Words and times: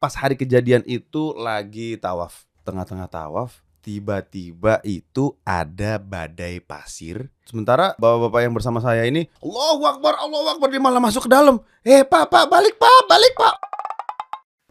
pas 0.00 0.16
hari 0.16 0.32
kejadian 0.32 0.80
itu 0.88 1.36
lagi 1.36 2.00
tawaf, 2.00 2.48
tengah-tengah 2.64 3.04
tawaf, 3.04 3.60
tiba-tiba 3.84 4.80
itu 4.80 5.36
ada 5.44 6.00
badai 6.00 6.56
pasir. 6.64 7.28
Sementara 7.44 7.92
bapak-bapak 8.00 8.40
yang 8.40 8.56
bersama 8.56 8.80
saya 8.80 9.04
ini, 9.04 9.28
Allahu 9.44 9.84
Akbar, 9.84 10.16
Allahu 10.16 10.56
Akbar, 10.56 10.72
dia 10.72 10.80
malah 10.80 11.04
masuk 11.04 11.28
ke 11.28 11.30
dalam. 11.30 11.60
Eh, 11.84 12.00
Pak, 12.00 12.32
Pak, 12.32 12.48
balik, 12.48 12.80
Pak, 12.80 13.00
balik, 13.12 13.32
Pak. 13.36 13.54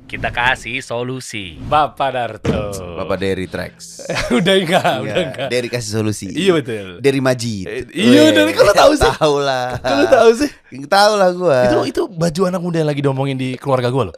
Kita 0.10 0.34
kasih 0.34 0.82
solusi. 0.82 1.62
Bapak 1.62 2.10
Darto. 2.18 2.74
Bapak 2.98 3.22
Derry 3.22 3.46
Trax. 3.46 4.02
udah 4.42 4.56
enggak, 4.58 4.82
Iya, 4.82 5.02
udah 5.06 5.22
enggak. 5.22 5.48
Derry 5.54 5.70
kasih 5.70 6.02
solusi. 6.02 6.34
Iya 6.34 6.58
betul. 6.58 6.98
Dari 6.98 7.22
Majid. 7.22 7.70
Eh, 7.70 7.86
iya, 7.94 8.34
Derry, 8.34 8.58
kok 8.58 8.66
lo 8.66 8.74
tahu 8.74 8.98
sih? 8.98 9.06
Tahu 9.06 9.36
lah. 9.38 9.78
Kalau 9.86 10.10
tahu 10.10 10.30
sih. 10.34 10.50
Tahu 10.90 11.12
lah 11.14 11.30
gua. 11.30 11.60
Itu 11.70 11.78
itu 11.86 12.02
baju 12.10 12.42
anak 12.50 12.58
muda 12.58 12.78
yang 12.82 12.90
lagi 12.90 13.06
diomongin 13.06 13.38
di 13.38 13.54
keluarga 13.62 13.94
gue 13.94 14.04
loh. 14.10 14.16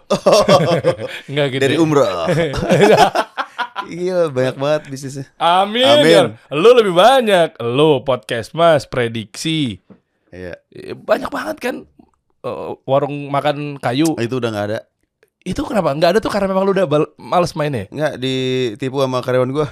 Enggak 1.30 1.48
gitu. 1.52 1.60
dari 1.60 1.76
umroh. 1.76 2.24
Iya, 3.92 4.32
banyak 4.32 4.56
banget 4.56 4.82
bisnisnya. 4.88 5.28
Amin. 5.36 5.84
Amin. 5.84 6.40
Amin. 6.40 6.56
Lu 6.56 6.72
lebih 6.72 6.96
banyak. 6.96 7.60
Lu 7.60 8.00
podcast 8.08 8.56
Mas 8.56 8.88
prediksi. 8.88 9.84
Iya. 10.32 10.56
Eh, 10.72 10.96
Banyak 10.96 11.28
banget 11.28 11.58
kan 11.60 11.76
eh, 12.48 12.70
warung 12.88 13.28
makan 13.28 13.76
kayu. 13.76 14.16
Itu 14.16 14.40
udah 14.40 14.56
nggak 14.56 14.68
ada. 14.72 14.80
Itu 15.42 15.66
kenapa? 15.66 15.90
Enggak 15.90 16.14
ada 16.14 16.20
tuh 16.22 16.30
karena 16.30 16.54
memang 16.54 16.70
lu 16.70 16.74
udah 16.74 16.86
bal- 16.86 17.14
males 17.18 17.58
mainnya. 17.58 17.90
Nggak 17.90 18.22
ditipu 18.22 19.02
sama 19.02 19.26
karyawan 19.26 19.50
gua. 19.50 19.66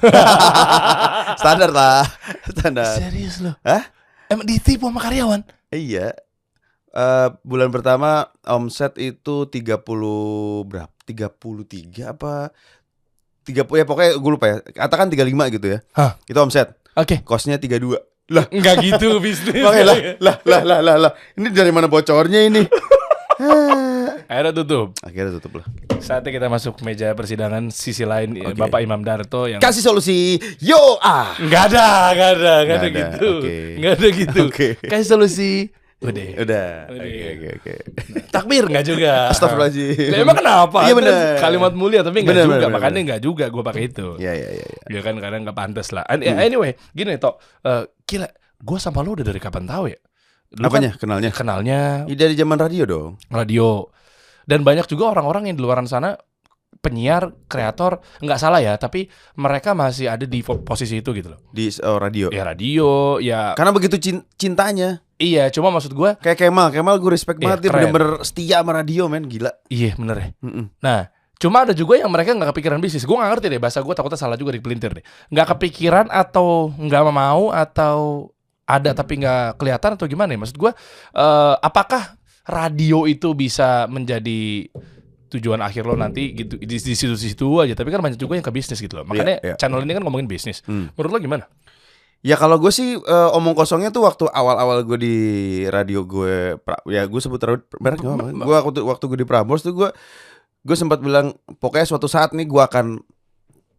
Standar 1.42 1.70
lah. 1.70 2.02
Standar. 2.50 2.98
Serius 2.98 3.38
lu? 3.38 3.54
Hah? 3.62 3.86
Emang 4.34 4.50
ditipu 4.50 4.90
sama 4.90 4.98
karyawan? 4.98 5.46
Iya. 5.70 6.18
Eh 6.90 7.28
bulan 7.46 7.70
pertama 7.70 8.34
omset 8.50 8.98
itu 8.98 9.46
30 9.46 9.86
berapa? 10.66 10.90
33 11.06 12.14
apa? 12.18 12.50
30 13.46 13.82
ya 13.82 13.86
pokoknya 13.86 14.12
gue 14.18 14.32
lupa 14.34 14.46
ya. 14.50 14.58
Katakan 14.74 15.10
35 15.10 15.54
gitu 15.54 15.68
ya. 15.70 15.80
Hah? 15.94 16.18
Itu 16.26 16.38
omset. 16.42 16.74
Oke. 16.98 17.22
Kosnya 17.22 17.62
32. 17.62 17.94
Lah, 18.30 18.46
Enggak 18.50 18.82
gitu 18.82 19.18
bisnis. 19.22 19.58
makanya 19.66 19.86
lah, 19.90 19.98
lah, 20.18 20.36
lah, 20.46 20.62
lah, 20.66 20.80
lah, 20.82 20.96
lah. 20.98 21.12
Ini 21.38 21.50
dari 21.50 21.70
mana 21.70 21.86
bocornya 21.86 22.46
ini? 22.46 22.62
Akhirnya 24.30 24.54
tutup. 24.54 24.94
Akhirnya 25.02 25.32
tutup 25.34 25.52
lah. 25.58 25.66
Saatnya 25.98 26.30
kita 26.30 26.48
masuk 26.48 26.78
meja 26.86 27.12
persidangan 27.12 27.74
sisi 27.74 28.06
lain 28.06 28.38
Oke. 28.38 28.54
Bapak 28.56 28.80
Imam 28.80 29.02
Darto 29.02 29.50
yang 29.50 29.58
Kasih 29.58 29.82
solusi. 29.82 30.38
Yo 30.62 30.78
ah. 31.02 31.34
Enggak 31.42 31.74
ada, 31.74 32.14
enggak 32.14 32.30
ada, 32.38 32.54
enggak 32.62 32.78
ada 32.78 32.86
ada, 32.86 33.00
gitu. 33.02 33.30
Enggak 33.76 33.92
ada 33.98 34.08
gitu. 34.14 34.42
Oke. 34.46 34.68
Kasih 34.80 35.08
solusi. 35.10 35.54
Udah. 36.00 36.28
Udah. 36.40 36.70
Oke, 36.88 37.10
oke, 37.36 37.48
oke. 37.60 37.74
Takbir 38.30 38.64
enggak 38.70 38.86
juga. 38.86 39.34
Astagfirullahaladzim. 39.34 40.08
Lah, 40.14 40.18
emang 40.22 40.38
kenapa? 40.38 40.78
Iya, 40.86 40.94
Itu 40.94 40.98
bener. 41.02 41.36
Kalimat 41.42 41.74
mulia 41.76 42.02
tapi 42.06 42.18
enggak 42.22 42.36
Bener, 42.38 42.46
juga. 42.46 42.56
bener, 42.56 42.70
Makanya 42.72 43.00
enggak 43.04 43.22
juga 43.26 43.46
gue 43.50 43.64
pakai 43.66 43.84
itu. 43.90 44.08
Iya, 44.16 44.32
iya, 44.32 44.50
iya. 44.56 44.68
iya. 44.70 44.82
Ya 44.94 45.00
kan 45.04 45.18
kadang 45.18 45.42
enggak 45.44 45.58
pantas 45.58 45.90
lah. 45.90 46.06
Hmm. 46.06 46.24
Anyway, 46.24 46.78
gini 46.94 47.18
Tok. 47.18 47.36
Eh, 47.66 47.84
gila, 48.06 48.30
gue 48.62 48.78
sama 48.78 49.02
lu 49.02 49.18
udah 49.18 49.26
dari 49.26 49.42
kapan 49.42 49.66
tahu 49.68 49.90
ya? 49.92 50.00
Lu 50.56 50.66
Apanya? 50.70 50.96
Kenalnya? 50.96 51.30
Kan 51.36 51.44
kenalnya 51.44 51.80
Ya, 52.08 52.16
dari 52.16 52.34
zaman 52.38 52.56
radio 52.56 52.84
dong. 52.88 53.10
radio. 53.28 53.90
Dan 54.50 54.66
banyak 54.66 54.90
juga 54.90 55.14
orang-orang 55.14 55.54
yang 55.54 55.56
di 55.56 55.62
luaran 55.62 55.86
sana 55.86 56.18
penyiar, 56.80 57.36
kreator, 57.52 58.00
nggak 58.24 58.40
salah 58.40 58.64
ya, 58.64 58.74
tapi 58.80 59.06
mereka 59.36 59.76
masih 59.76 60.08
ada 60.10 60.24
di 60.24 60.40
posisi 60.42 61.04
itu 61.04 61.12
gitu 61.12 61.36
loh. 61.36 61.40
Di 61.52 61.70
oh, 61.84 62.00
radio. 62.00 62.32
Ya 62.32 62.42
radio, 62.48 63.20
ya 63.20 63.54
Karena 63.54 63.76
begitu 63.76 64.00
cin- 64.00 64.26
cintanya. 64.40 65.04
iya, 65.20 65.52
cuma 65.52 65.70
maksud 65.70 65.92
gue, 65.92 66.16
Kayak 66.24 66.48
Kemal, 66.48 66.72
Kemal 66.72 66.96
gue 66.98 67.12
respect 67.12 67.38
Iya, 67.38 67.46
banget 67.46 67.60
dia 67.68 67.70
bener-bener 67.76 68.24
setia 68.24 68.64
sama 68.64 68.72
radio 68.72 69.12
men, 69.12 69.28
gila. 69.28 69.52
iya 69.68 69.92
bener 70.00 70.18
ya. 70.18 70.28
Mm-mm. 70.40 70.66
Nah, 70.80 71.12
cuma 71.36 71.68
ada 71.68 71.76
juga 71.76 72.00
yang 72.00 72.08
mereka 72.08 72.32
nggak 72.32 72.56
kepikiran 72.56 72.80
bisnis. 72.80 73.04
Gue 73.04 73.20
nggak 73.20 73.32
ngerti 73.36 73.46
deh, 73.52 73.60
bahasa 73.60 73.84
gue 73.84 73.92
takutnya 73.92 74.16
salah 74.16 74.40
juga 74.40 74.56
di 74.56 74.64
pelintir 74.64 74.96
deh. 74.96 75.04
Nggak 75.36 75.60
kepikiran 75.60 76.08
atau 76.08 76.72
nggak 76.72 77.04
mau 77.12 77.52
atau 77.52 78.32
ada 78.64 78.96
tapi 78.96 79.20
nggak 79.20 79.60
kelihatan 79.60 80.00
atau 80.00 80.08
gimana 80.08 80.32
ya? 80.32 80.40
Maksud 80.40 80.56
gue, 80.56 80.72
eh, 81.18 81.56
apakah 81.60 82.16
radio 82.50 83.06
itu 83.06 83.32
bisa 83.32 83.86
menjadi 83.86 84.66
tujuan 85.30 85.62
akhir 85.62 85.86
lo 85.86 85.94
nanti 85.94 86.34
gitu 86.34 86.58
di, 86.58 86.76
di 86.82 86.94
situ-situ 86.98 87.62
aja 87.62 87.78
tapi 87.78 87.94
kan 87.94 88.02
banyak 88.02 88.18
juga 88.18 88.34
yang 88.34 88.42
ke 88.42 88.50
bisnis 88.50 88.82
gitu 88.82 88.98
loh 88.98 89.06
makanya 89.06 89.38
iya. 89.46 89.56
channel 89.56 89.86
ini 89.86 89.94
kan 89.94 90.02
ngomongin 90.02 90.26
bisnis 90.26 90.66
Hmm. 90.66 90.90
menurut 90.98 91.12
lo 91.14 91.20
gimana 91.22 91.46
Ya 92.20 92.36
kalau 92.36 92.60
gue 92.60 92.68
sih 92.68 93.00
eh, 93.00 93.30
omong 93.32 93.56
kosongnya 93.56 93.96
tuh 93.96 94.04
waktu 94.04 94.28
awal-awal 94.28 94.84
gue 94.84 95.00
di 95.00 95.16
radio 95.72 96.04
gue, 96.04 96.60
pra- 96.60 96.84
ya 96.84 97.08
gue 97.08 97.16
sebut 97.16 97.40
radio 97.40 97.64
merek 97.80 98.04
nggak 98.04 98.12
apa-apa. 98.12 98.44
Gue 98.44 98.56
waktu 98.60 98.80
waktu 98.84 99.04
gue 99.08 99.18
di 99.24 99.28
Prambors 99.28 99.64
tuh 99.64 99.72
gue 99.72 99.88
gue 100.60 100.76
sempat 100.76 101.00
bilang 101.00 101.32
pokoknya 101.64 101.88
suatu 101.88 102.12
saat 102.12 102.36
nih 102.36 102.44
gue 102.44 102.60
akan 102.60 103.00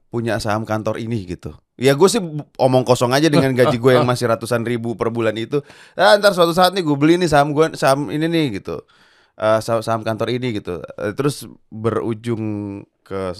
punya 0.08 0.40
saham 0.40 0.64
kantor 0.64 0.96
ini 0.96 1.28
gitu. 1.28 1.52
Ya 1.80 1.96
gue 1.96 2.08
sih 2.12 2.20
omong 2.60 2.84
kosong 2.84 3.16
aja 3.16 3.32
dengan 3.32 3.56
gaji 3.56 3.80
gue 3.80 3.92
yang 3.96 4.04
masih 4.12 4.28
ratusan 4.28 4.62
ribu 4.68 4.94
per 5.00 5.08
bulan 5.08 5.32
itu. 5.40 5.64
Ah, 5.96 6.20
ntar 6.20 6.36
suatu 6.36 6.52
saat 6.52 6.76
nih 6.76 6.84
gue 6.84 6.96
beli 6.96 7.16
nih 7.16 7.32
saham 7.32 7.56
gue 7.56 7.72
saham 7.72 8.12
ini 8.12 8.28
nih 8.28 8.60
gitu. 8.60 8.84
Eh, 9.40 9.60
saham, 9.64 9.80
saham 9.80 10.04
kantor 10.04 10.36
ini 10.36 10.60
gitu. 10.60 10.84
Eh, 11.00 11.16
terus 11.16 11.48
berujung 11.72 12.42
ke 13.00 13.32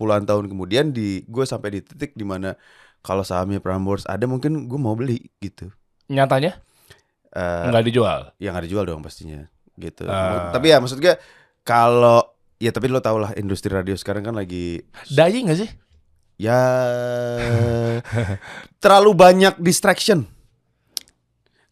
puluhan 0.00 0.24
tahun 0.24 0.48
kemudian 0.48 0.96
di 0.96 1.22
gue 1.28 1.44
sampai 1.44 1.78
di 1.78 1.80
titik 1.84 2.16
di 2.16 2.24
mana 2.24 2.56
kalau 3.04 3.20
sahamnya 3.20 3.60
Prambors 3.60 4.08
ada 4.08 4.24
mungkin 4.24 4.66
gue 4.66 4.80
mau 4.80 4.96
beli 4.96 5.28
gitu. 5.38 5.68
nyatanya 6.10 6.58
Eh, 7.32 7.64
nggak 7.72 7.84
dijual 7.88 8.20
yang 8.36 8.52
ada 8.52 8.68
dijual 8.68 8.84
dong 8.84 9.00
pastinya 9.00 9.48
gitu. 9.80 10.04
Ah. 10.04 10.52
Tapi 10.52 10.68
ya 10.68 10.80
maksud 10.80 11.00
gue 11.00 11.16
kalau 11.64 12.20
ya 12.60 12.70
tapi 12.70 12.92
lo 12.92 13.00
tau 13.00 13.16
lah 13.16 13.32
industri 13.40 13.72
radio 13.72 13.96
sekarang 13.96 14.22
kan 14.22 14.36
lagi 14.36 14.84
dying 15.10 15.48
nggak 15.48 15.58
sih 15.64 15.70
ya 16.42 16.62
terlalu 18.82 19.10
banyak 19.14 19.54
distraction. 19.62 20.26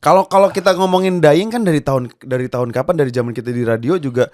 Kalau 0.01 0.25
kalau 0.31 0.49
kita 0.49 0.73
ngomongin 0.79 1.21
dying 1.21 1.53
kan 1.53 1.61
dari 1.61 1.85
tahun 1.85 2.09
dari 2.25 2.49
tahun 2.49 2.73
kapan 2.73 2.97
dari 2.97 3.13
zaman 3.13 3.37
kita 3.37 3.53
di 3.53 3.67
radio 3.67 4.01
juga 4.01 4.31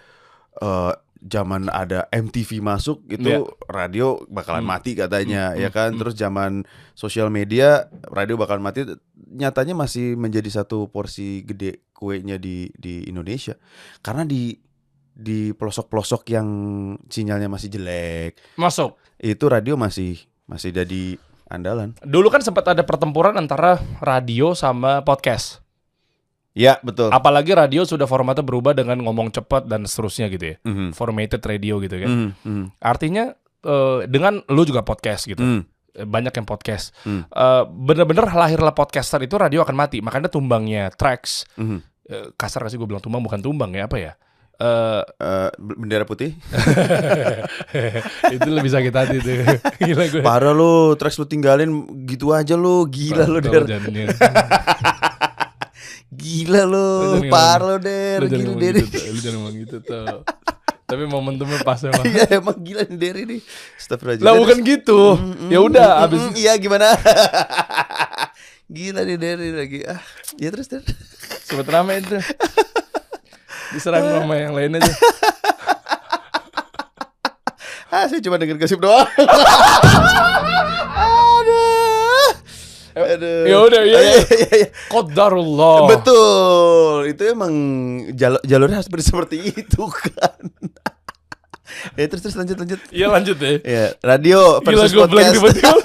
eh 0.60 0.92
zaman 1.26 1.66
ada 1.72 2.06
MTV 2.12 2.62
masuk 2.62 3.02
itu 3.10 3.26
Iya. 3.26 3.40
radio 3.66 4.20
bakalan 4.30 4.62
Hmm. 4.62 4.72
mati 4.78 4.92
katanya 4.94 5.56
Hmm, 5.56 5.58
ya 5.58 5.68
kan 5.74 5.90
hmm. 5.90 5.98
terus 5.98 6.14
zaman 6.14 6.62
sosial 6.94 7.32
media 7.34 7.88
radio 8.06 8.38
bakalan 8.38 8.62
mati 8.62 8.86
nyatanya 9.16 9.74
masih 9.74 10.14
menjadi 10.14 10.62
satu 10.62 10.86
porsi 10.86 11.42
gede 11.42 11.82
kuenya 11.96 12.38
di 12.38 12.70
di 12.78 13.08
Indonesia 13.10 13.56
karena 14.04 14.22
di 14.22 14.54
di 15.16 15.50
pelosok-pelosok 15.50 16.22
yang 16.28 16.48
sinyalnya 17.06 17.48
masih 17.48 17.68
jelek 17.70 18.36
masuk 18.54 19.00
itu 19.16 19.44
radio 19.46 19.74
masih 19.74 20.20
masih 20.44 20.70
jadi 20.70 21.16
andalan. 21.46 21.96
dulu 22.00 22.28
kan 22.28 22.38
sempat 22.38 22.68
ada 22.68 22.82
pertempuran 22.82 23.32
antara 23.34 23.80
radio 23.98 24.52
sama 24.52 25.00
podcast 25.00 25.64
Ya 26.52 26.80
betul. 26.80 27.08
apalagi 27.10 27.52
radio 27.52 27.82
sudah 27.82 28.04
formatnya 28.04 28.40
berubah 28.40 28.72
dengan 28.72 28.96
ngomong 28.98 29.28
cepat 29.30 29.64
dan 29.64 29.84
seterusnya 29.84 30.28
gitu 30.28 30.44
ya 30.46 30.56
Mhm. 30.62 30.92
formatted 30.92 31.40
radio 31.40 31.76
gitu 31.78 31.96
kan 31.96 32.08
Mhm, 32.08 32.28
mhm, 32.42 32.64
artinya 32.78 33.32
eh, 33.58 34.00
dengan 34.06 34.40
lu 34.46 34.62
juga 34.62 34.80
podcast 34.80 35.26
gitu. 35.26 35.42
Eh, 35.92 36.04
banyak 36.04 36.30
yang 36.30 36.44
podcast 36.44 36.92
Hmm. 37.02 37.24
Eh, 37.26 37.62
bener-bener 37.66 38.24
lahirlah 38.26 38.70
podcaster 38.70 39.18
itu 39.18 39.34
radio 39.34 39.60
akan 39.60 39.74
mati 39.74 39.98
makanya 39.98 40.28
tumbangnya 40.28 40.88
tracks 40.90 41.48
Mhm. 41.56 41.78
eh, 42.06 42.26
kasar 42.34 42.62
kasih 42.62 42.76
gue 42.76 42.86
bilang 42.86 43.00
tumbang 43.00 43.20
bukan 43.20 43.40
tumbang 43.40 43.72
ya 43.72 43.84
apa 43.84 43.96
ya 43.98 44.12
Eh, 44.56 45.02
Eh, 45.20 45.50
bendera 45.60 46.08
putih. 46.08 46.32
itu 48.36 48.48
lebih 48.48 48.72
sakit 48.72 48.92
hati 48.92 49.16
tuh 49.20 49.36
gila 49.84 50.04
gue 50.08 50.22
Parah 50.24 50.56
lu, 50.56 50.96
tracks 50.96 51.20
lu 51.20 51.28
tinggalin 51.28 51.68
gitu 52.08 52.32
aja 52.32 52.56
lu. 52.56 52.88
Gila 52.88 53.28
lu, 53.28 53.44
Der. 53.44 53.64
Gila 56.08 56.62
jangan 56.64 57.28
Parah 57.28 57.76
lu, 57.76 57.78
Der. 57.84 58.18
Lu 58.24 58.28
jangan 58.32 58.40
Gila 58.40 58.48
ngomong 58.48 58.60
Der. 58.64 58.74
gitu, 58.80 58.88
tuh. 58.88 59.04
lu 59.04 59.18
jangan 59.20 59.36
ngomong 59.36 59.54
gitu 59.60 59.76
tuh. 59.84 60.06
Tapi 60.86 61.02
momentumnya 61.04 61.58
pas 61.60 61.82
emang. 61.82 62.04
Iya, 62.14 62.38
emang 62.38 62.56
gila 62.62 62.82
nih 62.86 62.96
Der 62.96 63.16
ini. 63.18 63.36
Astagfirullahaladzim. 63.76 64.24
Lah 64.24 64.34
bukan 64.38 64.58
gitu. 64.62 65.00
Mm, 65.18 65.50
Ya 65.50 65.58
mm, 65.58 65.68
udah 65.68 65.88
mm, 65.90 66.04
abis 66.06 66.22
mm, 66.22 66.34
Iya 66.38 66.52
gimana? 66.56 66.88
Gila 68.66 69.00
nih 69.02 69.16
Der 69.18 69.36
lagi. 69.36 69.78
Ah, 69.84 70.00
ya 70.38 70.48
terus 70.48 70.70
Der. 70.70 70.80
sempet 71.44 71.66
rame 71.68 72.00
itu. 72.00 72.16
Diserang 73.72 74.04
sama 74.04 74.34
yang 74.36 74.54
lain 74.54 74.78
aja. 74.78 74.92
Ah, 77.86 78.04
saya 78.10 78.20
cuma 78.20 78.36
denger 78.36 78.58
gosip 78.58 78.76
doang. 78.76 79.06
Aduh. 81.06 82.30
Aduh. 82.92 83.44
Ya 83.46 83.56
udah, 83.62 83.80
iya, 83.86 83.98
iya. 84.02 84.14
iya, 84.26 84.48
iya. 84.52 84.68
Qadarullah. 84.90 85.88
Betul, 85.88 87.14
itu 87.14 87.22
emang 87.24 87.52
jalur 88.12 88.42
jalurnya 88.44 88.82
harus 88.82 88.90
seperti 88.90 89.48
itu 89.64 89.82
kan. 89.86 90.44
ya 91.94 92.04
terus 92.10 92.20
terus 92.26 92.36
lanjut 92.36 92.58
lanjut. 92.58 92.80
Iya 92.90 93.06
lanjut 93.08 93.36
deh. 93.38 93.62
Ya 93.62 93.94
radio 94.02 94.58
Gila 94.60 94.66
versus 94.66 94.92
blank 95.06 95.32
podcast. 95.38 95.80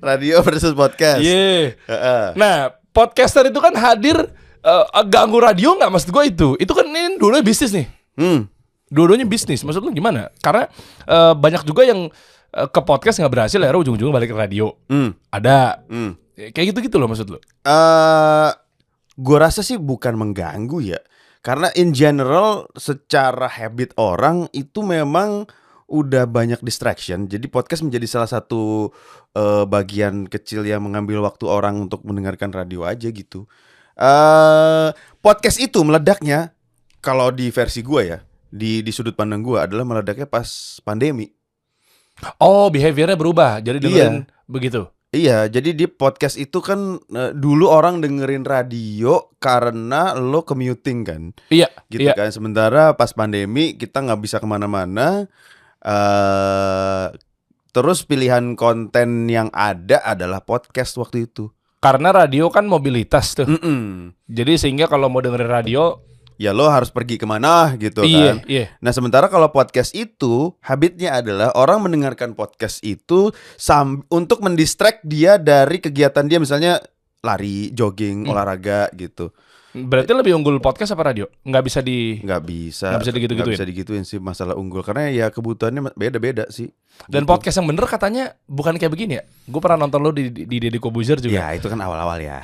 radio 0.00 0.36
versus 0.40 0.72
podcast. 0.72 1.20
Iya. 1.20 1.74
Heeh. 1.76 2.24
Nah, 2.38 2.72
podcaster 2.94 3.50
itu 3.50 3.58
kan 3.58 3.74
hadir 3.74 4.16
eh, 4.62 5.04
ganggu 5.06 5.38
radio 5.38 5.78
nggak 5.78 5.90
maksud 5.90 6.10
gue 6.10 6.24
itu. 6.26 6.48
Itu 6.58 6.72
kan 6.74 6.86
ini 6.88 7.16
dulu 7.18 7.38
bisnis 7.42 7.70
nih. 7.74 7.86
Hmm. 8.18 8.50
Dua-duanya 8.88 9.28
bisnis. 9.28 9.62
Maksud 9.62 9.84
lu 9.84 9.92
gimana? 9.92 10.32
Karena 10.40 10.66
eh, 11.06 11.32
banyak 11.36 11.62
juga 11.68 11.84
yang 11.84 12.08
eh, 12.54 12.68
ke 12.68 12.80
podcast 12.82 13.20
nggak 13.20 13.32
berhasil, 13.32 13.58
akhirnya 13.60 13.80
ujung-ujungnya 13.84 14.14
balik 14.14 14.30
ke 14.32 14.36
radio. 14.36 14.72
Hmm, 14.88 15.14
Ada 15.30 15.84
hmm. 15.86 16.12
kayak 16.54 16.66
gitu-gitu 16.74 16.96
loh 16.96 17.08
maksud 17.10 17.28
lu. 17.30 17.38
eh 17.66 18.50
gue 19.18 19.38
rasa 19.38 19.66
sih 19.66 19.76
bukan 19.76 20.14
mengganggu 20.14 20.78
ya. 20.94 21.00
Karena 21.42 21.70
in 21.78 21.94
general 21.94 22.66
secara 22.74 23.46
habit 23.46 23.94
orang 23.94 24.50
itu 24.52 24.82
memang 24.82 25.46
udah 25.88 26.28
banyak 26.28 26.60
distraction. 26.60 27.24
Jadi 27.26 27.48
podcast 27.48 27.80
menjadi 27.80 28.04
salah 28.06 28.28
satu 28.28 28.92
eh, 29.32 29.64
bagian 29.64 30.28
kecil 30.28 30.68
yang 30.68 30.84
mengambil 30.84 31.24
waktu 31.24 31.48
orang 31.48 31.88
untuk 31.88 32.04
mendengarkan 32.04 32.52
radio 32.52 32.84
aja 32.84 33.08
gitu. 33.08 33.48
Eh 33.98 34.88
podcast 35.18 35.58
itu 35.58 35.82
meledaknya 35.82 36.54
kalau 37.02 37.34
di 37.34 37.50
versi 37.50 37.82
gua 37.82 38.02
ya, 38.06 38.18
di 38.48 38.80
di 38.86 38.90
sudut 38.94 39.18
pandang 39.18 39.42
gua 39.42 39.66
adalah 39.66 39.82
meledaknya 39.82 40.30
pas 40.30 40.78
pandemi. 40.86 41.30
Oh, 42.42 42.66
behaviornya 42.70 43.14
berubah. 43.14 43.62
Jadi 43.62 43.78
dengerin 43.78 44.26
begitu. 44.50 44.90
Iya, 45.08 45.48
jadi 45.48 45.72
di 45.72 45.88
podcast 45.88 46.36
itu 46.36 46.60
kan 46.60 47.00
eh, 47.16 47.32
dulu 47.32 47.64
orang 47.72 48.04
dengerin 48.04 48.44
radio 48.44 49.32
karena 49.40 50.12
lo 50.12 50.44
commuting 50.44 51.00
kan, 51.00 51.22
Iya, 51.48 51.72
gitu 51.88 52.12
iya. 52.12 52.12
kan. 52.12 52.28
Sementara 52.28 52.92
pas 52.92 53.16
pandemi 53.16 53.72
kita 53.72 54.04
nggak 54.04 54.20
bisa 54.20 54.36
ke 54.36 54.44
mana-mana, 54.44 55.24
eh 55.80 57.06
terus 57.72 58.04
pilihan 58.04 58.52
konten 58.52 59.32
yang 59.32 59.48
ada 59.56 60.04
adalah 60.04 60.44
podcast 60.44 61.00
waktu 61.00 61.24
itu. 61.24 61.48
Karena 61.78 62.10
radio 62.10 62.50
kan 62.50 62.66
mobilitas 62.66 63.38
tuh. 63.38 63.46
Mm-mm. 63.46 64.10
Jadi 64.26 64.58
sehingga 64.58 64.86
kalau 64.86 65.06
mau 65.06 65.22
dengerin 65.22 65.46
radio, 65.46 66.02
Ya 66.38 66.54
lo 66.54 66.70
harus 66.70 66.94
pergi 66.94 67.18
ke 67.18 67.26
mana 67.26 67.74
gitu 67.74 68.06
iya, 68.06 68.38
kan. 68.38 68.46
iya. 68.46 68.70
Nah 68.78 68.94
sementara 68.94 69.26
kalau 69.26 69.50
podcast 69.50 69.90
itu 69.90 70.54
habitnya 70.62 71.18
adalah 71.18 71.50
orang 71.58 71.82
mendengarkan 71.82 72.38
podcast 72.38 72.78
itu 72.86 73.34
sam 73.58 74.06
untuk 74.06 74.38
mendistract 74.38 75.02
dia 75.02 75.34
dari 75.34 75.82
kegiatan 75.82 76.30
dia 76.30 76.38
misalnya 76.38 76.78
lari, 77.26 77.74
jogging, 77.74 78.22
Hmm. 78.22 78.30
olahraga 78.30 78.86
gitu. 78.94 79.34
Berarti 79.70 80.10
lebih 80.10 80.32
unggul 80.32 80.56
podcast 80.58 80.90
apa 80.90 81.04
radio? 81.06 81.28
Nggak 81.40 81.62
bisa 81.62 81.78
di 81.78 82.18
nggak 82.18 82.40
bisa 82.40 82.88
Nggak 82.88 83.00
bisa 83.00 83.12
digitu-gituin. 83.12 83.44
nggak 83.44 83.58
bisa 83.58 83.68
digituin 83.68 84.02
sih 84.02 84.16
masalah 84.16 84.54
unggul 84.54 84.80
karena 84.80 85.08
ya 85.08 85.28
kebutuhannya 85.28 85.92
beda-beda 85.92 86.48
sih 86.48 86.72
Dan 87.04 87.22
Gitu. 87.22 87.30
podcast 87.30 87.56
yang 87.56 87.68
bener 87.68 87.84
katanya 87.84 88.24
bukan 88.44 88.74
kayak 88.74 88.90
begini 88.90 89.12
ya. 89.14 89.24
Gue 89.44 89.60
pernah 89.60 89.78
nonton 89.78 90.00
lo 90.00 90.10
di 90.10 90.28
di, 90.28 90.56
Deddy 90.58 90.76
Kobuzer 90.76 91.18
juga. 91.18 91.36
ya 91.36 91.52
itu 91.52 91.64
kan 91.64 91.78
awal-awal 91.78 92.16
ya 92.16 92.40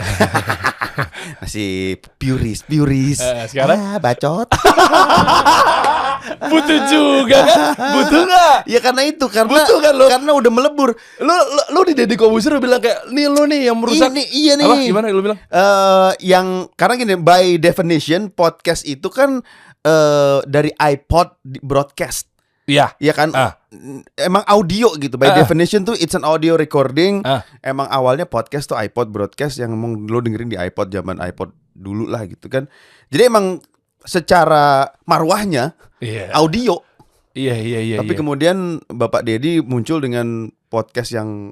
masih 1.40 1.96
puris 2.14 2.60
puris 2.60 3.18
Eh, 3.18 3.48
sekarang? 3.48 3.78
ah, 3.78 3.98
bacot 3.98 4.46
Butuh 6.24 6.78
juga 6.86 7.38
kan? 7.42 7.58
Butuh 7.76 8.22
nggak? 8.24 8.56
ya 8.64 8.78
karena 8.78 9.02
itu 9.02 9.24
karena 9.26 9.50
Butuh 9.54 9.78
kan 9.78 9.92
lo? 9.92 10.06
karena 10.08 10.30
udah 10.32 10.50
melebur 10.50 10.90
Lo, 11.18 11.34
lo, 11.34 11.62
lo 11.70 11.80
di 11.82 11.92
Deddy 11.92 12.14
Kobuzer 12.14 12.56
bilang 12.56 12.78
kayak 12.78 13.08
nih 13.08 13.26
lo 13.26 13.44
nih 13.44 13.68
yang 13.68 13.76
merusak. 13.76 14.08
Ini, 14.08 14.24
iya 14.30 14.52
nih 14.54 14.64
Apa? 14.64 14.74
Gimana 14.82 15.06
lo 15.08 15.20
bilang? 15.20 15.38
eh 15.38 16.10
yang 16.22 16.46
karena 16.72 16.94
gini 16.96 17.14
by 17.14 17.56
definition 17.56 18.28
podcast 18.28 18.82
itu 18.82 19.06
kan 19.06 19.44
eh 19.80 20.38
dari 20.44 20.72
iPod 20.72 21.34
broadcast 21.60 22.32
Iya. 22.64 22.96
ya 22.96 23.12
kan 23.12 23.28
Ah. 23.30 23.60
emang 24.16 24.40
audio 24.46 24.96
gitu 24.96 25.14
by 25.14 25.28
Ah. 25.28 25.36
definition 25.36 25.84
tuh 25.84 25.92
it's 25.94 26.12
an 26.12 26.24
audio 26.24 26.56
recording 26.56 27.20
Ah. 27.20 27.44
emang 27.60 27.84
awalnya 27.86 28.24
podcast 28.24 28.66
tuh 28.66 28.78
iPod 28.78 29.08
broadcast 29.08 29.56
yang 29.56 29.68
emang 29.70 30.08
lo 30.08 30.18
dengerin 30.18 30.48
di 30.48 30.56
iPod 30.56 30.88
zaman 30.88 31.20
iPod 31.20 31.52
dulu 31.70 32.06
lah 32.06 32.24
gitu 32.24 32.48
kan 32.48 32.64
jadi 33.06 33.28
emang 33.28 33.60
secara 34.04 34.88
marwahnya 35.04 35.72
Iya. 35.98 36.30
audio 36.32 36.80
Iya 37.34 37.58
iya 37.58 37.80
iya. 37.82 37.96
tapi 37.98 38.14
iya. 38.14 38.20
kemudian 38.20 38.56
Bapak 38.86 39.26
Dedi 39.26 39.58
muncul 39.58 39.98
dengan 39.98 40.46
podcast 40.68 41.10
yang 41.10 41.50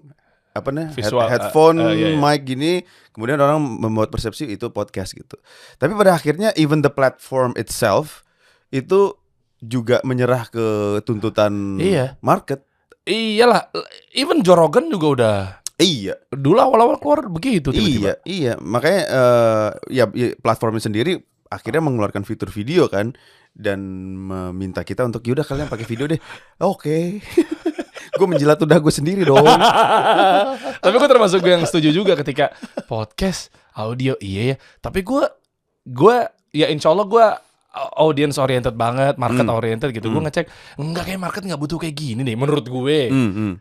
apa 0.52 0.69
nih 0.69 0.93
head- 0.93 0.96
Visual, 1.00 1.26
headphone 1.26 1.81
uh, 1.81 1.90
uh, 1.90 1.96
iya, 1.96 2.12
iya. 2.12 2.20
mic 2.20 2.44
gini 2.44 2.84
kemudian 3.10 3.40
orang 3.40 3.56
membuat 3.58 4.12
persepsi 4.12 4.46
itu 4.46 4.69
podcast 4.69 5.10
gitu 5.10 5.40
tapi 5.76 5.96
pada 5.96 6.12
akhirnya 6.12 6.52
even 6.54 6.81
the 6.81 6.93
platform 6.93 7.56
itself 7.56 8.20
itu 8.69 9.16
juga 9.58 9.98
menyerah 10.02 10.46
ke 10.46 10.66
tuntutan 11.02 11.81
Iya. 11.81 12.14
market 12.20 12.62
Iyalah, 13.02 13.66
even 14.14 14.46
Jorogen 14.46 14.87
juga 14.87 15.06
udah 15.10 15.38
iya 15.75 16.14
dulu 16.31 16.55
awal-awal 16.55 16.94
keluar 16.96 17.26
begitu 17.26 17.75
tiba-tiba. 17.75 17.98
iya 17.98 18.14
iya 18.22 18.52
makanya 18.55 19.02
ya, 19.90 20.05
ya 20.12 20.31
platformnya 20.38 20.78
sendiri 20.78 21.19
akhirnya 21.52 21.84
mengeluarkan 21.84 22.25
fitur 22.25 22.49
video 22.49 22.88
kan 22.88 23.12
dan 23.52 23.78
meminta 24.16 24.81
kita 24.81 25.04
untuk 25.04 25.20
yaudah 25.22 25.44
kalian 25.44 25.69
pakai 25.69 25.84
video 25.84 26.08
deh 26.08 26.16
oke 26.64 27.20
gue 28.19 28.26
menjilat 28.26 28.56
udah 28.58 28.78
gue 28.78 28.93
sendiri 28.93 29.22
dong 29.22 29.44
Tapi 30.82 30.94
gue 30.94 31.08
termasuk 31.08 31.38
gue 31.40 31.52
yang 31.52 31.64
setuju 31.64 31.94
juga 31.94 32.12
ketika 32.14 32.52
podcast 32.84 33.49
audio 33.72 34.19
iya 34.19 34.52
ya. 34.52 34.56
Tapi 34.78 35.00
gue 35.00 35.25
gue 35.84 36.16
ya 36.50 36.66
insya 36.69 36.90
Allah 36.90 37.06
gue 37.06 37.26
audience 37.96 38.37
oriented 38.37 38.76
banget, 38.76 39.16
market 39.16 39.46
Hmm. 39.46 39.56
oriented 39.56 39.90
gitu. 39.90 40.10
Gue 40.10 40.19
Hmm. 40.19 40.28
ngecek 40.28 40.46
enggak 40.76 41.05
kayak 41.06 41.20
market 41.20 41.43
nggak 41.46 41.56
butuh 41.56 41.78
kayak 41.78 41.96
gini 41.96 42.20
nih 42.20 42.37
menurut 42.37 42.66
gue. 42.66 42.98
Hmm, 43.08 43.32
hmm. 43.32 43.52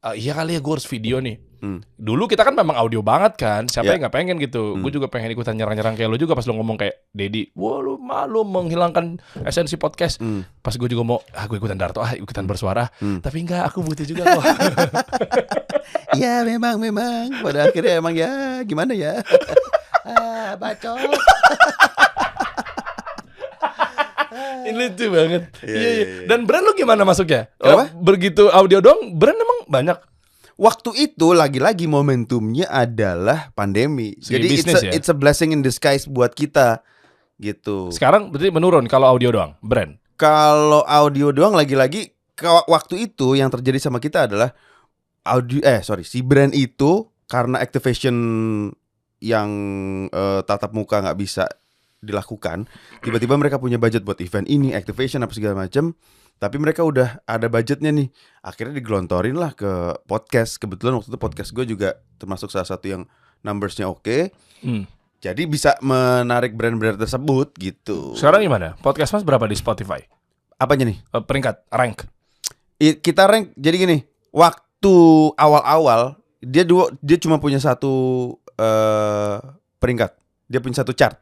Ah, 0.00 0.16
iya 0.16 0.32
kali 0.32 0.56
ya 0.56 0.60
gue 0.60 0.72
harus 0.72 0.88
video 0.88 1.20
nih. 1.20 1.36
Hmm. 1.60 1.84
Dulu 1.94 2.24
kita 2.24 2.40
kan 2.40 2.52
memang 2.52 2.74
audio 2.74 3.00
banget 3.00 3.36
kan. 3.36 3.62
Siapa 3.64 3.86
Ya. 3.86 3.92
yang 3.94 4.00
nggak 4.02 4.14
pengen 4.14 4.36
gitu? 4.36 4.74
Hmm. 4.74 4.80
Gue 4.80 4.90
juga 4.90 5.06
pengen 5.06 5.30
ikutan 5.30 5.52
nyerang-nyerang 5.52 5.94
kayak 5.94 6.08
lo 6.08 6.16
juga 6.16 6.32
pas 6.32 6.42
lo 6.42 6.56
ngomong 6.56 6.74
kayak 6.74 7.04
Dedi. 7.10 7.52
Wah 7.52 7.78
lu 7.78 7.96
malu 7.96 8.42
menghilangkan 8.42 9.16
esensi 9.42 9.76
podcast. 9.76 10.18
Hmm. 10.18 10.42
Pas 10.58 10.72
gue 10.72 10.88
juga 10.88 11.02
mau, 11.02 11.20
ah 11.30 11.44
gue 11.44 11.54
ikutan 11.54 11.76
Darto, 11.76 12.00
ah 12.00 12.12
ikutan 12.12 12.44
bersuara. 12.44 12.88
Hmm. 12.96 13.20
Tapi 13.20 13.44
enggak, 13.44 13.64
aku 13.66 13.80
butuh 13.80 14.02
juga 14.02 14.24
kok. 14.26 14.44
Iya 16.12 16.42
memang 16.50 16.76
memang 16.76 17.38
pada 17.38 17.66
akhirnya 17.66 17.96
emang 17.96 18.12
ya 18.12 18.30
gimana 18.62 18.90
ya 18.90 19.20
ah 20.08 20.56
bacot 20.56 20.96
Ini 24.60 24.76
lucu 24.76 25.06
banget. 25.10 25.42
Iya, 25.60 25.66
Iya, 25.66 25.74
iya, 25.74 25.90
iya. 25.90 26.06
iya. 26.22 26.26
Dan 26.28 26.46
brand 26.46 26.62
lu 26.62 26.72
gimana 26.72 27.02
masuknya? 27.02 27.50
Apa? 27.58 27.90
Kalau 27.90 27.98
Begitu 27.98 28.44
audio 28.48 28.78
dong, 28.78 29.18
brand 29.18 29.34
emang 29.34 29.58
banyak. 29.66 29.98
Waktu 30.60 31.08
itu 31.08 31.32
lagi-lagi 31.32 31.88
momentumnya 31.88 32.68
adalah 32.68 33.48
pandemi 33.56 34.12
Segi 34.20 34.36
jadi 34.36 34.46
it's 34.52 34.68
a, 34.68 34.80
ya? 34.84 34.92
it's 34.92 35.08
a 35.08 35.16
blessing 35.16 35.56
in 35.56 35.64
disguise 35.64 36.04
buat 36.04 36.36
kita 36.36 36.84
gitu 37.40 37.88
Sekarang 37.88 38.28
berarti 38.28 38.52
menurun 38.52 38.84
kalau 38.84 39.08
audio 39.08 39.32
doang, 39.32 39.56
brand. 39.64 39.96
kalau 40.20 40.84
audio 40.84 41.32
doang 41.32 41.56
lagi-lagi 41.56 42.12
waktu 42.68 43.08
itu 43.08 43.40
yang 43.40 43.48
terjadi 43.48 43.80
sama 43.80 43.96
kita 43.96 44.28
adalah 44.28 44.52
audio 45.24 45.64
eh 45.64 45.80
sorry 45.80 46.04
si 46.04 46.20
brand 46.20 46.52
itu 46.52 47.08
karena 47.24 47.60
activation 47.60 48.16
yang 49.20 49.50
eh, 50.08 50.40
tatap 50.44 50.72
muka 50.76 51.00
nggak 51.00 51.18
bisa 51.20 51.44
dilakukan 52.00 52.64
tiba-tiba 53.04 53.36
mereka 53.36 53.60
punya 53.60 53.76
budget 53.76 54.04
buat 54.04 54.20
event 54.24 54.48
ini 54.48 54.72
activation 54.72 55.20
apa 55.20 55.32
segala 55.36 55.68
macam 55.68 55.92
tapi 56.40 56.56
mereka 56.56 56.80
udah 56.80 57.20
ada 57.22 57.46
budgetnya 57.46 57.92
nih 57.92 58.08
akhirnya 58.40 58.74
digelontorin 58.74 59.36
lah 59.36 59.52
ke 59.52 59.68
podcast 60.04 60.56
kebetulan 60.56 60.96
waktu 60.96 61.12
itu 61.12 61.20
podcast 61.20 61.52
gue 61.52 61.68
juga 61.68 61.88
termasuk 62.16 62.48
salah 62.48 62.64
satu 62.64 62.88
yang 62.88 63.02
numbersnya 63.40 63.86
oke 63.86 64.32
Hmm. 64.60 64.84
jadi 65.20 65.44
bisa 65.44 65.76
menarik 65.80 66.52
brand-brand 66.52 66.96
tersebut 66.96 67.52
gitu 67.54 68.12
Sekarang 68.12 68.40
gimana? 68.40 68.76
Podcast 68.76 69.12
Mas 69.12 69.22
berapa 69.22 69.44
di 69.44 69.54
Spotify? 69.54 70.00
apanya 70.56 70.84
nih 70.86 70.98
Eh, 71.10 71.20
peringkat, 71.20 71.64
rank. 71.70 72.04
Kita 72.76 73.24
rank 73.24 73.52
jadi 73.54 73.76
gini 73.78 73.98
waktu 74.28 74.94
awal-awal 75.34 76.16
dia 76.40 76.64
dua 76.64 76.88
dia 76.98 77.16
cuma 77.16 77.36
punya 77.36 77.56
satu 77.56 77.92
eh 78.54 79.36
peringkat 79.76 80.12
dia 80.44 80.60
punya 80.60 80.76
satu 80.76 80.92
chart 80.92 81.16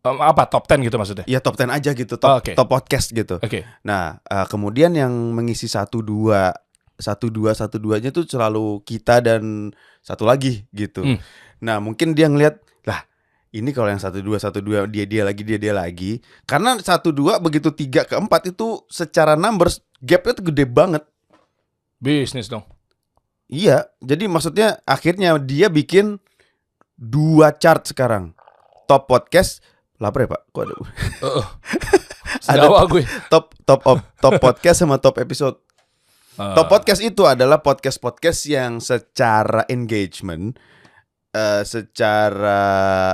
Em, 0.00 0.16
apa 0.16 0.48
top 0.48 0.64
10 0.64 0.80
gitu 0.88 0.96
maksudnya? 0.96 1.24
ya 1.28 1.38
top 1.38 1.60
10 1.60 1.68
aja 1.68 1.90
gitu 1.92 2.14
top 2.16 2.40
Oke. 2.40 2.56
top 2.56 2.68
podcast 2.68 3.12
gitu 3.12 3.36
Oke. 3.36 3.68
nah 3.82 4.16
eh, 4.24 4.46
kemudian 4.48 4.96
yang 4.96 5.12
mengisi 5.30 5.68
satu 5.68 6.00
dua 6.00 6.56
satu 6.96 7.28
dua 7.28 7.52
satu 7.52 7.76
duanya 7.76 8.08
tuh 8.08 8.24
selalu 8.24 8.80
kita 8.82 9.20
dan 9.20 9.72
satu 10.00 10.24
lagi 10.24 10.64
gitu 10.72 11.04
Hmm. 11.04 11.18
nah 11.60 11.76
mungkin 11.80 12.12
dia 12.12 12.28
ngeliat 12.28 12.56
lah 12.84 13.04
ini 13.52 13.72
kalau 13.72 13.88
yang 13.88 14.00
satu 14.00 14.20
dua 14.20 14.36
satu 14.36 14.60
dua 14.60 14.84
dia 14.84 15.04
dia 15.04 15.20
lagi 15.20 15.44
dia 15.44 15.60
dia 15.60 15.72
lagi 15.72 16.20
karena 16.44 16.80
satu 16.80 17.12
dua 17.12 17.36
begitu 17.36 17.68
tiga 17.68 18.04
ke 18.04 18.16
empat 18.16 18.52
itu 18.52 18.80
secara 18.88 19.36
numbers 19.36 19.80
gapnya 20.00 20.32
tuh 20.32 20.48
gede 20.48 20.64
banget 20.64 21.04
Bisnis 22.00 22.48
dong. 22.48 22.64
Iya, 23.44 23.92
jadi 24.00 24.24
maksudnya 24.24 24.80
akhirnya 24.86 25.36
dia 25.36 25.68
bikin 25.68 26.16
dua 26.96 27.52
chart 27.52 27.84
sekarang. 27.84 28.32
Top 28.86 29.04
podcast, 29.04 29.60
lapar 30.00 30.24
ya 30.24 30.28
Pak? 30.28 30.42
Kok 30.50 30.62
ada 30.62 30.74
Heeh. 31.20 31.46
Ada- 32.40 32.66
Sedawa 32.66 32.86
gue. 32.86 33.04
top 33.28 33.52
top 33.62 33.80
op- 33.84 34.06
top 34.16 34.32
podcast 34.38 34.80
sama 34.80 34.96
top 34.96 35.18
episode. 35.18 35.60
Eh, 36.34 36.54
Top 36.56 36.66
podcast 36.66 36.98
itu 36.98 37.22
adalah 37.22 37.60
podcast 37.60 38.00
podcast 38.00 38.46
yang 38.46 38.80
secara 38.80 39.68
engagement, 39.68 40.56
eh, 41.30 41.62
secara 41.62 43.12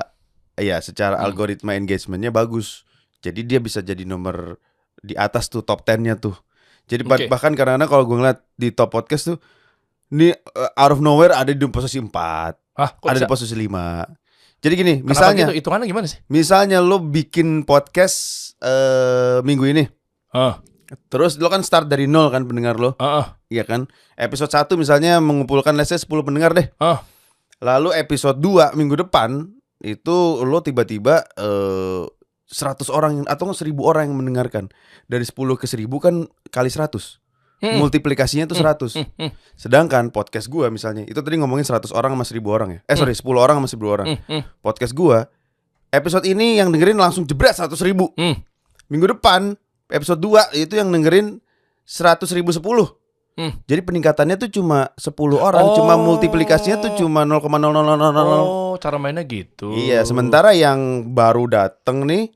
ya 0.54 0.78
secara 0.78 1.18
Hmm. 1.18 1.26
algoritma 1.26 1.74
engagementnya 1.74 2.30
bagus. 2.30 2.86
Jadi 3.18 3.42
dia 3.42 3.58
bisa 3.58 3.80
jadi 3.80 4.06
nomor 4.06 4.62
di 4.96 5.12
atas 5.12 5.50
tuh 5.50 5.60
top 5.60 5.82
10-nya 5.82 6.14
tuh. 6.16 6.38
Jadi 6.86 7.02
Oke. 7.02 7.26
bahkan 7.26 7.50
kadang-kadang 7.50 7.90
kalau 7.90 8.04
gue 8.06 8.16
ngeliat 8.16 8.38
di 8.54 8.70
top 8.70 8.94
podcast 8.94 9.34
tuh 9.34 9.38
ini 10.08 10.30
uh, 10.30 10.70
out 10.78 10.94
of 10.94 11.00
nowhere 11.02 11.34
ada 11.34 11.50
di 11.50 11.66
posisi 11.66 11.98
4, 11.98 12.14
Ah, 12.78 12.94
kok 12.94 13.10
ada 13.10 13.18
bisa? 13.18 13.26
di 13.26 13.26
posisi 13.26 13.54
5. 13.58 14.06
Jadi 14.58 14.74
gini, 14.74 14.94
Kenapa 14.98 15.10
misalnya 15.12 15.44
gitu? 15.46 15.54
hitungannya 15.60 15.86
gimana 15.86 16.06
sih? 16.08 16.18
misalnya 16.26 16.78
lo 16.80 16.98
bikin 16.98 17.62
podcast 17.62 18.16
eh 18.58 19.38
minggu 19.40 19.64
ini. 19.68 19.84
Ah, 20.30 20.58
Terus 21.10 21.34
lo 21.36 21.50
kan 21.50 21.60
start 21.60 21.86
dari 21.86 22.06
nol 22.06 22.30
kan 22.30 22.46
pendengar 22.46 22.78
lo, 22.78 22.94
ah, 22.96 23.06
ah, 23.18 23.26
iya 23.48 23.66
kan? 23.66 23.90
Episode 24.14 24.54
1 24.54 24.78
misalnya 24.78 25.18
mengumpulkan 25.18 25.74
let's 25.74 25.90
say 25.90 25.98
10 25.98 26.06
pendengar 26.22 26.54
deh. 26.54 26.70
ah. 26.78 27.02
Lalu 27.58 27.96
episode 27.96 28.38
2 28.38 28.72
minggu 28.72 28.94
depan 28.96 29.48
itu 29.80 30.16
lo 30.40 30.60
tiba-tiba 30.60 31.26
eh 31.34 32.04
100 32.46 32.86
orang 32.88 33.26
atau 33.26 33.50
1000 33.50 33.74
orang 33.82 34.06
yang 34.06 34.16
mendengarkan. 34.16 34.70
Dari 35.04 35.26
10 35.26 35.34
ke 35.56 35.66
1000 35.66 35.90
kan 35.98 36.14
kali 36.48 36.70
100. 36.70 37.18
Hmm. 37.56 37.80
Multiplikasinya 37.80 38.44
itu 38.44 38.52
100. 38.52 39.00
Hmm, 39.00 39.08
hmm, 39.16 39.30
Sedangkan 39.56 40.12
podcast 40.12 40.44
gua 40.46 40.68
misalnya 40.68 41.08
itu 41.08 41.16
tadi 41.16 41.40
ngomongin 41.40 41.64
100 41.64 41.88
orang 41.90 42.12
sama 42.12 42.24
1000 42.28 42.52
orang 42.52 42.68
ya. 42.68 42.80
Eh 42.84 42.96
sorry 42.96 43.16
10 43.16 43.24
orang 43.40 43.56
sama 43.58 43.68
1000 43.72 43.88
orang. 43.88 44.06
hmm, 44.12 44.20
hmm, 44.28 44.42
Podcast 44.60 44.92
gua 44.92 45.24
episode 45.88 46.28
ini 46.28 46.60
yang 46.60 46.68
dengerin 46.68 47.00
langsung 47.00 47.24
jebret 47.24 47.56
100 47.56 47.72
ribu. 47.80 48.12
hmm. 48.12 48.36
Minggu 48.86 49.16
depan 49.16 49.56
episode 49.88 50.20
2 50.20 50.52
itu 50.54 50.76
yang 50.76 50.92
dengerin 50.92 51.40
100 51.82 52.28
ribu 52.36 52.52
10. 52.52 52.60
Hmm. 53.36 53.52
Jadi 53.64 53.80
peningkatannya 53.84 54.36
tuh 54.36 54.50
cuma 54.52 54.92
10 54.96 55.12
orang, 55.36 55.64
cuma 55.76 55.96
Oh. 55.96 56.00
multiplikasinya 56.08 56.80
tuh 56.80 56.92
cuma 56.96 57.24
0,0000. 57.24 58.36
Oh, 58.40 58.76
cara 58.76 58.96
mainnya 58.96 59.24
gitu. 59.24 59.72
Iya, 59.72 60.04
sementara 60.04 60.52
yang 60.52 61.08
baru 61.12 61.48
dateng 61.48 62.04
nih 62.04 62.32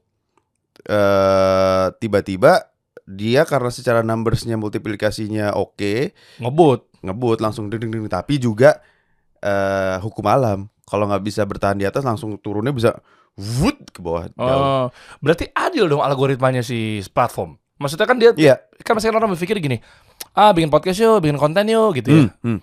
eh 0.80 1.86
tiba-tiba 2.00 2.69
dia 3.10 3.42
karena 3.42 3.70
secara 3.74 4.00
numbersnya 4.00 4.54
multiplikasinya 4.54 5.58
oke, 5.58 6.14
ngebut. 6.38 7.02
ngebut 7.02 7.38
langsung 7.42 7.66
ding 7.66 7.82
ding 7.82 7.90
ding. 7.90 8.06
Tapi 8.06 8.38
juga 8.38 8.78
eh 9.40 9.96
hukum 9.98 10.22
alam. 10.30 10.70
Kalau 10.86 11.06
nggak 11.06 11.22
bisa 11.22 11.42
bertahan 11.42 11.74
di 11.74 11.86
atas 11.86 12.02
langsung 12.02 12.38
turunnya 12.38 12.70
bisa 12.70 12.94
wut 13.34 13.78
ke 13.90 13.98
bawah. 13.98 14.26
jauh. 14.30 14.36
Oh, 14.36 14.86
berarti 15.18 15.48
adil 15.54 15.86
dong 15.86 16.02
algoritmanya 16.02 16.60
si 16.60 17.00
platform. 17.10 17.56
Maksudnya 17.80 18.04
kan 18.04 18.20
dia 18.20 18.30
Iya. 18.36 18.60
kan 18.84 18.92
masih 18.92 19.08
orang 19.08 19.32
berpikir 19.32 19.56
gini, 19.56 19.80
ah 20.36 20.52
bikin 20.52 20.68
podcast 20.68 21.00
yuk, 21.00 21.24
bikin 21.24 21.40
konten 21.40 21.64
yuk 21.64 21.96
gitu 21.96 22.08
ya. 22.12 22.22
Hmm, 22.28 22.30
hmm. 22.44 22.58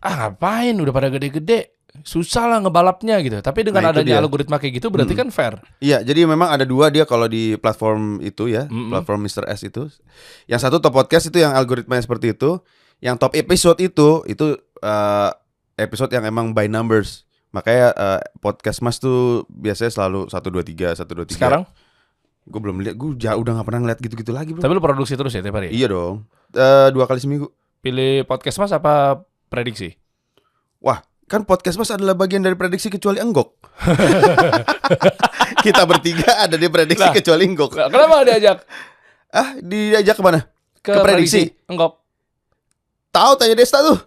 Ah 0.00 0.14
ngapain 0.32 0.72
udah 0.72 0.92
pada 0.94 1.12
gede-gede, 1.12 1.75
susah 2.02 2.44
lah 2.46 2.58
ngebalapnya 2.58 3.16
gitu. 3.18 3.38
Tapi 3.38 3.62
dengan 3.62 3.80
Nah, 3.80 3.90
adanya 3.90 4.14
dia. 4.14 4.20
algoritma 4.20 4.56
kayak 4.56 4.76
gitu 4.76 4.88
berarti 4.88 5.12
Hmm. 5.12 5.20
kan 5.22 5.28
fair. 5.30 5.54
Iya, 5.78 6.00
jadi 6.00 6.24
memang 6.24 6.50
ada 6.50 6.62
dua 6.62 6.88
dia 6.88 7.02
kalau 7.02 7.24
di 7.24 7.54
platform 7.54 8.18
itu 8.20 8.46
ya, 8.46 8.64
Mm-mm. 8.64 8.90
platform 8.90 9.22
Mr. 9.22 9.46
S 9.46 9.62
itu. 9.62 9.88
Yang 10.44 10.60
satu 10.62 10.76
top 10.78 10.92
podcast 10.92 11.26
itu 11.26 11.38
yang 11.38 11.52
algoritmanya 11.52 12.00
seperti 12.00 12.32
itu, 12.32 12.60
yang 12.98 13.14
top 13.14 13.32
episode 13.32 13.78
itu 13.78 14.20
itu 14.24 14.46
eh, 14.76 15.30
episode 15.76 16.10
yang 16.10 16.24
emang 16.24 16.50
by 16.50 16.66
numbers. 16.66 17.24
Makanya 17.48 17.88
eh, 17.90 18.20
podcast 18.36 18.80
Mas 18.80 18.96
tuh 18.96 19.44
biasanya 19.48 19.88
selalu 19.90 20.26
1 20.26 20.50
2 20.50 20.60
3 20.62 20.92
1 20.94 21.06
2 21.06 21.24
3. 21.24 21.32
Sekarang, 21.32 21.62
gue 22.42 22.60
belum 22.60 22.78
lihat, 22.78 22.94
gue 22.94 23.16
jauh 23.16 23.40
udah 23.40 23.52
gak 23.54 23.66
pernah 23.66 23.80
ngeliat 23.82 23.98
gitu-gitu 23.98 24.30
lagi, 24.30 24.52
Bro. 24.52 24.60
tapi 24.60 24.72
lu 24.72 24.80
produksi 24.80 25.14
terus 25.14 25.30
ya 25.30 25.40
tiap 25.40 25.54
hari. 25.54 25.70
Iya 25.70 25.88
dong. 25.88 26.28
Eh, 26.50 26.88
dua 26.90 27.04
kali 27.04 27.18
seminggu. 27.18 27.48
Pilih 27.78 28.22
podcast 28.22 28.58
mas 28.58 28.70
apa 28.70 29.22
prediksi? 29.46 29.94
Wah, 30.78 31.00
kan 31.26 31.42
podcast 31.42 31.74
Mas 31.74 31.90
adalah 31.90 32.14
bagian 32.14 32.38
dari 32.38 32.54
prediksi 32.54 32.86
kecuali 32.86 33.18
enggok. 33.18 33.58
Kita 35.64 35.82
bertiga 35.84 36.40
ada 36.40 36.54
di 36.54 36.66
prediksi 36.66 37.02
Lah. 37.02 37.12
kecuali 37.12 37.44
enggok. 37.44 37.70
Nah, 37.74 37.88
Kenapa 37.88 38.22
diajak 38.22 38.58
Ah, 39.28 39.48
diajak 39.58 40.14
ke 40.14 40.22
mana? 40.22 40.40
ke, 40.78 40.88
Ke 40.88 41.02
prediksi? 41.02 41.50
Enggak. 41.66 41.98
Tahu 43.10 43.32
tanya 43.34 43.54
Desta 43.54 43.82
tuh. 43.82 43.98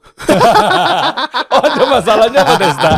Oh, 1.50 1.60
ada 1.60 1.84
masalahnya 1.84 2.40
apa 2.40 2.56
Desta? 2.56 2.92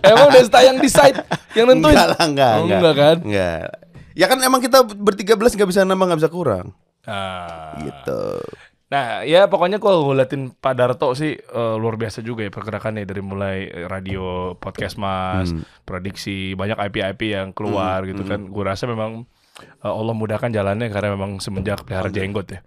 Emang 0.00 0.28
Desta 0.30 0.58
yang 0.60 0.76
decide, 0.78 1.16
yang 1.52 1.66
nentuin? 1.66 1.90
Enggak 1.90 2.08
lah, 2.08 2.22
enggak, 2.22 2.52
Oh, 2.52 2.62
enggak. 2.62 2.78
enggak 2.78 2.94
kan? 2.94 3.16
Enggak. 3.24 3.68
Ya 4.12 4.26
kan 4.26 4.38
emang 4.40 4.60
kita 4.60 4.78
bertiga 4.84 5.34
belas 5.34 5.52
nggak 5.52 5.64
bisa 5.66 5.82
nambah 5.82 6.06
nggak 6.06 6.20
bisa 6.20 6.30
kurang. 6.30 6.66
Ah. 7.02 7.74
Gitu. 7.80 8.22
Nah, 8.90 9.22
ya 9.22 9.46
pokoknya 9.46 9.78
kalau 9.78 10.10
ngeliatin 10.10 10.50
Pak 10.50 10.74
Darto 10.74 11.14
sih 11.14 11.38
eh, 11.38 11.74
luar 11.78 11.94
biasa 11.94 12.20
juga 12.20 12.42
ya 12.42 12.50
pergerakannya 12.50 13.06
dari 13.06 13.22
mulai 13.22 13.56
radio, 13.86 14.58
podcast 14.58 14.98
Mas, 14.98 15.54
Hmm. 15.54 15.62
prediksi 15.86 16.58
banyak 16.58 16.74
IP-IP 16.76 17.30
yang 17.30 17.54
keluar 17.54 18.02
gitu 18.02 18.26
kan. 18.26 18.50
Gue 18.50 18.66
rasa 18.66 18.90
memang 18.90 19.30
eh, 19.62 19.86
Allah 19.86 20.10
mudahkan 20.10 20.50
jalannya 20.50 20.90
karena 20.90 21.14
memang 21.14 21.38
semenjak 21.38 21.86
pelihara 21.86 22.10
jenggot 22.10 22.50
ya. 22.50 22.60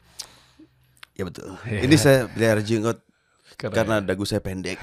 Ya 1.14 1.24
betul. 1.28 1.60
Iya. 1.68 1.80
Ini 1.86 1.96
saya 1.96 2.20
pelihara 2.26 2.64
jenggot 2.64 3.04
Karena, 3.54 3.76
karena 3.76 3.96
dagu 4.02 4.24
saya 4.24 4.40
pendek. 4.40 4.76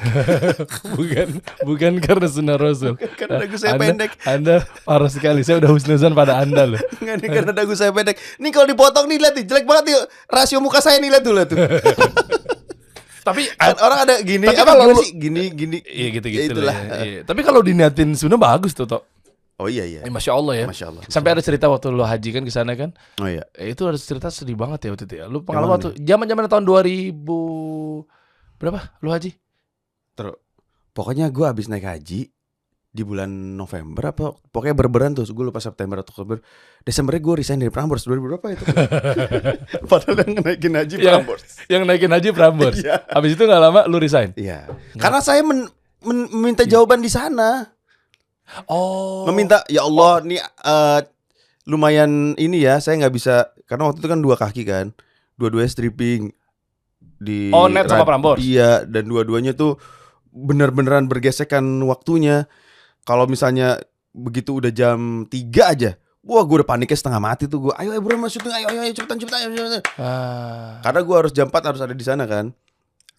bukan 0.96 1.28
bukan 1.62 1.92
karena 1.98 2.26
sunnah 2.26 2.56
Rasul. 2.56 2.96
Karena 3.14 3.42
dagu 3.42 3.56
saya 3.56 3.74
Anda- 3.74 3.82
pendek. 3.82 4.10
Anda 4.22 4.56
parah 4.82 5.08
sekali. 5.08 5.42
Saya 5.42 5.58
udah 5.58 5.70
husnuzan 5.70 6.12
pada 6.12 6.38
Anda 6.38 6.64
loh. 6.66 6.80
Enggak 7.00 7.16
nih 7.18 7.28
karena 7.30 7.52
dagu 7.52 7.74
saya 7.74 7.90
pendek. 7.90 8.16
Nih 8.36 8.50
kalau 8.50 8.66
dipotong 8.66 9.04
nih 9.06 9.18
lihat 9.18 9.34
nih 9.34 9.44
jelek 9.44 9.64
banget 9.64 9.84
nih 9.86 9.96
rasio 10.26 10.58
muka 10.58 10.78
saya 10.78 10.96
nih 10.96 11.10
lihat 11.10 11.22
tuh 11.22 11.34
lihat 11.34 11.48
tuh. 11.48 11.58
Tapi 13.20 13.42
Kan 13.52 13.76
orang 13.78 13.98
ada 14.08 14.14
gini 14.24 14.48
Tapi 14.48 14.58
apa 14.58 14.72
kalau 14.72 14.96
sih 14.96 15.12
gini 15.12 15.52
gini. 15.52 15.78
Iya 15.84 16.08
gitu-gitu 16.10 16.40
Ya 16.40 16.46
itulah. 16.48 16.72
lah. 16.72 16.78
ya. 16.80 17.04
Iya. 17.04 17.20
Tapi 17.28 17.40
kalau 17.44 17.60
diniatin 17.60 18.16
sunnah 18.16 18.40
bagus 18.40 18.72
tuh, 18.72 18.88
Tok. 18.88 19.04
Oh 19.60 19.68
iya 19.68 19.84
iya. 19.84 20.00
Eh, 20.00 20.08
Masya 20.08 20.32
Allah 20.32 20.54
ya. 20.56 20.64
Masya 20.64 20.86
Allah. 20.88 21.04
Sampai 21.04 21.36
ada 21.36 21.44
cerita 21.44 21.68
waktu 21.68 21.92
lu 21.92 22.00
haji 22.00 22.32
kan 22.32 22.40
ke 22.40 22.48
sana 22.48 22.72
kan. 22.72 22.96
Oh 23.20 23.28
iya. 23.28 23.44
Eh, 23.52 23.76
itu 23.76 23.84
ada 23.84 24.00
cerita 24.00 24.32
sedih 24.32 24.56
banget 24.56 24.88
ya 24.88 24.96
waktu 24.96 25.04
itu 25.04 25.14
ya. 25.20 25.28
Lu 25.28 25.44
pengalaman 25.44 25.68
mana 25.68 25.76
waktu 25.76 26.00
zaman-zaman 26.00 26.48
tahun 26.48 26.64
2000 26.64 27.12
berapa? 28.60 28.92
Lu 29.00 29.08
haji? 29.08 29.32
Terus 30.12 30.36
pokoknya 30.92 31.32
gue 31.32 31.42
abis 31.42 31.66
naik 31.66 31.88
haji 31.88 32.28
di 32.90 33.02
bulan 33.06 33.30
November 33.54 34.10
apa 34.10 34.34
pokoknya 34.50 34.74
berberan 34.74 35.14
tuh 35.14 35.22
gue 35.24 35.46
lupa 35.46 35.62
September 35.62 36.02
atau 36.02 36.10
Oktober 36.10 36.42
Desembernya 36.82 37.22
gue 37.22 37.34
resign 37.38 37.62
dari 37.62 37.70
Prambors 37.70 38.02
2000 38.02 38.18
berapa 38.18 38.46
itu 38.50 38.64
padahal 39.90 40.18
yang 40.20 40.42
naikin 40.42 40.74
haji 40.74 40.94
Yang- 40.98 41.06
Prambors 41.22 41.42
Yang 41.70 41.82
naikin 41.86 42.10
haji 42.10 42.28
Prambors. 42.34 42.76
Iya. 42.82 43.06
Habis 43.06 43.30
itu 43.32 43.42
nggak 43.46 43.62
lama 43.62 43.80
lu 43.86 43.96
resign. 43.96 44.34
Iya 44.34 44.66
karena 44.98 45.22
saya 45.22 45.38
men- 45.40 45.70
men- 46.02 46.30
meminta 46.30 46.66
jawaban 46.66 46.98
di 46.98 47.06
sana 47.06 47.70
Oh. 48.66 49.22
meminta 49.24 49.62
ya 49.70 49.86
Allah 49.86 50.26
nih 50.26 50.42
eh, 50.42 51.00
lumayan 51.64 52.34
ini 52.34 52.58
ya 52.58 52.82
saya 52.82 52.98
nggak 52.98 53.14
bisa 53.14 53.34
karena 53.62 53.86
waktu 53.86 54.02
itu 54.02 54.10
kan 54.10 54.18
dua 54.18 54.34
kaki 54.34 54.66
kan 54.66 54.90
dua-duanya 55.38 55.70
stripping 55.70 56.34
di 57.20 57.52
Oh, 57.52 57.68
net 57.68 57.84
sama 57.86 58.02
Prambors. 58.02 58.40
iya 58.40 58.82
dan 58.82 59.04
dua-duanya 59.04 59.52
tuh 59.52 59.76
bener-beneran 60.32 61.04
bergesekan 61.04 61.62
waktunya 61.84 62.48
kalau 63.04 63.28
misalnya 63.28 63.78
begitu 64.10 64.58
udah 64.58 64.72
jam 64.72 65.28
3 65.28 65.36
aja 65.62 65.92
Wah 66.20 66.44
gue 66.44 66.60
udah 66.60 66.68
paniknya 66.68 67.00
setengah 67.00 67.16
mati 67.16 67.48
tuh 67.48 67.64
gue 67.64 67.72
Ayo 67.80 67.96
ayo 67.96 68.00
bro 68.04 68.12
mas 68.20 68.36
syuting 68.36 68.52
ayo 68.52 68.68
ayo, 68.68 68.84
ayo 68.84 68.92
cepetan 68.92 69.16
cepetan, 69.16 69.40
ayo, 69.40 69.56
cepetan. 69.56 69.82
Ah. 69.96 70.76
Karena 70.84 71.00
gue 71.00 71.16
harus 71.16 71.32
jam 71.32 71.48
4 71.48 71.64
harus 71.64 71.80
ada 71.80 71.96
di 71.96 72.04
sana 72.04 72.28
kan 72.28 72.52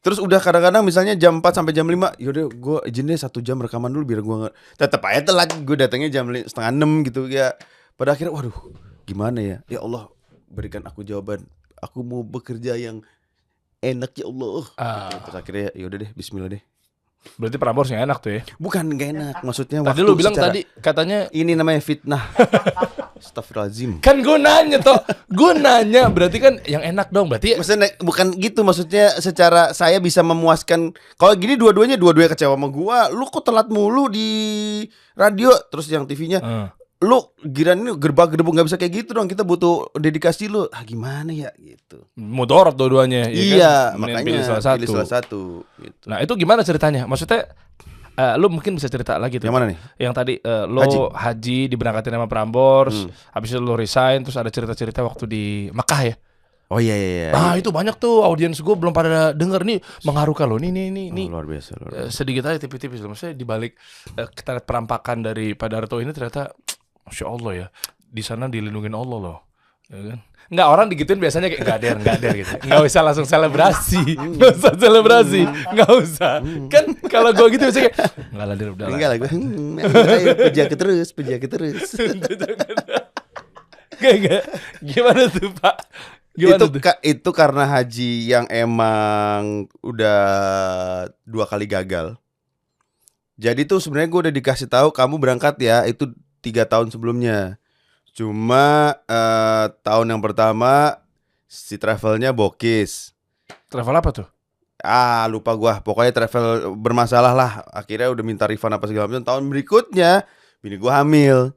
Terus 0.02 0.22
udah 0.22 0.38
kadang-kadang 0.38 0.86
misalnya 0.86 1.18
jam 1.18 1.42
4 1.42 1.50
sampai 1.50 1.74
jam 1.74 1.90
5 1.90 1.98
Yaudah 2.22 2.46
gue 2.54 2.78
izin 2.86 3.10
deh 3.10 3.18
satu 3.18 3.42
jam 3.42 3.58
rekaman 3.58 3.90
dulu 3.90 4.06
biar 4.06 4.22
gue 4.22 4.36
nggak 4.46 4.54
Tetep 4.78 5.02
aja 5.02 5.22
telat 5.26 5.50
gue 5.50 5.76
datangnya 5.76 6.10
jam 6.14 6.30
setengah 6.30 6.72
6 6.78 7.08
gitu 7.10 7.22
ya 7.26 7.58
Pada 7.98 8.14
akhirnya 8.14 8.38
waduh 8.38 8.54
gimana 9.10 9.42
ya 9.42 9.58
Ya 9.66 9.82
Allah 9.82 10.06
berikan 10.46 10.86
aku 10.86 11.02
jawaban 11.02 11.42
Aku 11.82 12.06
mau 12.06 12.22
bekerja 12.22 12.78
yang 12.78 13.02
enak 13.82 14.12
ya 14.14 14.26
Allah. 14.26 14.64
Ah. 14.78 15.10
Terus 15.12 15.36
akhirnya 15.36 15.68
yaudah 15.74 15.98
deh 16.00 16.12
bismillah 16.14 16.50
deh. 16.50 16.64
Berarti 17.38 17.58
Prambors 17.58 17.90
yang 17.90 18.02
enak 18.02 18.18
tuh 18.18 18.34
ya. 18.34 18.42
Bukan 18.58 18.98
gak 18.98 19.10
enak. 19.14 19.36
Maksudnya 19.42 19.82
Tadi 19.82 19.90
waktu 19.94 20.02
lu 20.02 20.18
bilang 20.18 20.34
secara- 20.34 20.50
tadi 20.50 20.62
katanya 20.78 21.30
Ini 21.30 21.54
namanya 21.54 21.78
fitnah. 21.78 22.24
Astagfirullahaladzim. 23.22 24.02
Kan 24.02 24.26
gue 24.26 24.34
nanya 24.36 24.82
toh, 24.82 24.98
gue 25.28 25.52
nanya 25.54 26.10
berarti 26.10 26.42
kan 26.42 26.58
yang 26.66 26.82
enak 26.82 27.14
dong 27.14 27.30
berarti 27.30 27.54
Maksudnya 27.54 27.86
naik- 27.86 28.02
bukan 28.02 28.34
gitu 28.34 28.66
maksudnya 28.66 29.14
secara 29.16 29.70
saya 29.72 30.02
bisa 30.02 30.22
memuaskan 30.22 30.90
kalau 31.16 31.38
gini 31.38 31.54
dua-duanya 31.54 31.94
dua-duanya 31.94 32.34
kecewa 32.34 32.58
sama 32.58 32.68
gua. 32.68 33.10
Lu 33.10 33.30
kok 33.30 33.46
telat 33.46 33.70
mulu 33.70 34.10
di 34.10 34.30
radio 35.14 35.54
terus 35.70 35.86
yang 35.86 36.10
TV-nya 36.10 36.40
Eh. 36.42 36.68
Lu 37.02 37.18
giran 37.42 37.78
ini 37.78 37.98
gerbang 37.98 38.30
gerbong 38.30 38.54
nggak 38.54 38.68
bisa 38.68 38.78
kayak 38.78 38.94
gitu 38.96 39.12
dong 39.12 39.26
kita 39.26 39.42
butuh 39.42 39.90
dedikasi 39.96 40.46
lu 40.46 40.70
ah 40.70 40.82
gimana 40.82 41.30
ya 41.30 41.50
gitu 41.56 42.06
mudorot 42.14 42.72
dua-duanya 42.72 43.26
ya 43.26 43.34
iya 43.34 43.74
kan? 43.90 44.00
Makanya 44.00 44.22
pilih 44.24 44.44
salah 44.44 44.62
satu. 44.64 44.78
pilih 44.78 44.90
salah 44.92 45.10
satu 45.12 45.42
gitu. 45.78 46.06
Nah, 46.06 46.18
itu 46.20 46.34
gimana 46.36 46.62
ceritanya? 46.62 47.04
Maksudnya 47.04 47.50
eh, 48.14 48.34
lu 48.38 48.48
mungkin 48.48 48.78
bisa 48.78 48.86
cerita 48.86 49.18
lagi 49.18 49.36
tuh. 49.36 49.50
yang 49.50 49.56
mana 49.56 49.66
nih 49.66 49.78
Yang 49.98 50.14
tadi 50.14 50.34
eh, 50.38 50.66
lo 50.68 50.80
Haji. 50.80 50.98
haji, 51.12 51.60
diberangkatin 51.68 52.14
sama 52.14 52.28
Prambors, 52.28 52.94
Hmm. 52.96 53.10
habis 53.34 53.50
itu 53.50 53.58
lo 53.58 53.74
resign, 53.74 54.22
terus 54.22 54.38
ada 54.38 54.48
cerita-cerita 54.48 55.02
waktu 55.02 55.24
di 55.26 55.44
Mekah 55.72 56.02
ya. 56.06 56.16
oh 56.68 56.78
iya 56.78 56.96
iya 56.96 57.10
iya 57.12 57.30
Ah, 57.34 57.54
itu 57.56 57.68
banyak 57.68 57.98
tuh 57.98 58.22
audiens 58.22 58.56
gue 58.56 58.76
belum 58.78 58.94
pada 58.94 59.34
denger 59.34 59.66
nih 59.66 59.80
mengharukan 60.04 60.46
lo. 60.46 60.56
Nih 60.56 60.70
nih 60.70 60.88
nih 60.88 61.08
Oh, 61.10 61.16
nih. 61.18 61.28
luar 61.28 61.44
biasa 61.46 61.70
luar 61.76 61.90
biasa. 61.92 62.06
Eh, 62.06 62.12
sedikit 62.14 62.44
aja 62.46 62.58
tipis-tipis 62.58 63.02
loh. 63.02 63.12
Maksudnya 63.12 63.34
di 63.34 63.44
balik 63.44 63.74
eh, 64.14 64.30
kita 64.30 64.54
lihat 64.54 64.64
perampakan 64.64 65.18
dari 65.22 65.52
Pak 65.52 65.68
Darto 65.68 65.98
ini 65.98 66.14
ternyata 66.14 66.54
Masya 67.08 67.26
Allah 67.28 67.52
ya 67.54 67.68
Di 68.12 68.22
sana 68.22 68.52
dilindungin 68.52 68.94
Allah 68.94 69.18
loh 69.18 69.40
ya 69.92 70.16
kan? 70.16 70.20
Nggak 70.52 70.68
orang 70.68 70.88
digituin 70.92 71.20
biasanya 71.24 71.48
kayak 71.48 71.64
nggak 71.64 71.80
der, 71.80 71.96
nggak 72.04 72.18
der 72.20 72.34
gitu. 72.44 72.54
Nggak 72.68 72.82
usah 72.84 73.02
langsung 73.08 73.24
selebrasi, 73.24 74.04
nggak 74.36 74.52
usah 74.60 74.74
selebrasi, 74.76 75.42
nggak 75.48 75.92
usah. 75.96 76.34
Kan 76.68 76.86
kalau 77.08 77.32
gue 77.32 77.48
gitu 77.56 77.72
biasanya 77.72 77.88
kayak 77.88 77.96
nggak 78.36 78.46
lah 78.52 78.56
der 78.60 78.70
udah 78.76 78.84
lah. 78.84 78.92
Enggak 78.92 79.10
lah. 79.16 79.18
Hmm, 79.32 79.80
aku 80.68 80.76
terus, 80.76 81.08
puji 81.16 81.32
aku 81.40 81.48
terus. 81.48 81.88
Gak, 84.02 84.16
gak. 84.18 84.44
Gimana 84.82 85.30
tuh 85.30 85.54
Pak? 85.62 85.76
Gimana 86.34 86.58
itu 86.58 86.66
tuh? 86.74 86.82
ka- 86.82 87.02
itu 87.06 87.30
karena 87.30 87.64
haji 87.70 88.12
yang 88.34 88.50
emang 88.50 89.70
udah 89.86 90.20
dua 91.22 91.46
kali 91.46 91.70
gagal. 91.70 92.18
Jadi 93.38 93.62
tuh 93.70 93.78
sebenarnya 93.78 94.10
gue 94.10 94.22
udah 94.26 94.34
dikasih 94.34 94.66
tahu 94.66 94.90
kamu 94.90 95.22
berangkat 95.22 95.54
ya 95.62 95.86
itu 95.86 96.10
tiga 96.42 96.66
tahun 96.66 96.90
sebelumnya. 96.90 97.62
Cuma 98.12 98.98
eh, 99.06 99.66
tahun 99.82 100.12
yang 100.12 100.22
pertama 100.22 101.00
si 101.46 101.78
travelnya 101.78 102.36
bokis. 102.36 103.16
Travel 103.70 103.96
apa 103.96 104.10
tuh? 104.12 104.28
Ah 104.82 105.24
lupa 105.26 105.54
gua. 105.54 105.80
Pokoknya 105.80 106.12
travel 106.12 106.76
bermasalah 106.76 107.32
lah. 107.32 107.52
Akhirnya 107.72 108.10
udah 108.10 108.26
minta 108.26 108.44
refund 108.44 108.74
apa 108.74 108.86
segala 108.86 109.08
macam. 109.08 109.24
Tahun 109.24 109.44
berikutnya 109.46 110.26
bini 110.60 110.76
gua 110.76 111.00
hamil. 111.00 111.54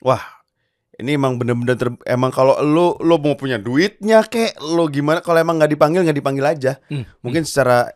Wah 0.00 0.22
ini 0.92 1.16
emang 1.16 1.34
bener-bener 1.34 1.74
ter- 1.74 2.04
emang 2.04 2.30
kalau 2.30 2.60
lo 2.60 2.94
lo 3.00 3.16
mau 3.16 3.34
punya 3.34 3.56
duitnya 3.56 4.22
kek 4.22 4.60
lo 4.60 4.86
gimana 4.86 5.18
kalau 5.18 5.40
emang 5.40 5.56
nggak 5.56 5.72
dipanggil 5.72 6.04
nggak 6.04 6.14
dipanggil 6.14 6.44
aja 6.44 6.72
Hmm. 6.86 7.08
mungkin 7.24 7.42
secara 7.42 7.90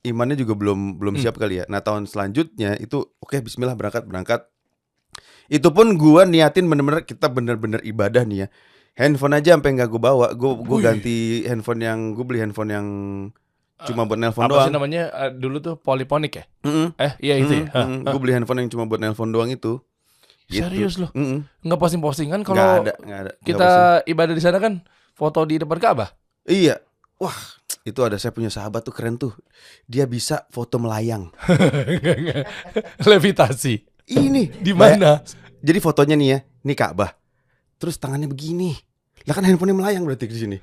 imannya 0.00 0.38
juga 0.38 0.54
belum 0.54 0.96
belum 0.96 1.18
Hmm. 1.18 1.20
siap 1.20 1.36
kali 1.36 1.60
ya 1.60 1.64
nah 1.66 1.82
tahun 1.82 2.06
selanjutnya 2.06 2.78
itu 2.78 3.02
oke 3.18 3.34
Bismillah 3.34 3.74
berangkat 3.74 4.06
berangkat 4.06 4.46
itu 5.50 5.68
pun 5.74 5.98
gua 5.98 6.22
niatin 6.24 6.70
bener-bener 6.70 7.02
kita 7.02 7.26
bener-bener 7.26 7.82
ibadah 7.82 8.22
nih 8.22 8.46
ya 8.46 8.48
handphone 8.94 9.34
aja 9.34 9.56
sampai 9.56 9.70
nggak 9.74 9.88
gue 9.88 10.02
bawa 10.02 10.26
gue 10.34 10.50
gue 10.60 10.78
ganti 10.78 11.16
handphone 11.46 11.80
yang 11.80 11.98
gue 12.12 12.24
beli 12.26 12.42
handphone 12.42 12.70
yang 12.70 12.86
cuma 13.80 14.04
buat 14.04 14.20
nelpon 14.20 14.44
Apa 14.44 14.52
sih 14.52 14.56
doang 14.68 14.72
namanya 14.76 15.02
eh, 15.08 15.30
dulu 15.32 15.56
tuh 15.56 15.74
poliponik 15.80 16.36
ya? 16.36 16.44
Mm-mm. 16.68 16.92
Eh 17.00 17.12
iya 17.24 17.34
itu 17.40 17.64
ya. 17.64 17.72
Hah, 17.72 17.88
hah. 17.88 18.12
gue 18.12 18.20
beli 18.20 18.36
handphone 18.36 18.60
yang 18.60 18.68
cuma 18.68 18.84
buat 18.84 19.00
nelpon 19.00 19.32
doang 19.32 19.48
itu 19.48 19.80
Gitu. 20.50 20.66
Serius 20.66 20.98
loh? 20.98 21.14
Mm-mm. 21.14 21.46
Nggak 21.62 21.78
posting-postingan 21.78 22.42
Nggak 22.42 22.50
kalau 22.50 22.82
ada 22.82 22.92
nggak 22.98 23.20
ada 23.22 23.32
kita 23.40 23.68
posting. 23.70 24.10
ibadah 24.10 24.34
di 24.34 24.42
sana 24.42 24.58
kan 24.58 24.72
foto 25.14 25.46
di 25.46 25.62
depan 25.62 25.78
Ka'bah. 25.78 26.10
iya 26.44 26.82
wah 27.16 27.36
itu 27.86 28.00
ada 28.02 28.18
saya 28.18 28.34
punya 28.34 28.50
sahabat 28.50 28.82
tuh 28.82 28.90
keren 28.92 29.14
tuh 29.16 29.30
dia 29.86 30.04
bisa 30.04 30.44
foto 30.50 30.76
melayang. 30.82 31.30
Levitasi. 33.08 33.89
Ini. 34.10 34.50
Di 34.50 34.72
mana? 34.74 35.22
jadi 35.60 35.78
fotonya 35.78 36.16
nih 36.16 36.28
ya 36.34 36.38
ini 36.64 36.74
Ka'bah. 36.74 37.12
Terus 37.80 37.96
tangannya 37.96 38.28
begini. 38.28 38.76
Lah 39.28 39.36
kan 39.36 39.44
handphonenya 39.44 39.76
melayang 39.76 40.04
berarti 40.08 40.26
di 40.28 40.36
sini. 40.36 40.56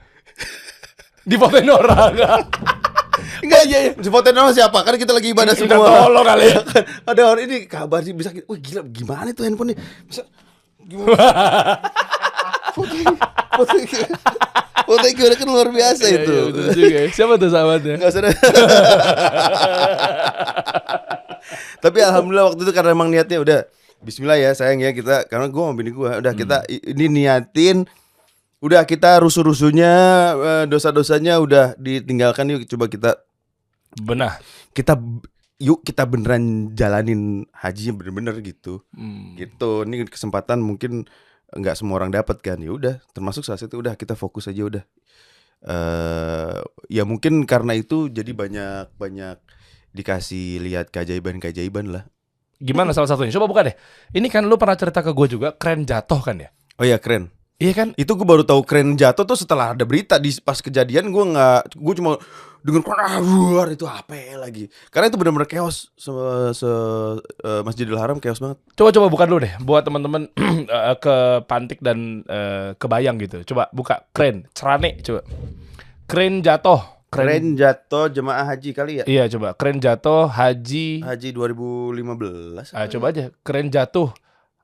Di 1.28 1.36
fotoin 1.38 1.68
orang. 1.70 2.14
enggak 3.44 3.62
iya 3.70 3.80
iya. 3.90 3.92
si 3.98 4.10
fotonya 4.10 4.38
nama 4.42 4.52
siapa? 4.54 4.82
Kan 4.86 4.98
kita 4.98 5.14
lagi 5.14 5.34
ibadah 5.34 5.54
Kita 5.54 5.78
semua. 5.78 6.10
tolong 6.10 6.26
kali. 6.26 6.46
Ya. 6.50 6.60
ada 7.10 7.22
orang 7.30 7.44
ini 7.50 7.58
kabar 7.70 8.02
sih 8.02 8.14
bisa 8.14 8.30
wah 8.46 8.58
gila 8.58 8.82
gimana 8.90 9.30
itu 9.34 9.42
handphonenya? 9.46 9.78
Bisa 10.06 10.22
gimana? 10.86 11.14
Fotonya 12.78 13.10
fotonya 13.58 14.06
fotonya 14.88 15.12
gimana 15.12 15.36
kan 15.36 15.48
luar 15.48 15.68
biasa 15.70 16.04
Iya, 16.04 16.16
itu 16.18 16.32
iya, 16.32 16.42
betul 16.48 16.66
juga 16.72 16.88
ya. 16.96 17.04
Siapa 17.12 17.34
tuh 17.36 17.50
sahabatnya? 17.50 17.94
Enggak 17.94 18.10
usah. 18.10 18.22
Tapi 21.78 21.98
alhamdulillah 22.02 22.46
waktu 22.48 22.62
itu 22.62 22.72
karena 22.72 22.92
emang 22.92 23.10
niatnya 23.10 23.38
udah 23.38 23.60
Bismillah 23.98 24.38
ya 24.38 24.54
sayang 24.54 24.78
ya 24.80 24.92
kita 24.92 25.26
karena 25.26 25.46
gua 25.48 25.68
sama 25.68 25.76
bini 25.76 25.90
gua 25.90 26.18
udah 26.18 26.32
kita 26.32 26.58
Hmm. 26.60 26.70
i- 26.72 26.86
ini 26.88 27.06
niatin 27.12 27.90
udah 28.60 28.82
kita 28.84 29.18
rusuh-rusuhnya 29.20 29.92
eh, 30.36 30.66
dosa-dosanya 30.66 31.38
udah 31.38 31.74
ditinggalkan 31.76 32.46
yuk 32.48 32.66
coba 32.68 32.86
kita 32.88 33.18
Benah. 33.96 34.38
kita 34.72 35.02
yuk 35.58 35.82
kita 35.82 36.06
beneran 36.06 36.44
jalanin 36.72 37.50
hajinya 37.52 37.98
bener-bener 37.98 38.38
gitu 38.44 38.86
Hmm. 38.94 39.34
gitu 39.34 39.82
ini 39.84 40.06
kesempatan 40.06 40.58
mungkin 40.60 41.10
nggak 41.56 41.76
semua 41.80 42.02
orang 42.04 42.12
dapat 42.12 42.44
kan 42.44 42.60
ya 42.60 42.72
udah 42.76 42.96
termasuk 43.16 43.48
salah 43.48 43.60
satu 43.62 43.80
udah 43.80 43.96
kita 43.96 44.20
fokus 44.20 44.52
aja 44.52 44.64
udah 44.68 44.84
eh 45.64 46.60
ya 46.92 47.04
mungkin 47.08 47.48
karena 47.48 47.74
itu 47.74 48.12
jadi 48.12 48.32
banyak 48.36 48.94
banyak 49.00 49.38
dikasih 49.96 50.62
lihat 50.62 50.92
keajaiban 50.92 51.40
keajaiban 51.40 51.90
lah 51.94 52.06
Gimana 52.58 52.90
salah 52.90 53.06
satunya? 53.06 53.30
Coba 53.30 53.46
buka 53.46 53.62
deh. 53.70 53.78
Ini 54.18 54.34
kan 54.34 54.42
lu 54.50 54.58
pernah 54.58 54.74
cerita 54.74 55.06
ke 55.06 55.14
gue 55.14 55.30
juga, 55.30 55.54
keren 55.54 55.86
jatuh 55.86 56.18
kan 56.26 56.42
ya? 56.42 56.50
oh 56.78 56.86
ya 56.86 56.98
keren 57.02 57.34
Iya 57.58 57.74
kan? 57.74 57.88
itu 57.98 58.14
gue 58.14 58.22
baru 58.22 58.46
tahu 58.46 58.62
keren 58.62 58.94
jatuh 58.94 59.26
tuh 59.26 59.34
setelah 59.34 59.74
ada 59.74 59.82
berita 59.82 60.22
di 60.22 60.30
pas 60.46 60.62
kejadian 60.62 61.10
gue 61.10 61.26
nggak 61.34 61.74
gue 61.74 61.94
cuma 61.98 62.22
dengan 62.64 62.82
ah, 62.94 63.18
luar 63.18 63.68
itu 63.70 63.84
apa 63.84 64.14
ya 64.14 64.38
lagi 64.38 64.70
karena 64.90 65.10
itu 65.10 65.18
benar-benar 65.18 65.46
chaos 65.46 65.90
se, 65.94 66.10
se 66.54 66.70
eh, 67.42 67.62
Masjidil 67.62 67.98
Haram 67.98 68.18
chaos 68.18 68.38
banget 68.38 68.58
Coba 68.74 68.90
coba 68.94 69.08
buka 69.10 69.26
dulu 69.26 69.42
deh 69.42 69.54
buat 69.60 69.82
teman-teman 69.82 70.30
eh, 70.70 70.96
ke 70.98 71.16
Pantik 71.46 71.82
dan 71.82 72.22
eh, 72.24 72.78
kebayang 72.78 73.18
gitu. 73.18 73.42
Coba 73.54 73.70
buka 73.70 74.06
keren, 74.14 74.46
cerane 74.54 75.02
coba. 75.02 75.22
Keren 76.06 76.40
jatuh. 76.40 76.82
Keren. 77.08 77.24
keren 77.24 77.46
jatuh 77.56 78.06
jemaah 78.12 78.44
haji 78.44 78.70
kali 78.76 79.00
ya 79.00 79.04
Iya 79.08 79.24
coba 79.32 79.56
keren 79.56 79.80
jatuh 79.80 80.28
haji. 80.28 81.08
haji 81.08 81.30
2015 81.32 82.76
Ah, 82.76 82.84
coba 82.92 83.06
aja 83.16 83.32
keren 83.48 83.72
jatuh 83.72 84.12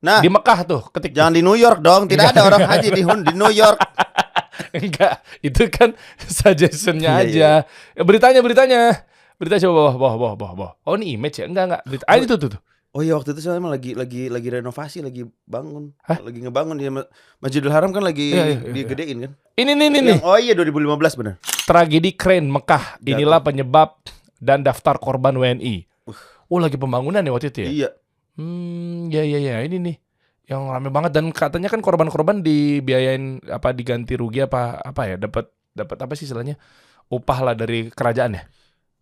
nah 0.04 0.20
di 0.20 0.28
Mekah 0.28 0.60
tuh 0.68 0.82
ketik 0.92 1.16
Jangan 1.16 1.32
di 1.32 1.40
New 1.40 1.56
York 1.56 1.80
dong, 1.80 2.12
tidak 2.12 2.36
ada 2.36 2.44
orang 2.44 2.68
haji 2.68 2.92
di 2.92 3.02
di 3.08 3.34
New 3.34 3.48
York. 3.48 3.80
enggak 4.78 5.14
itu 5.40 5.64
kan 5.68 5.94
suggestionnya 6.38 7.10
Iya, 7.20 7.24
aja. 7.24 7.50
Eh, 7.94 8.02
beritanya 8.02 8.40
beritanya. 8.40 9.04
Berita 9.36 9.58
coba 9.60 9.74
bawah 9.74 9.96
bawah 9.96 10.16
bawah 10.16 10.34
bawah 10.36 10.54
bawah. 10.56 10.72
Oh 10.84 10.94
ini 10.94 11.16
image 11.16 11.40
ya? 11.40 11.46
Enggak 11.46 11.64
enggak. 11.68 11.82
Berita 11.84 12.06
ah 12.06 12.16
itu 12.16 12.36
tuh 12.36 12.50
tuh 12.50 12.62
Oh 12.94 13.02
iya 13.02 13.18
waktu 13.18 13.34
itu 13.34 13.42
saya 13.42 13.58
emang 13.58 13.74
lagi 13.74 13.98
lagi 13.98 14.30
lagi 14.30 14.54
renovasi, 14.54 15.02
lagi 15.02 15.26
bangun, 15.44 15.98
Hah? 16.06 16.22
lagi 16.22 16.46
ngebangun 16.46 16.78
di 16.78 16.86
Ma- 16.88 17.10
Masjidil 17.42 17.74
Haram 17.74 17.90
kan 17.90 18.06
lagi 18.06 18.30
Iya, 18.30 18.44
iya, 18.46 18.58
iya, 18.62 18.70
digedein 18.70 19.18
kan. 19.18 19.32
ini 19.56 19.72
nih 19.74 19.88
nih 19.90 20.00
nih 20.00 20.14
Yang- 20.14 20.24
oh 20.24 20.38
iya 20.38 20.54
2015 20.54 21.18
benar. 21.18 21.34
tragedi 21.66 22.14
keren 22.14 22.54
Mekah. 22.54 23.02
Inilah 23.02 23.42
penyebab 23.42 23.98
dan 24.38 24.62
daftar 24.62 24.96
korban 24.96 25.34
WNI 25.34 25.90
oh 26.46 26.60
lagi 26.60 26.78
pembangunan 26.78 27.20
ya 27.20 27.34
waktu 27.34 27.50
itu 27.50 27.60
ya? 27.60 27.70
Iya. 27.72 27.90
Hmm, 28.34 29.10
ya 29.10 29.22
ya 29.22 29.40
ya. 29.42 29.56
Ini 29.62 29.78
nih 29.80 29.96
yang 30.54 30.70
rame 30.70 30.94
banget 30.94 31.12
dan 31.18 31.34
katanya 31.34 31.74
kan 31.74 31.82
korban-korban 31.82 32.46
dibiayain 32.46 33.42
apa 33.50 33.74
diganti 33.74 34.14
rugi 34.14 34.46
apa 34.46 34.78
apa 34.78 35.02
ya 35.10 35.16
dapat 35.18 35.50
dapat 35.74 35.98
apa 35.98 36.14
sih 36.14 36.30
istilahnya 36.30 36.56
upah 37.10 37.40
lah 37.42 37.56
dari 37.58 37.90
kerajaan 37.90 38.38
ya 38.38 38.44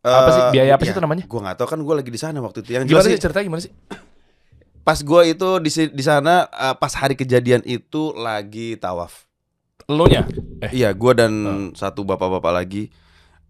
Apa 0.02 0.30
sih? 0.34 0.42
Biaya 0.50 0.80
apa 0.80 0.82
sih 0.82 0.98
itu 0.98 1.04
namanya? 1.04 1.30
Gue 1.30 1.40
nggak 1.46 1.62
tahu 1.62 1.68
kan 1.70 1.80
gue 1.86 1.94
lagi 1.94 2.10
di 2.10 2.18
sana 2.18 2.42
waktu 2.42 2.66
itu. 2.66 2.74
Yang 2.74 2.90
gimana 2.90 3.06
sih 3.06 3.22
ceritanya 3.22 3.46
gimana 3.46 3.62
sih 3.62 3.74
pas 4.82 4.98
gue 4.98 5.22
itu 5.30 5.50
di 5.62 5.70
di 5.94 6.04
sana 6.04 6.50
eh, 6.50 6.74
pas 6.74 6.90
hari 6.98 7.14
kejadian 7.14 7.62
itu 7.70 8.10
lagi 8.18 8.82
tawaf. 8.82 9.30
lo 9.86 10.08
nya 10.08 10.26
Eh. 10.62 10.86
Iya, 10.86 10.94
gue 10.94 11.14
dan 11.18 11.34
satu 11.74 12.06
bapak-bapak 12.06 12.54
lagi 12.54 12.94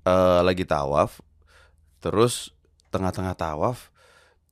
eh, 0.03 0.41
lagi 0.43 0.63
tawaf. 0.63 1.19
Terus 1.99 2.51
tengah-tengah 2.87 3.35
tawaf 3.35 3.90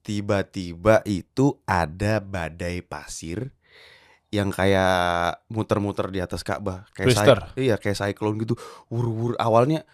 tiba-tiba 0.01 1.03
itu 1.05 1.59
ada 1.67 2.23
badai 2.23 2.81
pasir 2.81 3.51
yang 4.29 4.53
kayak 4.53 5.41
muter-muter 5.49 6.13
di 6.13 6.21
atas 6.21 6.45
Ka'bah. 6.45 6.85
Kayak 6.93 7.07
Twister. 7.09 7.39
cy- 7.57 7.69
iya 7.69 7.75
kayak 7.81 7.97
cyclone 7.97 8.37
gitu. 8.45 8.53
Wur-wur 8.93 9.33
awalnya 9.41 9.85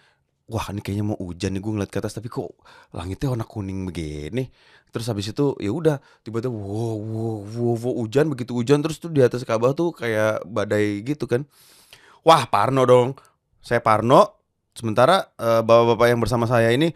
wah 0.46 0.70
ini 0.70 0.84
kayaknya 0.84 1.06
mau 1.08 1.18
hujan 1.18 1.58
nih 1.58 1.62
gue 1.64 1.72
ngeliat 1.74 1.92
ke 1.92 1.98
atas 2.04 2.14
tapi 2.14 2.30
kok 2.30 2.54
langitnya 2.92 3.32
warna 3.32 3.48
kuning 3.48 3.88
begini? 3.88 4.52
Terus 4.92 5.08
habis 5.12 5.32
itu 5.32 5.56
ya 5.60 5.72
udah 5.72 5.98
tiba-tiba 6.24 6.52
wow, 6.52 6.96
wow 7.00 7.38
wow 7.44 7.76
wow 7.80 7.94
hujan 8.04 8.28
begitu 8.28 8.52
hujan. 8.56 8.84
Terus 8.84 9.00
tuh 9.00 9.12
di 9.12 9.24
atas 9.24 9.48
Ka'bah 9.48 9.72
tuh 9.72 9.96
kayak 9.96 10.44
badai 10.44 11.00
gitu 11.08 11.28
kan. 11.32 11.48
Wah 12.28 12.44
Parno 12.52 12.84
dong. 12.84 13.16
Saya 13.64 13.80
Parno 13.80 14.36
sementara 14.76 15.32
eh, 15.40 15.64
bapak-bapak 15.64 16.08
yang 16.12 16.20
bersama 16.20 16.44
saya 16.44 16.76
ini 16.76 16.92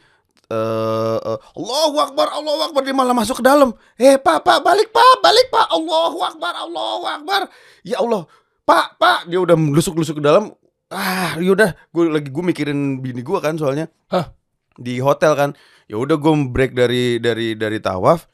eh 0.49 1.17
eh, 1.21 1.37
Allahu 1.55 1.95
Akbar 2.01 2.27
Allahu 2.33 2.61
Akbar. 2.69 2.81
Dia 2.81 2.95
malah 2.97 3.13
masuk 3.13 3.39
ke 3.39 3.45
dalam. 3.45 3.69
Eh 3.95 4.17
pak 4.17 4.41
pak 4.41 4.65
balik 4.65 4.89
pak 4.89 5.21
balik 5.21 5.47
pak. 5.53 5.69
Allahu 5.69 6.19
Akbar 6.25 6.53
Allahu 6.57 7.05
Akbar. 7.05 7.41
Ya 7.85 8.01
Allah. 8.01 8.25
Pak 8.65 8.97
pak. 8.97 9.19
Dia 9.29 9.39
udah 9.41 9.53
lusuk-lusuk 9.53 10.19
ke 10.19 10.23
dalam. 10.25 10.49
Ah 10.89 11.37
yaudah 11.37 11.77
gue 11.93 12.03
lagi 12.09 12.33
gue 12.33 12.43
mikirin 12.43 12.97
bini 12.97 13.21
gue 13.21 13.37
kan 13.37 13.55
soalnya. 13.55 13.87
Hah? 14.09 14.33
di 14.79 14.97
hotel 15.03 15.35
kan. 15.35 15.49
Ya 15.91 15.99
udah 15.99 16.15
gue 16.17 16.33
break 16.49 16.73
dari 16.73 17.19
dari 17.21 17.53
dari 17.53 17.77
tawaf. 17.77 18.25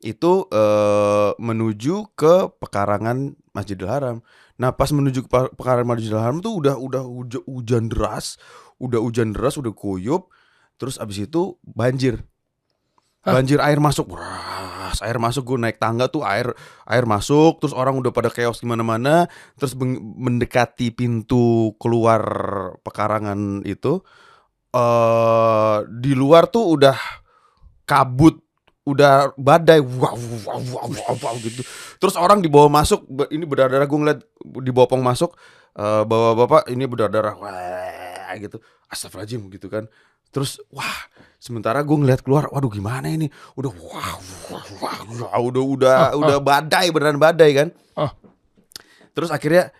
Itu 0.00 0.46
eh 0.48 1.30
menuju 1.36 2.16
ke 2.16 2.48
pekarangan 2.62 3.36
Masjidil 3.52 3.90
Haram. 3.90 4.16
Nah 4.56 4.72
pas 4.72 4.88
menuju 4.88 5.26
ke 5.26 5.28
pekarangan 5.52 5.84
Masjidil 5.84 6.16
Haram 6.16 6.38
tuh 6.40 6.64
udah 6.64 6.78
udah 6.80 7.02
huja- 7.04 7.44
hujan 7.44 7.90
deras. 7.92 8.38
Udah 8.78 9.02
hujan 9.02 9.34
deras 9.34 9.58
udah 9.58 9.74
kuyup 9.74 10.30
terus 10.78 10.96
abis 10.96 11.26
itu 11.26 11.58
banjir. 11.66 12.22
Banjir 13.28 13.60
air 13.60 13.76
masuk. 13.76 14.16
Beras, 14.16 15.04
air 15.04 15.20
masuk. 15.20 15.44
Gue 15.44 15.58
naik 15.60 15.76
tangga 15.76 16.08
tuh 16.08 16.24
air 16.24 16.48
air 16.88 17.04
masuk. 17.04 17.60
Terus 17.60 17.76
orang 17.76 18.00
udah 18.00 18.08
pada 18.08 18.32
chaos 18.32 18.62
gimana 18.62 18.80
mana 18.80 19.28
terus 19.60 19.76
mendekati 19.76 20.88
pintu 20.94 21.76
keluar 21.76 22.22
pekarangan 22.86 23.60
itu 23.68 24.00
eh 24.72 25.78
di 25.92 26.16
luar 26.16 26.48
tuh 26.48 26.72
udah 26.72 26.96
kabut. 27.84 28.40
Udah 28.88 29.36
badai. 29.36 29.84
Wow, 29.84 30.16
wow, 30.48 30.62
wow, 30.72 30.88
wow, 30.88 31.14
wow, 31.20 31.34
gitu. 31.44 31.60
Terus 32.00 32.16
orang 32.16 32.40
dibawa 32.40 32.72
masuk. 32.72 33.04
Ini 33.28 33.44
berdarah. 33.44 33.84
Gue 33.84 33.98
ngeliat 34.00 34.24
dibopong 34.64 35.04
masuk 35.04 35.36
eh 35.76 36.02
bawa 36.08 36.32
bapak 36.32 36.72
ini 36.72 36.88
berdarah. 36.88 37.36
Wah 37.36 38.32
gitu. 38.40 38.56
Astagfirullahaladzim 38.88 39.52
gitu 39.52 39.68
kan 39.68 39.84
terus 40.28 40.60
wah 40.68 41.08
sementara 41.38 41.80
gue 41.86 41.96
ngeliat 41.96 42.20
keluar 42.20 42.50
waduh 42.50 42.68
gimana 42.68 43.08
ini 43.08 43.30
udah 43.54 43.72
wah 43.72 44.14
wah, 44.50 44.66
wah, 44.82 44.98
wah, 45.08 45.38
udah 45.38 45.64
udah 45.64 45.96
udah 46.18 46.38
badai 46.42 46.90
beneran 46.90 47.18
badai 47.18 47.50
kan 47.54 47.68
Ah. 47.98 48.14
terus 49.14 49.30
akhirnya 49.34 49.74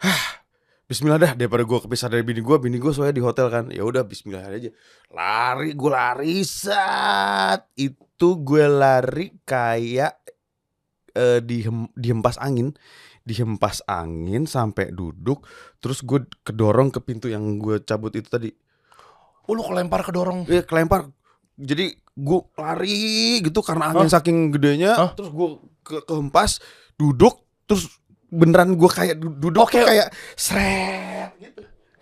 Hah, 0.00 0.40
Bismillah 0.88 1.20
dah 1.20 1.32
daripada 1.36 1.60
gue 1.60 1.76
kepisah 1.76 2.08
dari 2.08 2.24
bini 2.24 2.40
gue, 2.40 2.56
bini 2.56 2.80
gue 2.80 2.88
soalnya 2.88 3.20
di 3.20 3.22
hotel 3.22 3.52
kan. 3.52 3.68
Ya 3.68 3.84
udah 3.84 4.00
Bismillah 4.00 4.48
aja. 4.48 4.72
Lari 5.12 5.76
gue 5.76 5.90
lari 5.92 6.40
saat 6.40 7.68
itu 7.76 8.40
gue 8.40 8.64
lari 8.64 9.28
kayak 9.44 10.16
eh, 11.12 11.44
dihem, 11.44 11.84
dihempas 11.92 12.40
angin, 12.40 12.72
dihempas 13.28 13.84
angin 13.84 14.48
sampai 14.48 14.88
duduk, 14.88 15.44
terus 15.84 16.00
gue 16.00 16.24
kedorong 16.48 16.88
ke 16.88 17.04
pintu 17.04 17.28
yang 17.28 17.60
gue 17.60 17.84
cabut 17.84 18.16
itu 18.16 18.32
tadi. 18.32 18.48
Oh, 19.50 19.58
lu 19.58 19.66
kelempar 19.66 20.06
ke 20.06 20.14
dorong. 20.14 20.46
Iya 20.46 20.62
kelempar. 20.62 21.10
Jadi 21.58 21.90
gue 22.14 22.40
lari 22.54 23.02
gitu 23.42 23.58
karena 23.60 23.90
angin 23.90 24.06
saking 24.06 24.54
gedenya, 24.54 24.94
Hah? 24.94 25.10
terus 25.18 25.34
gue 25.34 25.48
ke 25.82 26.06
kehempas, 26.06 26.62
duduk, 26.94 27.42
terus 27.66 27.90
beneran 28.30 28.78
gue 28.78 28.86
kayak 28.86 29.18
du- 29.18 29.34
duduk 29.34 29.66
Oke. 29.66 29.82
tuh 29.82 29.90
kayak 29.90 30.08
seret 30.38 31.34
gitu. 31.42 31.60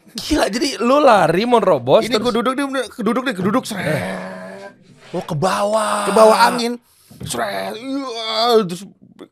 Gila, 0.08 0.46
jadi 0.52 0.68
lu 0.76 1.00
lari 1.00 1.48
mau 1.48 1.60
robos 1.62 2.04
Ini 2.04 2.12
gue 2.12 2.20
terus 2.20 2.36
duduk 2.36 2.52
dia 2.52 2.66
bener, 2.68 2.84
keduduk 2.92 3.22
deh, 3.24 3.34
keduduk 3.34 3.64
seret 3.64 4.76
oh, 5.16 5.24
ke 5.24 5.32
bawah. 5.32 6.04
ke 6.04 6.12
bawah 6.12 6.38
angin, 6.52 6.76
seret, 7.24 7.72
iya, 7.80 8.60
terus 8.68 8.84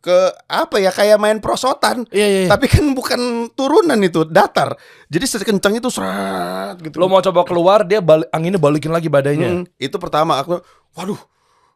ke 0.03 0.19
apa 0.51 0.77
ya 0.83 0.91
kayak 0.91 1.19
main 1.21 1.39
prosotan. 1.39 2.03
Iya, 2.11 2.27
iya. 2.27 2.41
iya. 2.47 2.51
Tapi 2.51 2.67
kan 2.67 2.85
bukan 2.95 3.51
turunan 3.55 3.99
itu, 4.03 4.27
datar. 4.27 4.75
Jadi 5.07 5.25
sekencang 5.25 5.79
itu 5.79 5.89
seret 5.93 6.81
gitu. 6.83 6.99
Lu 6.99 7.07
mau 7.07 7.23
coba 7.23 7.47
keluar, 7.47 7.87
dia 7.87 8.03
balik, 8.03 8.27
anginnya 8.35 8.59
balikin 8.59 8.91
lagi 8.91 9.07
badainya. 9.07 9.63
Mm, 9.63 9.65
itu 9.79 9.97
pertama 10.03 10.43
aku 10.43 10.59
waduh 10.97 11.21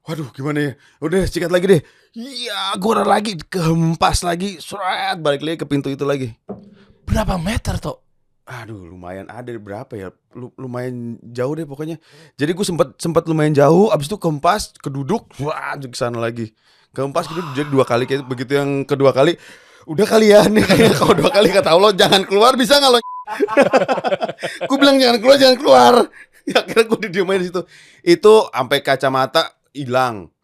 waduh 0.08 0.28
gimana 0.32 0.58
ya 0.58 0.72
udah 1.04 1.28
sikat 1.28 1.52
lagi 1.52 1.66
deh 1.68 1.82
iya 2.16 2.72
gue 2.80 2.92
lagi 3.04 3.36
kehempas 3.36 4.24
lagi 4.24 4.56
seret 4.56 5.20
balik 5.20 5.44
lagi 5.44 5.60
ke 5.60 5.66
pintu 5.68 5.92
itu 5.92 6.02
lagi 6.08 6.32
Berapa 7.04 7.36
meter 7.36 7.76
tuh? 7.82 8.00
aduh 8.50 8.82
lumayan 8.82 9.30
ada 9.30 9.54
berapa 9.54 9.94
ya 9.94 10.10
Lu- 10.34 10.50
lumayan 10.58 11.22
jauh 11.22 11.54
deh 11.54 11.62
pokoknya 11.62 12.02
jadi 12.34 12.50
gue 12.50 12.66
sempat 12.66 12.98
sempat 12.98 13.22
lumayan 13.30 13.54
jauh 13.54 13.94
abis 13.94 14.10
itu 14.10 14.18
kehempas 14.18 14.74
keduduk 14.74 15.30
wah 15.38 15.78
ke 15.78 15.94
sana 15.94 16.18
lagi 16.18 16.50
kehempas 16.90 17.30
keduduk 17.30 17.52
jadi 17.54 17.68
dua 17.70 17.84
kali 17.86 18.04
kayak 18.06 18.26
begitu 18.26 18.58
yang 18.58 18.82
kedua 18.82 19.14
kali 19.14 19.38
udah 19.88 20.06
kali 20.06 20.30
ya 20.30 20.44
nih 20.52 20.64
kalau 20.94 21.14
dua 21.16 21.30
kali 21.32 21.48
kata 21.50 21.70
Allah 21.72 21.90
jangan 21.96 22.22
keluar 22.28 22.54
bisa 22.54 22.76
nggak 22.78 22.92
lo? 22.92 22.98
Gue 24.68 24.76
bilang 24.80 24.98
jangan 24.98 25.18
keluar 25.22 25.36
jangan 25.38 25.56
keluar. 25.56 25.94
Ya 26.48 26.58
akhirnya 26.66 26.84
gue 26.90 26.98
di 27.38 27.46
situ. 27.46 27.62
Itu 28.02 28.50
sampai 28.50 28.82
kacamata 28.82 29.54
hilang 29.70 30.34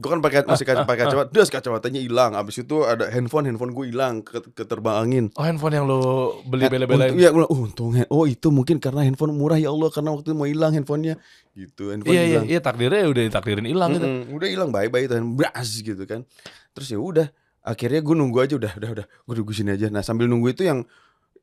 gue 0.00 0.08
kan 0.08 0.18
pakai 0.18 0.48
masih 0.48 0.64
kaca 0.64 0.88
pakai 0.88 1.04
kacamata 1.04 1.28
terus 1.28 1.52
kacamatanya 1.52 2.00
hilang 2.00 2.32
abis 2.32 2.64
itu 2.64 2.80
ada 2.82 3.12
handphone 3.12 3.44
handphone 3.44 3.76
gue 3.76 3.92
hilang 3.92 4.24
ke, 4.24 4.40
keterbang 4.56 4.96
angin 4.96 5.24
Oh, 5.36 5.44
handphone 5.44 5.76
yang 5.76 5.84
lu 5.84 6.00
beli 6.48 6.64
bela-belain. 6.66 7.12
Iya, 7.12 7.28
gue 7.30 7.44
oh, 7.44 7.68
untung 7.68 7.92
hand- 7.92 8.08
Oh, 8.08 8.24
itu 8.24 8.48
mungkin 8.48 8.80
karena 8.80 9.04
handphone 9.04 9.36
murah 9.36 9.60
ya 9.60 9.68
Allah 9.68 9.92
karena 9.92 10.16
waktu 10.16 10.32
itu 10.32 10.34
mau 10.34 10.48
hilang 10.48 10.72
handphonenya. 10.72 11.20
Gitu, 11.52 11.92
handphone 11.92 12.16
Iya, 12.16 12.22
iya, 12.22 12.28
hilang. 12.40 12.46
iya, 12.48 12.58
takdirnya 12.58 13.04
udah 13.06 13.22
ditakdirin 13.28 13.66
hilang 13.68 13.90
gitu. 13.92 14.06
Mm-mm, 14.08 14.32
udah 14.32 14.48
hilang 14.48 14.70
bye-bye 14.72 15.04
itu 15.04 15.14
bras 15.30 15.68
gitu 15.76 16.02
kan. 16.08 16.24
Terus 16.72 16.88
ya 16.88 16.98
udah, 16.98 17.26
akhirnya 17.60 18.00
gue 18.00 18.14
nunggu 18.16 18.38
aja 18.40 18.54
udah, 18.56 18.72
udah, 18.74 18.90
udah. 18.96 19.06
Gue 19.06 19.34
nunggu 19.36 19.52
sini 19.52 19.76
aja. 19.76 19.86
Nah, 19.92 20.00
sambil 20.00 20.24
nunggu 20.24 20.50
itu 20.50 20.64
yang 20.64 20.82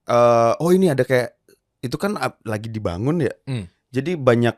eh 0.07 0.53
oh 0.57 0.71
ini 0.71 0.89
ada 0.89 1.03
kayak 1.03 1.35
itu 1.79 1.93
kan 1.95 2.17
lagi 2.41 2.67
dibangun 2.67 3.21
ya. 3.21 3.33
Hmm. 3.45 3.69
Jadi 3.87 4.17
banyak 4.17 4.55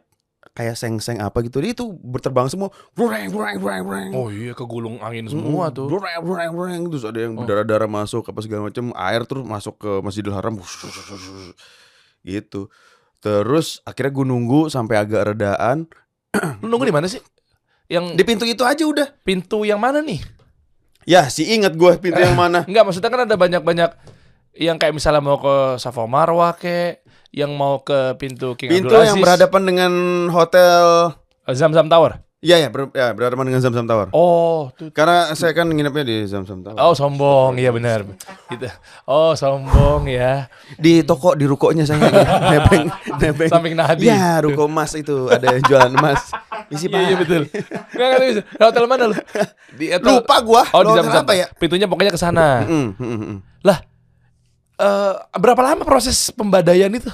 kayak 0.59 0.75
seng-seng 0.75 1.17
apa 1.17 1.39
gitu. 1.39 1.57
Dia 1.57 1.71
itu 1.71 1.87
berterbang 1.95 2.45
semua. 2.45 2.67
Breng, 2.91 3.31
breng, 3.31 3.55
breng, 3.57 3.81
breng. 3.81 4.09
Oh 4.11 4.27
iya, 4.27 4.51
kegulung 4.51 4.99
angin 4.99 5.25
semua 5.25 5.71
Mm, 5.71 5.73
tuh. 5.73 5.87
breng, 5.87 6.19
breng, 6.19 6.51
breng. 6.51 6.81
Terus 6.89 7.05
ada 7.05 7.15
yang 7.17 7.31
Oh. 7.33 7.39
berdarah-darah 7.39 7.87
masuk 7.87 8.27
apa 8.27 8.39
segala 8.39 8.67
macam, 8.67 8.91
air 8.91 9.23
terus 9.23 9.41
masuk 9.41 9.79
ke 9.79 9.91
Masjidil 10.01 10.35
Haram. 10.35 10.59
Gitu. 12.21 12.67
Terus 13.19 13.79
akhirnya 13.81 14.11
gue 14.13 14.25
nunggu 14.25 14.67
sampai 14.67 14.95
agak 14.97 15.27
redaan. 15.29 15.87
Nunggu 16.59 16.83
di 16.83 16.91
mana 16.91 17.07
sih? 17.07 17.23
Yang 17.87 18.15
Di 18.15 18.23
pintu 18.23 18.43
itu 18.43 18.61
aja 18.61 18.83
udah. 18.83 19.07
pintu 19.23 19.63
yang 19.63 19.79
mana 19.79 19.99
nih? 19.99 20.19
Ya, 21.03 21.25
si 21.25 21.47
inget 21.47 21.73
gue 21.73 21.97
pintu 21.97 22.19
yang 22.19 22.35
mana. 22.39 22.63
Enggak, 22.63 22.83
maksudnya 22.83 23.07
kan 23.07 23.23
ada 23.23 23.33
banyak-banyak 23.33 23.91
yang 24.55 24.75
kayak 24.75 24.91
misalnya 24.91 25.19
mau 25.19 25.39
ke 25.39 25.55
Safa 25.77 26.03
Marwah 26.03 26.53
kek, 26.53 27.01
yang 27.31 27.53
mau 27.53 27.79
ke 27.79 28.15
pintu 28.15 28.53
King 28.53 28.69
Pintu 28.71 28.89
Abdul 28.89 29.05
yang 29.05 29.15
Aziz, 29.15 29.23
berhadapan 29.23 29.61
dengan 29.63 29.91
hotel 30.29 31.13
Zam-Zam 31.45 31.87
Tower. 31.87 32.21
Iya 32.39 32.55
ya, 32.55 32.69
ber- 32.71 32.95
ya 32.95 33.11
berhadapan 33.11 33.51
dengan 33.51 33.59
Zamzam 33.59 33.83
Tower. 33.83 34.15
Oh, 34.15 34.71
tuh. 34.71 34.95
Karena 34.95 35.27
saya 35.35 35.51
kan 35.51 35.67
nginepnya 35.67 36.07
di 36.07 36.17
Zamzam 36.23 36.63
Tower. 36.63 36.79
Oh, 36.79 36.95
sombong. 36.95 37.59
Iya 37.59 37.67
benar. 37.69 38.07
Gitu. 38.47 38.63
Oh, 39.03 39.35
sombong 39.35 40.07
ya. 40.07 40.47
Di 40.73 41.03
toko 41.03 41.35
di 41.35 41.43
rukonya 41.43 41.83
saya 41.83 41.99
nebeng 42.55 42.87
nebeng. 43.19 43.51
Samping 43.51 43.75
Nabi. 43.75 44.07
Ya, 44.07 44.39
ruko 44.39 44.71
emas 44.71 44.95
itu 44.95 45.27
ada 45.27 45.51
yang 45.51 45.67
jualan 45.67 45.91
emas. 45.91 46.31
Isi 46.71 46.87
Iya, 46.87 46.95
iya 47.03 47.11
Pak. 47.11 47.19
betul. 47.19 47.41
Enggak 47.91 48.07
enggak 48.07 48.19
bisa. 48.23 48.41
Hotel 48.55 48.83
mana 48.87 49.03
lu? 49.03 49.15
Di 49.75 49.85
hotel- 49.91 50.07
Lupa 50.15 50.35
gua. 50.39 50.63
Oh, 50.71 50.79
di 50.79 50.87
Hotel 50.87 51.03
Zam-Zam. 51.03 51.23
apa 51.27 51.33
ya? 51.35 51.45
Pintunya 51.59 51.87
pokoknya 51.91 52.13
ke 52.15 52.21
sana. 52.21 52.63
Mm, 52.63 52.95
mm, 52.95 53.03
mm, 53.03 53.19
mm. 53.19 53.37
Lah, 53.67 53.83
eh 54.79 55.15
berapa 55.35 55.59
lama 55.59 55.83
proses 55.83 56.31
pembadaian 56.31 56.91
itu? 56.95 57.11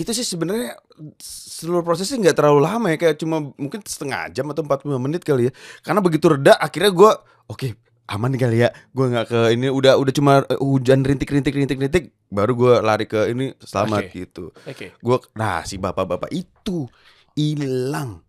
Itu 0.00 0.16
sih 0.16 0.24
sebenarnya 0.24 0.80
seluruh 1.20 1.84
prosesnya 1.84 2.16
nggak 2.16 2.36
terlalu 2.40 2.60
lama 2.64 2.86
ya 2.88 2.96
kayak 2.96 3.16
cuma 3.20 3.52
mungkin 3.60 3.84
setengah 3.84 4.32
jam 4.32 4.48
atau 4.48 4.64
45 4.64 4.96
menit 4.96 5.22
kali 5.22 5.48
ya. 5.48 5.52
Karena 5.84 6.00
begitu 6.00 6.32
reda 6.32 6.56
akhirnya 6.56 6.88
gua 6.88 7.12
oke 7.52 7.76
aman 8.08 8.32
nih 8.32 8.40
kali 8.40 8.56
ya. 8.64 8.68
Gua 8.96 9.06
nggak 9.12 9.26
ke 9.28 9.40
ini 9.52 9.68
udah 9.68 10.00
udah 10.00 10.12
cuma 10.16 10.32
eh, 10.48 10.56
hujan 10.56 11.04
rintik-rintik 11.04 11.52
rintik-rintik 11.52 12.16
baru 12.32 12.52
gua 12.56 12.74
lari 12.80 13.04
ke 13.04 13.28
ini 13.28 13.52
selamat 13.60 14.08
Oke. 14.08 14.16
gitu. 14.16 14.44
Oke. 14.64 14.86
Gua 15.04 15.20
nah 15.36 15.60
si 15.68 15.76
bapak-bapak 15.76 16.32
itu 16.32 16.88
hilang 17.36 18.24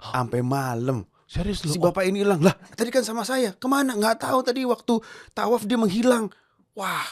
sampai 0.00 0.40
malam. 0.40 1.04
Serius 1.24 1.64
lu? 1.64 1.72
Si 1.72 1.78
bapak 1.80 2.04
ini 2.08 2.24
hilang 2.24 2.40
lah. 2.40 2.54
Tadi 2.76 2.88
kan 2.92 3.04
sama 3.04 3.24
saya. 3.24 3.56
Ke 3.56 3.66
mana? 3.68 3.96
Nggak 3.96 4.24
tahu 4.24 4.40
tadi 4.44 4.62
waktu 4.68 5.00
tawaf 5.32 5.64
dia 5.64 5.80
menghilang. 5.80 6.28
Wah, 6.74 7.06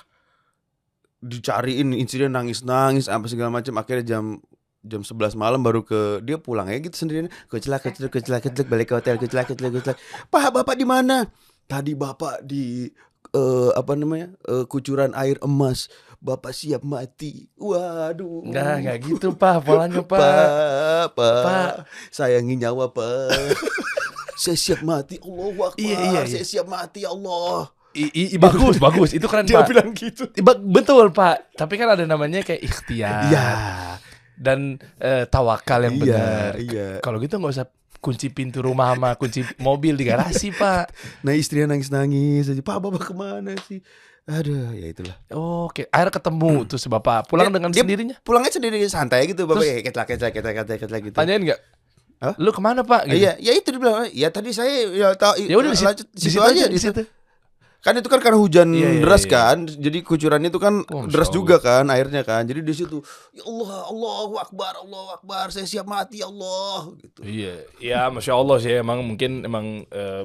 dicariin 1.22 1.94
insiden 1.94 2.34
nangis 2.34 2.66
nangis 2.66 3.06
apa 3.06 3.30
segala 3.30 3.48
macam. 3.54 3.78
Akhirnya 3.78 4.18
jam 4.18 4.42
jam 4.82 5.06
11 5.06 5.38
malam 5.38 5.62
baru 5.62 5.86
ke 5.86 6.18
dia 6.26 6.36
pulang 6.42 6.66
ya 6.66 6.82
gitu 6.82 6.98
sendirian. 6.98 7.30
Kecelak 7.46 7.86
kecelak 7.86 8.10
kecelak 8.10 8.42
kecelak 8.42 8.68
balik 8.68 8.86
ke 8.90 8.94
hotel 8.98 9.16
kecelak 9.16 9.46
kecelak 9.48 9.72
kecelak. 9.78 9.98
Pak 10.28 10.50
bapak 10.50 10.74
di 10.74 10.86
mana? 10.86 11.24
Tadi 11.70 11.94
bapak 11.94 12.42
di 12.42 12.90
eh, 13.32 13.70
apa 13.72 13.92
namanya 13.94 14.34
eh, 14.50 14.64
kucuran 14.66 15.14
air 15.14 15.38
emas. 15.40 15.86
Bapak 16.22 16.54
siap 16.54 16.86
mati. 16.86 17.50
Waduh. 17.58 18.46
Enggak, 18.46 18.78
enggak 18.78 18.96
gitu, 19.10 19.34
Pak. 19.34 19.66
Polanya, 19.66 20.06
Pak. 20.06 20.22
Pak, 20.22 21.06
Pak, 21.18 21.42
Pak. 21.42 21.72
sayangi 22.14 22.62
nyawa 22.62 22.94
Pak. 22.94 23.58
saya 24.42 24.54
siap 24.54 24.86
mati, 24.86 25.18
Allah 25.18 25.50
Akbar. 25.50 25.82
Iya, 25.82 25.98
iya, 25.98 26.20
iya. 26.22 26.30
Saya 26.30 26.46
siap 26.46 26.70
mati, 26.70 27.02
Allah. 27.02 27.74
I, 27.92 28.04
i- 28.08 28.30
i- 28.32 28.40
bagus, 28.40 28.76
bagus. 28.76 29.12
Itu 29.12 29.26
keren, 29.26 29.44
Dia 29.44 29.60
Pak. 29.60 29.68
bilang 29.68 29.90
gitu. 29.92 30.24
I- 30.32 30.40
ba- 30.40 30.56
Betul, 30.56 31.10
Pak. 31.10 31.52
Tapi 31.54 31.74
kan 31.76 31.88
ada 31.90 32.02
namanya 32.02 32.40
kayak 32.40 32.60
ikhtiar. 32.60 33.28
Iya, 33.28 33.46
Dan 34.32 34.80
eh, 34.98 35.24
tawakal 35.24 35.84
yang 35.84 35.96
iya, 35.96 36.02
benar. 36.02 36.52
iya. 36.56 36.86
Kalau 36.98 37.16
gitu 37.16 37.36
nggak 37.36 37.52
usah 37.52 37.66
kunci 37.98 38.26
pintu 38.28 38.58
rumah 38.58 38.90
sama 38.92 39.14
kunci 39.14 39.44
mobil 39.58 39.94
di 39.94 40.04
garasi, 40.04 40.50
Pak. 40.50 40.90
Nah 41.24 41.32
istrinya 41.32 41.70
nangis-nangis 41.70 42.48
aja. 42.48 42.58
Pak, 42.58 42.76
bapak 42.78 43.02
ke 43.02 43.12
mana 43.12 43.54
sih? 43.60 43.78
Aduh, 44.22 44.70
ya 44.72 44.86
itulah. 44.88 45.16
Oke, 45.66 45.86
akhirnya 45.86 46.14
ketemu 46.14 46.52
tuh 46.64 46.78
si 46.78 46.86
bapak 46.86 47.26
pulang 47.26 47.50
Dia- 47.50 47.54
dengan 47.54 47.70
dia 47.70 47.82
sendirinya. 47.82 48.16
Pulangnya 48.22 48.50
sendiri 48.50 48.78
santai 48.86 49.26
gitu, 49.26 49.44
bapak. 49.44 49.60
Terus? 49.60 49.68
Ya, 49.68 49.82
ketlak, 49.82 50.06
ketlak, 50.08 50.32
ketlak, 50.32 50.54
ketlak, 50.56 50.78
ketlak 50.80 51.00
gitu. 51.02 51.14
Tanyain 51.14 51.42
nggak? 51.42 51.60
Hah? 52.22 52.34
Lu 52.38 52.50
ke 52.50 52.62
mana, 52.62 52.86
Pak? 52.86 53.10
Gitu. 53.10 53.18
Iya, 53.18 53.34
ya 53.36 53.50
itu 53.50 53.68
dia 53.68 53.78
bilang. 53.78 54.06
Ya 54.14 54.30
tadi 54.30 54.54
saya 54.54 54.70
ya 54.88 55.10
tahu. 55.12 55.42
Ya 55.42 55.58
udah 55.58 55.70
di 55.70 55.76
situ, 55.76 55.90
lanjut 55.90 56.06
di 56.08 56.20
situ 56.22 56.38
aja 56.40 56.64
di 56.66 56.78
situ. 56.78 57.02
Kan 57.82 57.98
itu 57.98 58.06
kan 58.06 58.22
karena 58.22 58.38
hujan 58.38 58.70
Iya, 58.70 58.94
iya, 58.94 59.02
deras 59.02 59.26
iya. 59.26 59.34
kan, 59.34 59.66
jadi 59.66 60.06
kucurannya 60.06 60.54
itu 60.54 60.62
kan 60.62 60.86
Oh, 60.86 61.10
deras 61.10 61.26
Allah. 61.26 61.34
juga 61.34 61.56
kan 61.58 61.90
airnya 61.90 62.22
kan. 62.22 62.46
Jadi 62.46 62.62
di 62.62 62.70
situ, 62.70 63.02
ya 63.34 63.42
Allah, 63.42 63.90
Allahu 63.90 64.34
Akbar, 64.38 64.78
Allahu 64.86 65.08
Akbar, 65.18 65.50
saya 65.50 65.66
siap 65.66 65.90
mati 65.90 66.22
ya 66.22 66.30
Allah 66.30 66.94
gitu. 67.02 67.26
Iya, 67.26 67.54
ya 67.82 68.00
masya 68.06 68.38
Allah 68.38 68.56
sih 68.62 68.70
emang 68.78 69.02
mungkin 69.02 69.42
emang 69.42 69.82
eh, 69.90 70.22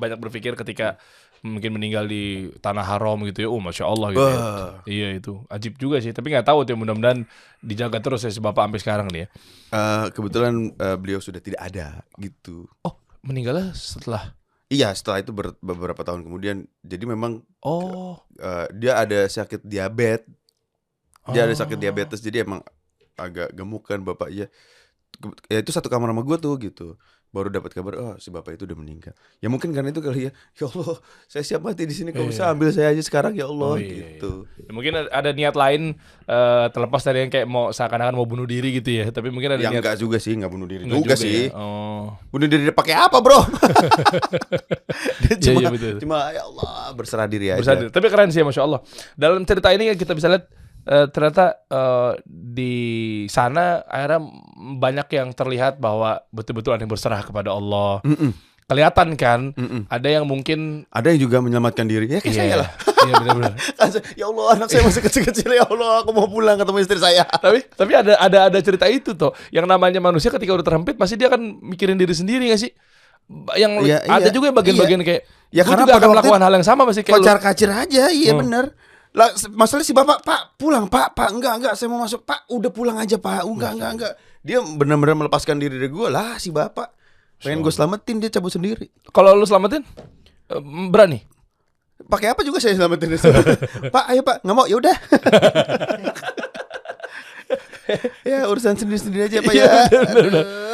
banyak 0.00 0.16
berpikir 0.16 0.56
ketika 0.56 0.96
mungkin 1.44 1.76
meninggal 1.76 2.08
di 2.08 2.48
tanah 2.64 2.80
haram 2.88 3.20
gitu 3.28 3.44
ya, 3.44 3.48
oh 3.52 3.60
masya 3.60 3.84
Allah 3.84 4.08
gitu. 4.16 4.24
ya. 4.24 4.48
Iya 4.88 5.08
itu, 5.20 5.32
ajib 5.52 5.76
juga 5.76 6.00
sih. 6.00 6.16
Tapi 6.16 6.32
nggak 6.32 6.48
tahu 6.48 6.64
tuh 6.64 6.72
mudah-mudahan 6.72 7.28
dijaga 7.60 8.00
terus 8.00 8.24
ya 8.24 8.32
si 8.32 8.40
bapak 8.40 8.64
sampai 8.64 8.80
sekarang 8.80 9.06
nih 9.12 9.20
ya. 9.20 9.28
Eh, 9.76 10.04
kebetulan 10.08 10.72
eh, 10.72 10.96
beliau 10.96 11.20
sudah 11.20 11.44
tidak 11.44 11.60
ada 11.60 12.00
gitu. 12.16 12.64
Oh 12.80 12.96
meninggalnya 13.20 13.76
setelah. 13.76 14.32
Iya, 14.74 14.90
setelah 14.98 15.22
itu 15.22 15.30
ber- 15.30 15.58
beberapa 15.62 16.02
tahun 16.02 16.26
kemudian, 16.26 16.66
jadi 16.82 17.04
memang 17.06 17.46
Oh. 17.62 18.18
eh, 18.42 18.66
dia 18.74 18.98
ada 18.98 19.30
sakit 19.30 19.62
diabetes, 19.62 20.26
dia 21.30 21.46
ada 21.46 21.54
Oh. 21.54 21.60
sakit 21.62 21.78
diabetes, 21.78 22.18
jadi 22.18 22.42
emang 22.42 22.60
agak 23.14 23.54
gemuk 23.54 23.86
kan 23.86 24.02
bapaknya. 24.02 24.50
Ya 25.46 25.62
itu 25.62 25.70
satu 25.70 25.86
kamar 25.86 26.10
sama 26.10 26.26
gue 26.26 26.36
tuh 26.42 26.54
gitu. 26.58 26.86
Baru 27.34 27.50
dapat 27.50 27.74
kabar, 27.74 27.98
oh 27.98 28.14
si 28.16 28.30
bapak 28.30 28.54
itu 28.54 28.62
udah 28.62 28.78
meninggal. 28.78 29.10
Ya 29.42 29.50
mungkin 29.50 29.74
karena 29.74 29.90
itu 29.90 29.98
kali 29.98 30.28
ya. 30.28 30.32
Ya 30.54 30.70
Allah, 30.70 31.02
saya 31.26 31.42
siap 31.42 31.60
mati 31.60 31.82
di 31.82 31.90
sini. 31.90 32.14
Kau 32.14 32.22
bisa 32.22 32.46
Iya. 32.46 32.54
ambil 32.54 32.70
saya 32.70 32.88
aja 32.88 33.02
sekarang 33.02 33.34
ya 33.34 33.44
Allah 33.44 33.66
Oh, 33.66 33.76
iya, 33.76 33.90
iya. 33.90 34.06
gitu. 34.14 34.46
Ya, 34.56 34.70
mungkin 34.70 34.92
ada- 34.94 35.34
niat 35.34 35.52
lain 35.52 35.98
eh, 36.24 36.66
terlepas 36.70 37.02
dari 37.02 37.18
yang 37.20 37.28
kayak 37.28 37.44
mau 37.44 37.68
seakan-akan 37.68 38.14
mau 38.14 38.22
bunuh 38.22 38.46
diri 38.46 38.70
gitu 38.72 38.86
ya. 38.94 39.10
Tapi 39.10 39.28
mungkin 39.28 39.50
ada 39.50 39.60
Ya 39.60 39.68
niat 39.68 39.82
enggak 39.82 39.98
juga 39.98 40.16
sih, 40.16 40.32
enggak 40.32 40.48
bunuh 40.48 40.64
diri 40.64 40.86
Enggak 40.86 40.94
juga, 40.96 41.12
juga 41.12 41.14
sih. 41.18 41.50
ya? 41.50 41.58
Oh. 41.58 42.14
Bunuh 42.30 42.46
diri 42.46 42.62
dia 42.62 42.72
pakai 42.72 42.94
apa, 42.94 43.18
Bro? 43.18 43.40
dia 45.20 45.34
Iya, 45.34 45.42
cuma 45.42 45.60
iya, 45.60 45.68
betul. 45.70 45.94
cuma 45.98 46.16
ya 46.30 46.42
Allah 46.44 46.70
berserah 46.94 47.26
diri 47.26 47.50
aja. 47.50 47.58
Bersadar. 47.58 47.90
Tapi 47.90 48.06
keren 48.08 48.30
sih 48.30 48.40
masya 48.40 48.62
Allah. 48.62 48.80
Dalam 49.14 49.42
cerita 49.42 49.68
ini 49.70 49.90
kita 49.94 50.12
bisa 50.12 50.28
lihat 50.28 50.46
eh, 50.84 51.06
ternyata 51.08 51.44
eh, 51.66 52.12
di 52.24 52.74
sana 53.26 53.82
akhirnya 53.84 54.20
banyak 54.76 55.08
yang 55.10 55.28
terlihat 55.32 55.76
bahwa 55.76 56.22
betul-betul 56.30 56.72
ada 56.72 56.82
yang 56.82 56.92
berserah 56.92 57.20
kepada 57.20 57.50
Allah. 57.50 58.00
Mm-mm, 58.04 58.32
Kelihatan 58.64 59.12
kan? 59.12 59.52
mm-mm. 59.52 59.92
Ada 59.92 60.08
yang 60.08 60.24
mungkin 60.24 60.88
Ada 60.88 61.12
yang 61.12 61.20
juga 61.20 61.44
menyelamatkan 61.44 61.84
diri. 61.84 62.08
Ya 62.08 62.24
kayak 62.24 62.32
saya 62.32 62.54
lah. 62.64 62.70
Iya 63.04 63.14
benar-benar. 63.20 63.52
Ya 64.20 64.24
Allah, 64.24 64.44
anak 64.56 64.68
saya 64.72 64.80
masih 64.80 65.02
kecil-kecil 65.04 65.50
ya 65.52 65.68
Allah, 65.68 66.00
aku 66.00 66.10
mau 66.16 66.24
pulang 66.24 66.56
ketemu 66.56 66.78
istri 66.80 66.96
saya. 66.96 67.28
tapi 67.44 67.60
tapi 67.68 67.92
ada 67.92 68.16
ada 68.16 68.38
ada 68.48 68.58
cerita 68.64 68.88
itu 68.88 69.12
tuh. 69.12 69.36
Yang 69.52 69.68
namanya 69.68 70.00
manusia 70.00 70.32
ketika 70.32 70.56
udah 70.56 70.64
terhempit 70.64 70.96
pasti 70.96 71.20
dia 71.20 71.28
akan 71.28 71.60
mikirin 71.60 72.00
diri 72.00 72.16
sendiri 72.16 72.48
gak 72.48 72.60
sih? 72.64 72.72
Yang 73.52 73.72
Iya, 73.84 73.98
ada 74.04 74.28
iya. 74.28 74.32
juga 74.32 74.48
bagian-bagian 74.52 75.00
kayak 75.00 75.22
Ya, 75.48 75.62
"Gua 75.62 75.76
karena 75.76 75.82
juga 75.84 75.92
pada 75.92 76.00
akan 76.00 76.08
waktu 76.08 76.14
melakukan 76.16 76.42
hal 76.42 76.52
yang 76.56 76.66
sama 76.66 76.82
masih 76.84 77.02
kayak 77.04 77.14
lu." 77.14 77.24
Kocar 77.24 77.38
kacir 77.38 77.68
aja, 77.68 78.04
iya 78.10 78.32
Hmm. 78.32 78.40
bener 78.42 78.64
Lah, 79.14 79.30
masalah 79.54 79.86
si 79.86 79.94
bapak, 79.94 80.26
Pak, 80.26 80.58
pulang, 80.58 80.90
Pak, 80.90 81.14
Pak, 81.14 81.30
enggak, 81.30 81.54
enggak, 81.62 81.74
saya 81.78 81.86
mau 81.86 82.02
masuk, 82.02 82.26
Pak, 82.26 82.50
udah 82.50 82.70
pulang 82.74 82.98
aja, 82.98 83.14
Pak, 83.14 83.46
enggak, 83.46 83.78
enggak, 83.78 83.90
enggak. 83.94 84.12
Dia 84.42 84.58
benar-benar 84.58 85.14
melepaskan 85.14 85.62
diri 85.62 85.78
dari 85.78 85.86
gue 85.86 86.08
lah, 86.10 86.34
si 86.42 86.50
bapak. 86.50 86.90
Pengen 87.38 87.62
gue 87.62 87.70
selamatin, 87.70 88.18
dia 88.18 88.26
cabut 88.34 88.50
sendiri. 88.50 88.90
Kalau 89.14 89.38
lu 89.38 89.46
selamatin 89.46 89.86
eh, 90.50 90.62
berani. 90.90 91.22
Pakai 92.10 92.34
apa 92.34 92.42
juga 92.42 92.58
saya 92.58 92.74
selamatin 92.74 93.14
dia. 93.14 93.22
Pak, 93.94 94.04
ayo 94.10 94.20
Pak, 94.26 94.42
nggak 94.42 94.56
mau, 94.58 94.66
ya 94.66 94.76
udah. 94.82 94.96
ya 98.26 98.50
urusan 98.50 98.74
sendiri-sendiri 98.74 99.30
aja, 99.30 99.38
Pak 99.46 99.54
ya. 99.54 99.70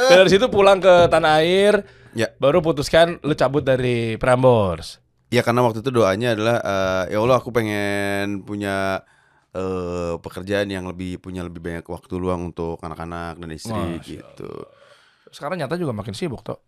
Dan 0.08 0.16
dari 0.24 0.30
situ 0.32 0.48
pulang 0.48 0.80
ke 0.80 1.12
tanah 1.12 1.44
air, 1.44 1.84
Ya. 2.16 2.32
baru 2.42 2.58
putuskan 2.64 3.22
lu 3.22 3.36
cabut 3.36 3.62
dari 3.62 4.16
Prambors. 4.16 4.98
Ya 5.30 5.46
karena 5.46 5.62
waktu 5.62 5.80
itu 5.80 5.90
doanya 5.94 6.34
adalah 6.34 6.56
eh, 6.62 7.14
ya 7.14 7.18
Allah 7.22 7.38
aku 7.38 7.54
pengen 7.54 8.42
punya 8.42 9.06
eh 9.50 10.14
pekerjaan 10.22 10.70
yang 10.70 10.86
lebih 10.86 11.18
punya 11.18 11.42
lebih 11.42 11.58
banyak 11.58 11.86
waktu 11.86 12.14
luang 12.18 12.54
untuk 12.54 12.78
anak-anak 12.82 13.38
dan 13.38 13.50
istri 13.50 13.74
Masya 13.74 14.02
gitu. 14.06 14.50
Sekarang 15.30 15.58
nyata 15.58 15.78
juga 15.78 15.94
makin 15.94 16.14
sibuk 16.14 16.42
tuh. 16.42 16.58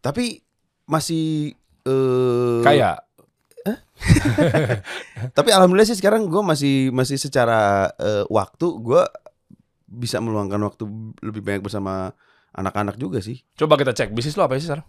Tapi 0.00 0.40
masih 0.88 1.52
eh 1.84 2.60
Kayak 2.64 3.04
Tapi 5.36 5.48
alhamdulillah 5.48 5.88
sih 5.88 5.96
sekarang 5.96 6.28
gue 6.28 6.42
masih 6.44 6.92
masih 6.92 7.16
secara 7.16 7.88
eh, 7.96 8.24
waktu 8.28 8.66
gue 8.80 9.02
bisa 9.88 10.18
meluangkan 10.20 10.60
waktu 10.60 10.84
lebih 11.22 11.40
banyak 11.40 11.62
bersama 11.62 12.12
anak-anak 12.54 12.98
juga 12.98 13.18
sih. 13.18 13.42
coba 13.58 13.74
kita 13.78 13.94
cek 13.94 14.14
bisnis 14.14 14.38
lu 14.38 14.46
apa 14.46 14.58
sih 14.58 14.66
sekarang? 14.66 14.86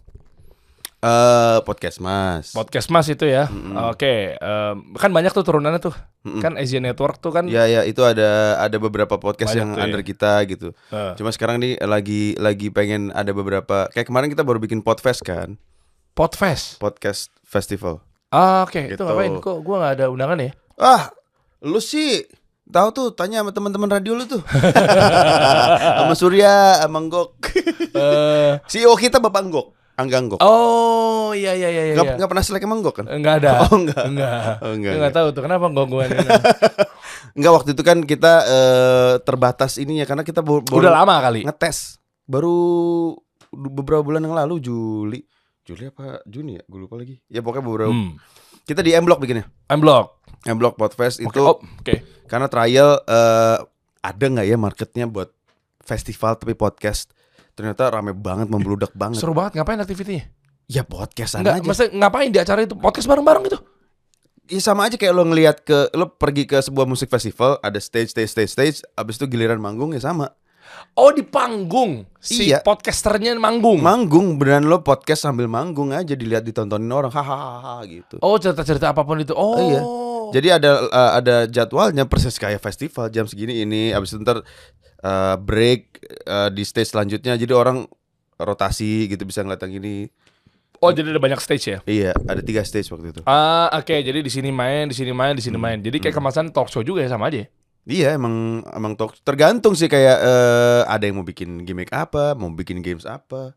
Eh 0.98 1.58
podcast 1.62 2.00
mas. 2.00 2.50
Podcast 2.50 2.88
Mas 2.88 3.06
itu 3.06 3.24
ya. 3.24 3.46
Mm-mm. 3.46 3.76
Oke, 3.90 4.32
em, 4.32 4.76
kan 4.94 5.10
banyak 5.10 5.28
tuh 5.30 5.44
turunannya 5.44 5.78
tuh. 5.78 5.92
Mm-mm. 6.24 6.40
Kan 6.40 6.56
Asia 6.56 6.80
Network 6.80 7.20
tuh 7.20 7.30
kan 7.30 7.46
Ya 7.46 7.64
ya 7.64 7.82
itu 7.82 8.00
ada 8.00 8.56
ada 8.58 8.76
beberapa 8.76 9.14
podcast 9.14 9.52
Banyak 9.52 9.60
yang 9.60 9.68
tuh 9.70 9.78
ya. 9.78 9.84
under 9.84 10.02
kita 10.02 10.32
gitu. 10.46 10.68
eh, 10.88 11.12
Cuma 11.14 11.30
sekarang 11.30 11.58
nih 11.58 11.76
lagi 11.80 12.34
lagi 12.36 12.68
pengen 12.68 13.12
ada 13.12 13.30
beberapa 13.30 13.86
kayak 13.88 14.04
kemarin 14.04 14.28
kita 14.28 14.40
baru 14.40 14.56
bikin 14.56 14.80
podfest 14.80 15.20
kan, 15.22 15.60
Podfest. 16.12 16.80
podcast 16.80 17.28
festival. 17.42 18.00
Ah, 18.28 18.64
Oke, 18.64 18.88
itu 18.88 18.96
Gitu. 18.96 19.04
ngapain? 19.04 19.36
Kok 19.38 19.56
gua 19.60 19.76
nggak 19.78 19.92
ada 19.94 20.04
undangan 20.08 20.38
ya? 20.40 20.50
Ah, 20.74 21.12
lu 21.60 21.78
sih 21.78 22.24
tahu 22.66 22.88
tuh 22.90 23.06
tanya 23.12 23.40
sama 23.40 23.52
teman-teman 23.52 23.86
radio 23.90 24.12
lu 24.12 24.24
tuh. 24.24 24.40
sama 26.00 26.14
Surya, 26.14 26.80
sama 26.80 26.98
Nggok. 26.98 27.28
Eh, 27.92 28.52
CEO 28.70 28.96
kita 28.96 29.20
Bapak 29.20 29.44
Nggok, 29.44 29.66
Angga 29.96 30.18
Nggok. 30.20 30.40
oh, 30.44 31.32
iya 31.32 31.56
iya 31.56 31.72
iya 31.72 31.82
iya. 31.88 31.94
Nggak 31.96 32.20
nggak 32.20 32.30
pernah 32.30 32.44
selek 32.44 32.62
sama 32.68 32.76
Nggok 32.76 32.94
kan? 33.00 33.06
Enggak 33.08 33.34
ada. 33.40 33.50
Oh, 33.64 33.76
enggak. 33.80 34.04
Enggak. 34.04 34.52
Oh, 34.60 34.72
enggak, 34.76 34.92
Gua 34.92 35.00
nggak 35.00 35.16
tahu 35.16 35.26
tuh 35.32 35.42
kenapa 35.42 35.64
ini. 36.04 36.18
Enggak 37.36 37.52
waktu 37.52 37.70
itu 37.72 37.82
kan 37.84 37.98
kita 38.04 38.32
eh, 38.44 39.12
terbatas 39.24 39.80
ini 39.80 40.00
ya 40.00 40.04
karena 40.08 40.24
kita 40.24 40.44
Udah 40.44 40.92
lama 40.92 41.16
kali. 41.24 41.48
ngetes. 41.48 41.96
Baru 42.28 42.56
beberapa 43.52 44.04
bulan 44.04 44.20
yang 44.20 44.36
lalu 44.36 44.60
Juli. 44.60 45.20
Juli 45.64 45.88
apa 45.88 46.20
Juni 46.28 46.60
ya? 46.60 46.62
Gue 46.68 46.84
lupa 46.84 47.00
lagi. 47.00 47.16
Ya 47.32 47.40
pokoknya 47.40 47.64
beberapa. 47.64 47.92
Hmm. 47.92 48.20
Kita 48.68 48.84
di 48.84 48.92
M 48.92 49.08
Block 49.08 49.24
bikinnya. 49.24 49.48
I'm 49.72 49.80
block. 49.80 50.20
M 50.44 50.60
Block 50.60 50.76
Podfest 50.76 51.24
Oke, 51.24 51.32
itu 51.32 51.40
oh, 51.42 51.58
oke. 51.58 51.94
karena 52.30 52.46
trial 52.46 53.00
eh, 53.02 53.58
ada 54.04 54.24
nggak 54.30 54.46
ya 54.46 54.56
marketnya 54.60 55.04
buat 55.10 55.32
festival 55.82 56.38
tapi 56.38 56.54
podcast 56.54 57.10
ternyata 57.56 57.88
rame 57.88 58.12
banget 58.12 58.46
membludak 58.46 58.92
banget 58.92 59.16
Seru 59.16 59.32
banget 59.32 59.56
ngapain 59.56 59.80
aktivitinya? 59.80 60.28
ya 60.66 60.82
podcastan 60.82 61.40
aja 61.40 61.58
maksudnya 61.58 61.94
ngapain 61.96 62.28
di 62.28 62.36
acara 62.36 62.60
itu? 62.60 62.74
Podcast 62.74 63.06
bareng-bareng 63.06 63.42
gitu. 63.44 63.58
ya 64.46 64.60
sama 64.60 64.84
aja 64.84 64.94
kayak 64.94 65.10
lo 65.10 65.24
ngelihat 65.24 65.56
ke 65.60 65.90
lo 65.92 66.10
pergi 66.12 66.44
ke 66.44 66.58
sebuah 66.60 66.84
musik 66.84 67.06
festival 67.06 67.58
ada 67.60 67.78
stage 67.78 68.10
stage 68.10 68.28
stage 68.28 68.50
stage 68.50 68.76
abis 68.92 69.16
itu 69.16 69.26
giliran 69.26 69.56
manggung 69.56 69.90
ya 69.90 69.98
sama 70.00 70.30
Oh, 70.92 71.14
di 71.14 71.22
panggung. 71.22 72.02
Si 72.18 72.50
Iya. 72.50 72.58
podcasternya 72.58 73.38
manggung. 73.38 73.78
manggung 73.78 74.34
beneran 74.34 74.66
lo 74.66 74.82
podcast 74.82 75.22
sambil 75.22 75.46
manggung 75.46 75.94
aja 75.94 76.10
dilihat 76.12 76.42
ditontonin 76.42 76.90
orang 76.90 77.08
hahaha 77.08 77.86
gitu 77.86 78.18
oh, 78.18 78.34
cerita-cerita 78.34 78.90
apa 78.90 79.06
pun 79.06 79.14
itu. 79.16 79.30
Oh. 79.30 79.54
iya. 79.62 79.80
Jadi 80.26 80.48
ada 80.50 80.70
uh, 80.84 81.10
ada 81.14 81.46
jadwalnya 81.46 82.02
persis 82.02 82.34
kayak 82.34 82.58
festival 82.58 83.06
jam 83.08 83.30
segini 83.30 83.62
ini 83.62 83.94
abis 83.94 84.10
itu 84.10 84.26
ntar 84.26 84.42
uh, 85.00 85.36
break 85.36 86.00
uh, 86.24 86.48
di 86.48 86.62
stage 86.62 86.92
selanjutnya 86.92 87.34
jadi 87.34 87.52
orang 87.52 87.84
rotasi 88.36 89.08
gitu 89.08 89.24
bisa 89.24 89.40
ngeliat 89.40 89.60
yang 89.64 89.80
ini. 89.80 90.08
Oh, 90.76 90.92
jadi 90.92 91.08
ada 91.08 91.16
banyak 91.16 91.40
stage 91.40 91.72
ya? 91.72 91.78
Iya, 91.88 92.12
ada 92.12 92.44
tiga 92.44 92.60
stage 92.60 92.92
waktu 92.92 93.08
itu. 93.08 93.20
Ah, 93.24 93.72
oke. 93.72 93.96
Jadi 93.96 94.20
di 94.20 94.28
sini 94.28 94.52
main, 94.52 94.84
di 94.84 94.92
sini 94.92 95.08
main, 95.08 95.32
di 95.32 95.40
Hmm. 95.40 95.48
sini 95.48 95.58
main. 95.58 95.80
Jadi 95.80 95.96
kayak 95.98 96.12
kemasan 96.12 96.52
talk 96.52 96.68
show 96.68 96.84
juga 96.84 97.00
ya 97.00 97.08
sama 97.08 97.32
aja. 97.32 97.42
ya? 97.42 97.46
Iya, 97.88 98.08
emang 98.20 98.60
emang 98.76 98.92
talk 98.92 99.16
tergantung 99.24 99.72
sih 99.72 99.88
kayak 99.88 100.18
eh, 100.20 100.82
ada 100.84 101.00
yang 101.00 101.16
mau 101.16 101.24
bikin 101.24 101.64
gimmick 101.64 101.88
apa, 101.96 102.36
mau 102.36 102.52
bikin 102.52 102.84
games 102.84 103.08
apa, 103.08 103.56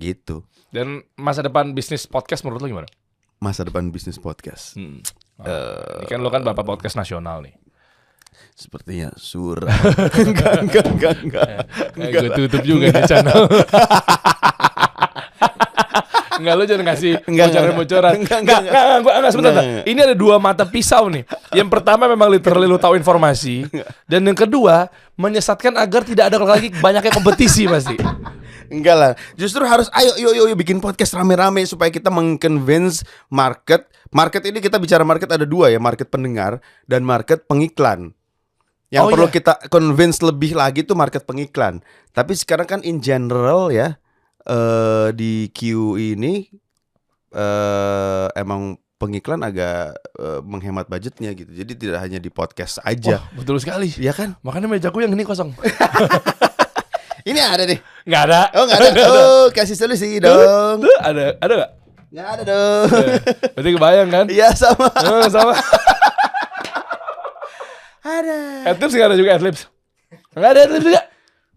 gitu. 0.00 0.40
Dan 0.72 1.04
masa 1.12 1.44
depan 1.44 1.76
bisnis 1.76 2.08
podcast 2.08 2.40
menurut 2.40 2.64
lo 2.64 2.68
gimana? 2.72 2.88
Masa 3.36 3.60
depan 3.60 3.92
bisnis 3.92 4.16
podcast. 4.16 4.80
Hmm. 4.80 5.04
Eh, 5.44 5.96
Ini 6.00 6.08
kan 6.08 6.24
lo 6.24 6.32
kan 6.32 6.40
bapak 6.40 6.64
podcast 6.64 6.96
nasional 6.96 7.44
nih. 7.44 7.52
Sepertinya 8.54 9.08
suram. 9.16 9.68
enggak, 10.28 10.54
enggak, 10.66 10.86
enggak, 10.90 11.16
enggak. 11.24 11.48
Eh, 11.96 12.10
gue 12.12 12.30
tutup 12.36 12.62
juga 12.64 12.86
di 12.92 13.02
channel. 13.08 13.46
Enggak 16.40 16.54
lo 16.56 16.64
jangan 16.64 16.84
ngasih 16.88 17.12
Enggak, 17.28 17.46
enggak, 17.52 17.52
bocoran-bocoran. 17.52 18.12
enggak, 18.16 18.38
Enggak, 18.40 18.40
enggak, 18.40 18.60
enggak, 18.64 18.96
enggak, 18.96 19.14
enggak, 19.20 19.32
sebentar. 19.36 19.52
Enggak, 19.52 19.66
enggak. 19.68 19.84
Ini 19.92 20.00
ada 20.00 20.14
dua 20.16 20.36
mata 20.40 20.64
pisau 20.64 21.04
nih. 21.12 21.24
Yang 21.52 21.68
pertama 21.68 22.04
memang 22.08 22.28
literally 22.32 22.64
lu 22.64 22.80
tahu 22.80 22.96
informasi 22.96 23.68
dan 24.08 24.20
yang 24.24 24.38
kedua 24.38 24.88
menyesatkan 25.20 25.76
agar 25.76 26.00
tidak 26.08 26.32
ada 26.32 26.40
lagi 26.40 26.72
banyaknya 26.72 27.12
kompetisi 27.12 27.68
pasti. 27.68 27.96
Enggak 28.72 28.96
lah, 28.96 29.12
justru 29.36 29.66
harus 29.66 29.92
ayo 29.92 30.16
yuk 30.16 30.32
yuk, 30.32 30.46
yuk 30.54 30.58
bikin 30.62 30.78
podcast 30.80 31.12
rame-rame 31.12 31.66
supaya 31.68 31.92
kita 31.92 32.08
mengconvince 32.08 33.04
market. 33.28 33.84
Market 34.14 34.42
ini 34.48 34.62
kita 34.62 34.78
bicara 34.80 35.04
market 35.04 35.28
ada 35.28 35.44
dua 35.44 35.68
ya, 35.68 35.78
market 35.82 36.08
pendengar 36.08 36.62
dan 36.88 37.04
market 37.04 37.44
pengiklan. 37.50 38.14
Yang 38.90 39.04
Oh, 39.06 39.10
perlu 39.14 39.28
iya. 39.30 39.34
kita 39.38 39.52
convince 39.70 40.18
lebih 40.18 40.58
lagi 40.58 40.82
tuh 40.82 40.98
market 40.98 41.22
pengiklan. 41.22 41.78
Tapi 42.10 42.34
sekarang 42.34 42.66
kan 42.66 42.80
in 42.82 42.98
general 42.98 43.70
ya 43.70 43.94
eh 44.42 45.08
di 45.14 45.46
Q 45.54 45.94
ini 45.94 46.50
eh 47.30 48.26
emang 48.34 48.74
pengiklan 48.98 49.40
agak 49.40 49.94
eh, 50.18 50.40
menghemat 50.42 50.90
budgetnya 50.90 51.30
gitu. 51.32 51.48
Jadi 51.48 51.72
tidak 51.78 52.02
hanya 52.02 52.18
di 52.18 52.28
podcast 52.28 52.82
aja. 52.82 53.22
Wah, 53.22 53.24
betul 53.38 53.56
sekali. 53.62 53.94
Iya 53.94 54.10
kan? 54.10 54.34
Makanya 54.42 54.66
mejaku 54.66 55.00
yang 55.00 55.14
ini 55.14 55.22
kosong. 55.22 55.54
Ini 57.20 57.36
ada 57.36 57.68
deh. 57.68 57.76
Nggak 58.08 58.22
ada. 58.32 58.40
Oh 58.56 58.64
nggak 58.68 58.80
ada. 58.80 59.02
Oh 59.04 59.44
kasih 59.52 59.76
solusi 59.76 60.16
dong. 60.24 60.80
Ada, 61.04 61.36
ada 61.36 61.52
nggak? 61.52 61.70
Nggak 62.10 62.26
ada 62.32 62.42
dong. 62.48 62.88
Berarti 63.54 63.70
kebayang 63.76 64.08
kan? 64.08 64.26
Iya 64.32 64.48
sama. 64.56 64.88
Eh, 64.88 65.28
sama. 65.28 65.52
Ada. 68.00 68.38
Adlibs 68.66 68.92
nggak 68.92 69.08
ada 69.08 69.16
juga 69.16 69.30
Adlibs. 69.34 69.62
Nggak 70.32 70.50
ada 70.50 70.60
Adlibs 70.64 70.86
juga. 70.86 71.02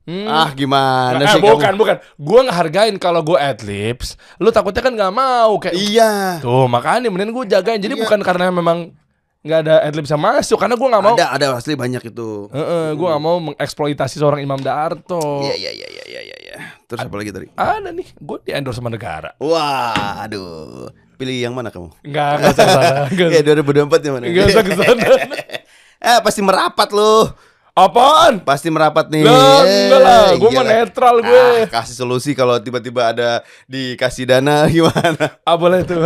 Hmm. 0.04 0.28
Ah 0.28 0.52
gimana 0.52 1.16
Eh, 1.18 1.32
sih 1.32 1.40
bukan, 1.40 1.64
kamu? 1.64 1.80
bukan. 1.80 1.96
Gua 2.20 2.40
ngehargain 2.44 2.96
kalau 2.98 3.24
gue 3.24 3.40
adlibs. 3.40 4.20
Lu 4.36 4.52
takutnya 4.52 4.84
kan 4.84 4.92
nggak 4.92 5.14
mau 5.14 5.56
kayak. 5.56 5.72
Iya. 5.74 6.12
Tuh 6.44 6.68
makanya 6.68 7.08
mending 7.08 7.32
gue 7.32 7.48
jagain. 7.48 7.80
Jadi 7.80 7.96
Iya. 7.96 8.04
bukan 8.04 8.20
karena 8.20 8.52
memang 8.52 8.92
nggak 9.40 9.60
ada 9.64 9.76
adlibs 9.82 10.08
yang 10.08 10.20
masuk, 10.20 10.56
karena 10.56 10.76
gue 10.76 10.88
nggak 10.88 11.04
mau. 11.04 11.16
Ada 11.16 11.28
ada 11.32 11.48
asli 11.56 11.76
banyak 11.76 12.04
itu. 12.06 12.52
Heeh, 12.52 12.86
gue 12.94 13.08
nggak 13.08 13.24
mau 13.24 13.40
mengeksploitasi 13.42 14.20
seorang 14.20 14.40
Imam 14.40 14.60
Darto. 14.60 15.40
Iya 15.42 15.56
iya 15.56 15.72
iya 15.72 15.88
iya 15.88 16.04
iya 16.04 16.22
iya. 16.22 16.38
iya. 16.44 16.56
Terus 16.84 17.00
apa 17.00 17.16
lagi 17.16 17.32
tadi? 17.32 17.48
Ada 17.56 17.90
nih, 17.90 18.08
gue 18.14 18.38
di 18.44 18.52
endorse 18.52 18.84
sama 18.84 18.92
negara. 18.92 19.32
Wah, 19.40 20.28
aduh. 20.28 20.92
Pilih 21.16 21.40
yang 21.40 21.56
mana 21.56 21.72
kamu? 21.72 21.88
Enggak, 22.04 22.44
enggak 22.44 22.52
usah. 22.60 23.08
Enggak 23.08 23.28
Ya 23.32 23.42
2024 23.46 24.04
yang 24.04 24.14
mana? 24.20 24.24
enggak 24.28 24.46
usah 24.52 24.64
ke 24.64 24.72
sana. 24.76 25.04
eh 26.04 26.20
pasti 26.20 26.44
merapat 26.44 26.92
lu. 26.92 27.32
Apaan? 27.74 28.38
Pasti 28.46 28.70
merapat 28.70 29.10
nih. 29.10 29.26
Lah, 29.26 29.66
enggak 29.66 29.98
lah, 30.00 30.24
gue 30.38 30.46
mah 30.46 30.62
iyalah. 30.62 30.74
netral 30.78 31.16
gue. 31.20 31.46
Ah, 31.66 31.74
kasih 31.74 31.96
solusi 31.98 32.38
kalau 32.38 32.60
tiba-tiba 32.60 33.10
ada 33.10 33.30
dikasih 33.66 34.30
dana 34.30 34.68
gimana? 34.70 35.42
Ah 35.42 35.58
boleh 35.58 35.82
tuh. 35.82 35.98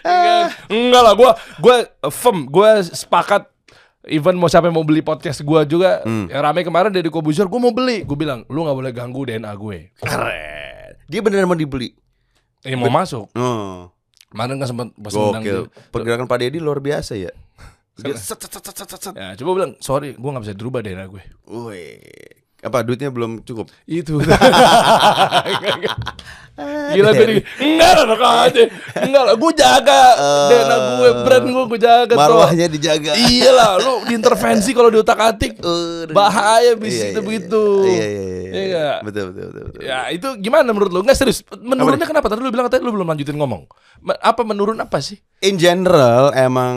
enggak, 0.00 0.44
enggak 0.66 1.02
lah, 1.02 1.12
gue 1.12 1.30
gue 1.60 1.76
firm, 2.08 2.48
gue 2.48 2.70
sepakat. 2.86 3.52
Even 4.08 4.32
mau 4.34 4.48
siapa 4.48 4.64
yang 4.64 4.74
mau 4.74 4.86
beli 4.86 5.04
podcast 5.04 5.44
gue 5.44 5.60
juga, 5.68 6.00
Hmm. 6.00 6.24
yang 6.26 6.40
rame 6.40 6.64
kemarin 6.64 6.88
dari 6.88 7.12
Kobuzer, 7.12 7.44
gue 7.44 7.60
mau 7.60 7.68
beli. 7.70 8.00
Gue 8.00 8.16
bilang, 8.16 8.48
lu 8.48 8.64
nggak 8.64 8.72
boleh 8.74 8.92
ganggu 8.96 9.28
DNA 9.28 9.52
gue. 9.52 9.92
Keren. 10.00 10.96
Dia 11.04 11.20
beneran 11.20 11.44
mau 11.44 11.54
dibeli. 11.54 11.92
Eh 12.64 12.72
mau 12.72 12.88
masuk. 12.88 13.28
Oh. 13.36 13.92
Kemarin 14.30 14.62
kan 14.62 14.68
sempat 14.70 14.88
pas 14.94 15.10
Gokil. 15.10 15.42
dia. 15.42 15.90
Pergerakan 15.90 16.30
Pak 16.30 16.38
Deddy 16.38 16.58
luar 16.62 16.78
biasa 16.78 17.18
ya. 17.18 17.34
Dia 18.00 18.14
set, 18.16 18.40
set, 18.40 18.52
set, 18.54 18.64
set, 18.72 18.88
set. 18.88 19.14
Ya, 19.18 19.36
coba 19.36 19.50
bilang, 19.60 19.72
sorry, 19.82 20.16
gue 20.16 20.30
nggak 20.30 20.44
bisa 20.46 20.54
dirubah 20.56 20.80
DNA 20.80 21.04
gue. 21.10 21.22
Wih. 21.50 22.39
Apa 22.60 22.84
duitnya 22.84 23.08
belum 23.08 23.40
cukup? 23.44 23.72
Itu. 23.88 24.20
Gila 26.90 27.10
gue 27.16 27.26
di 27.26 27.36
Enggak 27.62 27.90
lah 27.96 28.04
enak 28.04 28.20
aja 28.20 28.62
Enggak 29.00 29.22
lah 29.24 29.34
Gue 29.38 29.52
jaga 29.56 30.02
DNA 30.50 30.76
gue 30.76 31.10
Brand 31.24 31.46
gue 31.46 31.64
gue 31.72 31.80
jaga 31.80 32.14
Marwahnya 32.14 32.66
dijaga. 32.68 33.12
Iya 33.16 33.50
lah 33.54 33.70
Lu 33.80 33.92
diintervensi 34.08 34.70
kalau 34.76 34.92
di 34.92 34.98
otak 35.00 35.18
atik. 35.18 35.56
Bahaya 36.12 36.76
bis 36.76 37.00
Iya, 37.00 37.16
itu 37.16 37.20
iya, 37.20 37.26
begitu 37.26 37.62
Iya 37.86 38.06
iya 38.06 38.22
iya. 38.22 38.50
Iya 38.50 38.62
nggak? 38.66 38.98
Betul 39.06 39.24
betul 39.32 39.44
betul. 39.48 39.64
betul. 39.70 39.80
Ya 39.86 39.98
itu 40.12 40.28
gimana 40.42 40.68
menurut 40.74 40.90
lu? 40.92 41.00
Enggak 41.00 41.18
serius 41.18 41.40
Menurunnya 41.54 42.06
kenapa? 42.06 42.26
Tadi 42.28 42.40
lu 42.42 42.50
bilang 42.52 42.68
tadi 42.68 42.82
lu 42.84 42.92
belum 42.92 43.08
lanjutin 43.08 43.36
ngomong 43.38 43.64
Apa 44.20 44.42
menurun 44.44 44.76
apa 44.82 45.00
sih? 45.00 45.16
In 45.40 45.56
general 45.56 46.32
emang 46.36 46.76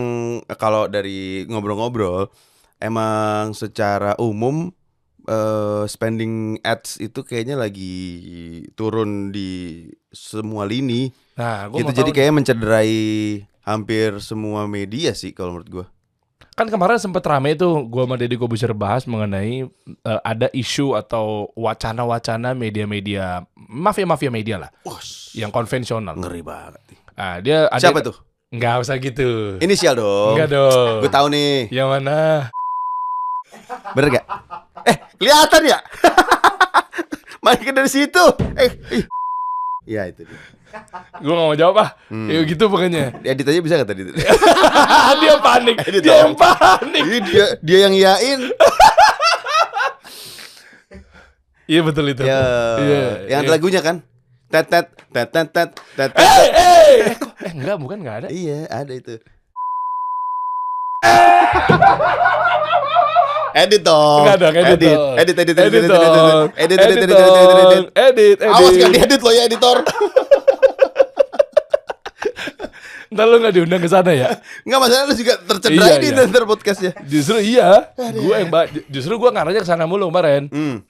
kalau 0.56 0.88
dari 0.88 1.44
ngobrol-ngobrol 1.50 2.32
emang 2.80 3.52
secara 3.52 4.16
umum 4.20 4.72
eh, 5.28 5.84
spending 5.88 6.60
ads 6.64 7.00
itu 7.00 7.24
kayaknya 7.24 7.60
lagi 7.60 7.96
turun 8.78 9.32
di 9.34 9.88
semua 10.14 10.68
lini. 10.68 11.12
Nah 11.40 11.68
gue 11.72 11.82
gitu 11.82 11.92
jadi 11.92 12.12
kayaknya 12.14 12.36
mencederai 12.44 12.96
hampir 13.64 14.20
semua 14.20 14.68
media 14.68 15.16
sih 15.16 15.32
kalau 15.32 15.58
menurut 15.58 15.70
gua. 15.72 15.86
Kan 16.54 16.70
kemarin 16.70 17.02
sempet 17.02 17.26
rame 17.26 17.58
tuh 17.58 17.82
Gue 17.90 18.06
sama 18.06 18.14
Deddy 18.14 18.38
Kobuser 18.38 18.78
bahas 18.78 19.10
mengenai 19.10 19.66
eh, 20.06 20.22
Ada 20.22 20.54
isu 20.54 20.94
atau 20.94 21.50
wacana-wacana 21.58 22.54
media-media 22.54 23.42
Mafia-mafia 23.58 24.30
media 24.30 24.62
lah 24.62 24.70
Yang 25.34 25.50
konvensional 25.50 26.14
Ngeri 26.14 26.46
banget. 26.46 26.78
Nah, 27.18 27.42
dia 27.42 27.66
ada 27.74 27.82
Siapa 27.82 28.06
tuh? 28.06 28.14
Enggak 28.54 28.86
usah 28.86 29.02
gitu. 29.02 29.58
Inisial 29.66 29.98
dong. 29.98 30.38
Enggak 30.38 30.54
dong. 30.54 31.02
Gue 31.02 31.10
tahu 31.10 31.26
nih. 31.34 31.74
Yang 31.74 31.90
mana? 31.90 32.18
Bener 33.98 34.22
gak? 34.22 34.26
Eh, 34.86 34.98
kelihatan 35.24 35.62
ya? 35.64 35.80
Main 37.44 37.72
dari 37.72 37.88
situ. 37.88 38.24
Eh, 38.60 38.72
ih. 38.92 39.06
Ya 39.88 40.08
itu 40.08 40.28
dia. 40.28 40.40
Gue 41.22 41.32
gak 41.32 41.48
mau 41.48 41.56
jawab 41.56 41.76
ah. 41.80 41.90
Hmm. 42.12 42.28
Ya 42.28 42.44
gitu 42.44 42.68
pokoknya. 42.68 43.16
Edit 43.24 43.48
aja 43.48 43.60
bisa 43.64 43.80
gak 43.80 43.90
tadi? 43.94 44.12
dia 45.22 45.36
panik. 45.40 45.76
Edit 45.88 46.02
dia 46.04 46.28
yang 46.28 46.36
panik. 46.36 47.04
Dia 47.28 47.46
dia 47.64 47.78
yang 47.88 47.96
yain. 47.96 48.42
Iya 51.64 51.80
betul 51.80 52.12
itu. 52.12 52.28
Ya, 52.28 52.44
Iya. 52.76 53.04
yang 53.32 53.40
ada 53.40 53.48
iya. 53.48 53.56
lagunya 53.56 53.80
kan? 53.80 54.04
Tet 54.52 54.68
tet 54.68 54.84
tet 55.16 55.32
tet 55.32 55.48
tet 55.48 55.72
tet. 55.96 56.12
Eh, 56.20 56.48
eh. 56.52 57.16
Eh, 57.40 57.52
enggak, 57.56 57.80
bukan 57.80 58.04
enggak 58.04 58.16
ada. 58.20 58.28
Iya, 58.28 58.68
ada 58.68 58.92
itu. 58.92 59.16
Edit 63.54 63.82
dong. 63.86 64.26
Enggak 64.26 64.38
dong, 64.42 64.56
edit, 64.58 64.82
edit. 64.82 64.98
Edit, 64.98 65.36
edit, 65.38 65.58
edit, 65.62 65.62
edit, 65.62 65.94
edit, 65.94 65.94
edit, 65.94 66.02
edit, 66.58 66.78
edit, 66.82 66.82
edit, 66.82 67.06
edit, 67.06 67.14
edit, 67.14 67.54
edit. 67.54 67.86
Edit, 67.94 68.38
edit. 68.42 68.50
Awas 68.50 68.74
gak 68.74 68.92
diedit 68.98 69.22
lo 69.22 69.30
ya 69.30 69.46
editor. 69.46 69.78
Ntar 73.14 73.30
lu 73.30 73.38
gak 73.38 73.54
diundang 73.54 73.78
ke 73.78 73.86
sana 73.86 74.10
ya? 74.10 74.42
Enggak 74.66 74.80
masalah 74.82 75.06
lu 75.06 75.14
juga 75.14 75.38
tercederai 75.38 75.86
Iya, 75.86 76.02
di 76.02 76.10
iya. 76.18 76.26
ntar 76.26 76.50
podcastnya. 76.50 76.98
Justru 77.06 77.38
iya. 77.46 77.94
Gue 77.94 78.36
yang 78.42 78.50
justru 78.90 79.22
gue 79.22 79.30
ngaranya 79.30 79.62
ke 79.62 79.70
sana 79.70 79.86
mulu 79.86 80.10
kemarin. 80.10 80.50
Hmm. 80.50 80.82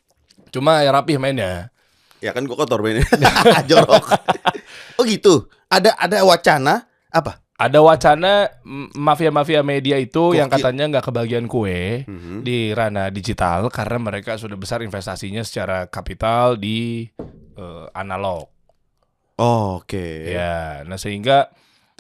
Cuma 0.48 0.80
ya 0.88 0.96
rapih 0.96 1.20
mainnya. 1.20 1.68
Ya 2.24 2.32
kan 2.32 2.48
gua 2.48 2.56
kotor 2.64 2.80
mainnya. 2.80 3.04
Jorok. 3.70 4.08
oh 4.96 5.04
gitu. 5.04 5.52
Ada 5.68 6.00
ada 6.00 6.24
wacana 6.24 6.88
apa? 7.12 7.43
Ada 7.56 7.80
wacana 7.80 8.50
mafia-mafia 8.92 9.62
media 9.62 9.96
itu 9.96 10.34
yang 10.34 10.48
Gokil. 10.48 10.58
katanya 10.60 10.84
nggak 10.90 11.06
kebagian 11.06 11.46
kue 11.46 12.02
Mhm. 12.04 12.42
di 12.42 12.72
ranah 12.72 13.08
digital 13.08 13.70
karena 13.70 14.02
mereka 14.02 14.36
sudah 14.36 14.56
besar 14.56 14.82
investasinya 14.82 15.40
secara 15.42 15.86
kapital 15.86 16.56
di 16.56 17.06
eh, 17.54 17.86
analog. 17.94 18.50
Oh, 19.36 19.78
oke. 19.78 20.06
Ya, 20.28 20.82
nah 20.84 20.96
sehingga 20.96 21.54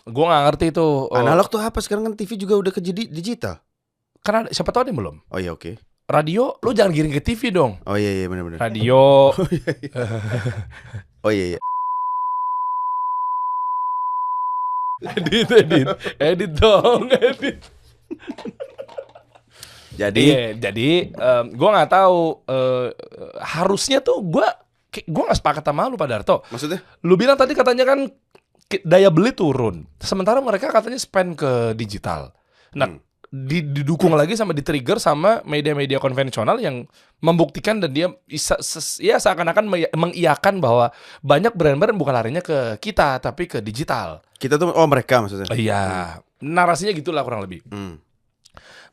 gua 0.04 0.26
nggak 0.28 0.44
ngerti 0.48 0.66
itu. 0.70 0.88
eh, 1.08 1.20
Analog 1.20 1.48
tuh 1.48 1.60
apa? 1.60 1.78
Sekarang 1.78 2.04
kan 2.04 2.13
TV 2.13 2.34
juga 2.36 2.58
udah 2.58 2.70
ke 2.70 2.82
jadi 2.82 3.06
digital. 3.06 3.62
Karena 4.20 4.50
siapa 4.50 4.70
tahu 4.70 4.82
ada 4.82 4.89
yang 4.89 5.00
belum. 5.00 5.16
Oh 5.28 5.38
iya 5.38 5.52
oke. 5.52 5.78
Radio, 6.04 6.58
lu 6.60 6.72
jangan 6.72 6.92
giring 6.92 7.13
ke 7.13 7.22
TV 7.24 7.50
dong. 7.50 7.78
Oh 7.84 7.94
iya 7.94 8.12
iya 8.12 8.26
benar 8.26 8.44
benar. 8.44 8.60
Radio, 8.60 9.30
Oh 11.24 11.32
iya 11.32 11.46
iya. 11.48 11.60
edit, 15.06 15.48
edit, 15.54 15.88
edit 16.18 16.52
dong, 16.54 17.12
edit. 17.12 17.60
Jadi 19.94 20.26
Iya, 20.26 20.46
jadi 20.58 20.89
em, 21.12 21.46
gua 21.54 21.70
nggak 21.72 21.92
tahu 21.92 22.20
eh, 22.44 22.88
harusnya 23.46 24.02
tuh 24.02 24.26
kayak- 24.89 25.06
gua 25.06 25.30
nggak 25.30 25.38
sepakat 25.38 25.63
sama 25.63 25.86
lu 25.86 25.96
Pak 25.96 26.10
Darto. 26.10 26.42
maksudnya? 26.50 26.82
Lu 27.02 27.13
bilang 27.13 27.38
tadi 27.38 27.54
katanya 27.54 27.86
kan 27.86 28.10
daya 28.82 29.13
beli 29.13 29.30
turun. 29.32 29.86
Sementara 30.00 30.42
mereka 30.42 30.74
katanya 30.74 30.98
spend 30.98 31.38
ke 31.38 31.52
digital. 31.74 32.34
Nah, 32.74 32.89
Hmm. 32.89 32.98
Di- 33.34 33.65
didukung 33.65 34.13
lagi 34.13 34.38
sama 34.38 34.54
di-trigger 34.54 35.02
sama 35.02 35.41
media-media 35.41 35.98
konvensional 35.98 36.62
yang 36.62 36.86
membuktikan 37.17 37.82
dan 37.82 37.89
dia 37.89 38.13
bisa 38.30 38.54
ses- 38.62 39.02
ya 39.02 39.17
seakan-akan 39.17 39.65
meng- 39.65 39.89
mengiyakan 39.98 40.62
bahwa 40.62 40.93
banyak 41.26 41.50
brand-brand 41.58 41.98
bukan 41.98 42.13
larinya 42.13 42.46
ke 42.46 42.78
kita 42.78 43.17
tapi 43.17 43.50
ke 43.50 43.58
digital. 43.65 44.22
Kita 44.38 44.62
tuh 44.62 44.69
oh 44.69 44.86
mereka 44.86 45.26
maksudnya. 45.26 45.50
Iya, 45.50 45.82
narasinya 46.46 46.93
gitulah 46.93 47.26
kurang 47.26 47.41
lebih. 47.41 47.65
Hmm. 47.74 47.98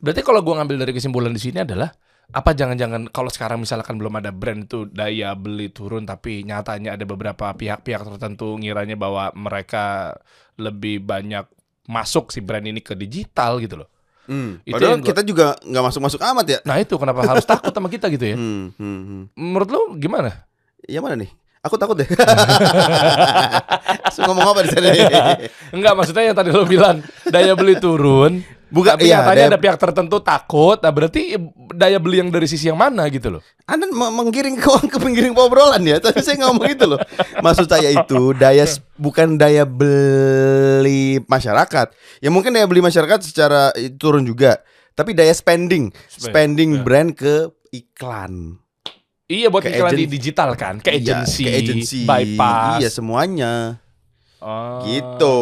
Berarti 0.01 0.25
kalau 0.25 0.41
gua 0.41 0.57
ngambil 0.57 0.89
dari 0.89 0.97
kesimpulan 0.97 1.29
di 1.29 1.37
sini 1.37 1.61
adalah 1.61 1.93
apa 2.33 2.55
jangan-jangan 2.55 3.13
kalau 3.13 3.29
sekarang 3.29 3.61
misalkan 3.61 3.99
belum 4.01 4.17
ada 4.17 4.31
brand 4.33 4.65
itu 4.65 4.87
daya 4.87 5.35
beli 5.35 5.69
turun 5.69 6.07
tapi 6.07 6.47
nyatanya 6.47 6.95
ada 6.95 7.03
beberapa 7.03 7.51
pihak-pihak 7.53 8.07
tertentu 8.07 8.55
ngiranya 8.55 8.95
bahwa 8.95 9.35
mereka 9.35 10.15
lebih 10.55 11.03
banyak 11.03 11.43
masuk 11.91 12.31
si 12.31 12.39
brand 12.39 12.63
ini 12.63 12.79
ke 12.81 12.95
digital 12.97 13.59
gitu 13.61 13.83
loh. 13.83 13.90
Hmm. 14.25 14.61
Itu 14.61 14.73
Padahal 14.77 14.97
gua- 14.97 15.07
kita 15.07 15.21
juga 15.21 15.45
nggak 15.59 15.83
masuk-masuk 15.89 16.19
amat 16.21 16.45
ya. 16.45 16.59
Nah 16.63 16.75
itu 16.77 16.93
kenapa 16.95 17.19
harus 17.25 17.43
takut 17.43 17.69
sama 17.69 17.87
kita 17.87 18.05
gitu 18.07 18.23
ya? 18.23 18.35
Hmm, 18.37 18.71
hmm, 18.73 18.99
hmm. 19.01 19.21
Menurut 19.33 19.69
lu 19.69 19.81
gimana? 19.97 20.45
Ya 20.85 20.99
mana 20.99 21.15
nih? 21.15 21.29
Aku 21.61 21.77
takut 21.77 21.93
deh. 21.93 22.09
Ngomong 24.21 24.47
apa 24.47 24.59
di 24.61 24.69
sana? 24.69 24.87
Enggak 25.75 25.93
maksudnya 25.93 26.23
yang 26.25 26.35
tadi 26.35 26.49
lo 26.49 26.65
bilang 26.65 27.01
daya 27.25 27.53
beli 27.53 27.77
turun 27.77 28.41
Bukan, 28.71 28.95
Tapi 28.95 29.03
iya, 29.05 29.19
nyatanya 29.19 29.35
daya- 29.37 29.51
ada 29.51 29.59
pihak 29.59 29.77
tertentu 29.77 30.17
takut. 30.19 30.79
Nah, 30.79 30.89
berarti 30.89 31.35
daya 31.69 31.99
beli 31.99 32.23
yang 32.23 32.31
dari 32.31 32.47
sisi 32.47 32.65
yang 32.65 32.79
mana 32.79 33.03
gitu 33.05 33.27
loh. 33.27 33.43
Anda 33.63 33.83
me- 33.85 34.07
menggiring 34.13 34.55
ke 34.55 34.63
ke 34.87 34.97
penggiring 34.97 35.35
obrolan 35.35 35.83
ya. 35.83 35.99
Tadi 35.99 36.23
saya 36.23 36.39
ngomong 36.41 36.71
itu 36.71 36.87
loh. 36.87 36.95
Maksud 37.37 37.67
saya 37.67 37.91
itu 37.91 38.31
daya 38.33 38.63
bukan 38.95 39.35
daya 39.35 39.67
beli 39.67 41.19
masyarakat. 41.21 41.91
Ya 42.19 42.29
mungkin 42.29 42.51
daya 42.51 42.63
beli 42.63 42.79
masyarakat 42.79 43.19
secara 43.21 43.71
eh, 43.73 43.91
turun 43.91 44.23
juga. 44.23 44.63
Tapi 44.91 45.11
daya 45.11 45.31
spending, 45.31 45.91
Spend, 46.05 46.23
spending 46.25 46.69
ya. 46.73 46.81
brand 46.81 47.11
ke 47.11 47.47
iklan. 47.71 48.55
Iya 49.25 49.47
buat 49.47 49.63
Ke 49.63 49.71
iklan 49.73 49.95
di 49.95 50.05
digital 50.05 50.55
kan, 50.55 50.75
ke 50.77 50.91
Iya, 50.91 51.23
agency, 51.23 51.43
ke 51.43 51.51
agency. 51.53 51.99
bypass. 52.03 52.79
Iya 52.79 52.89
semuanya. 52.89 53.79
Oh. 54.39 54.83
Gitu. 54.83 55.37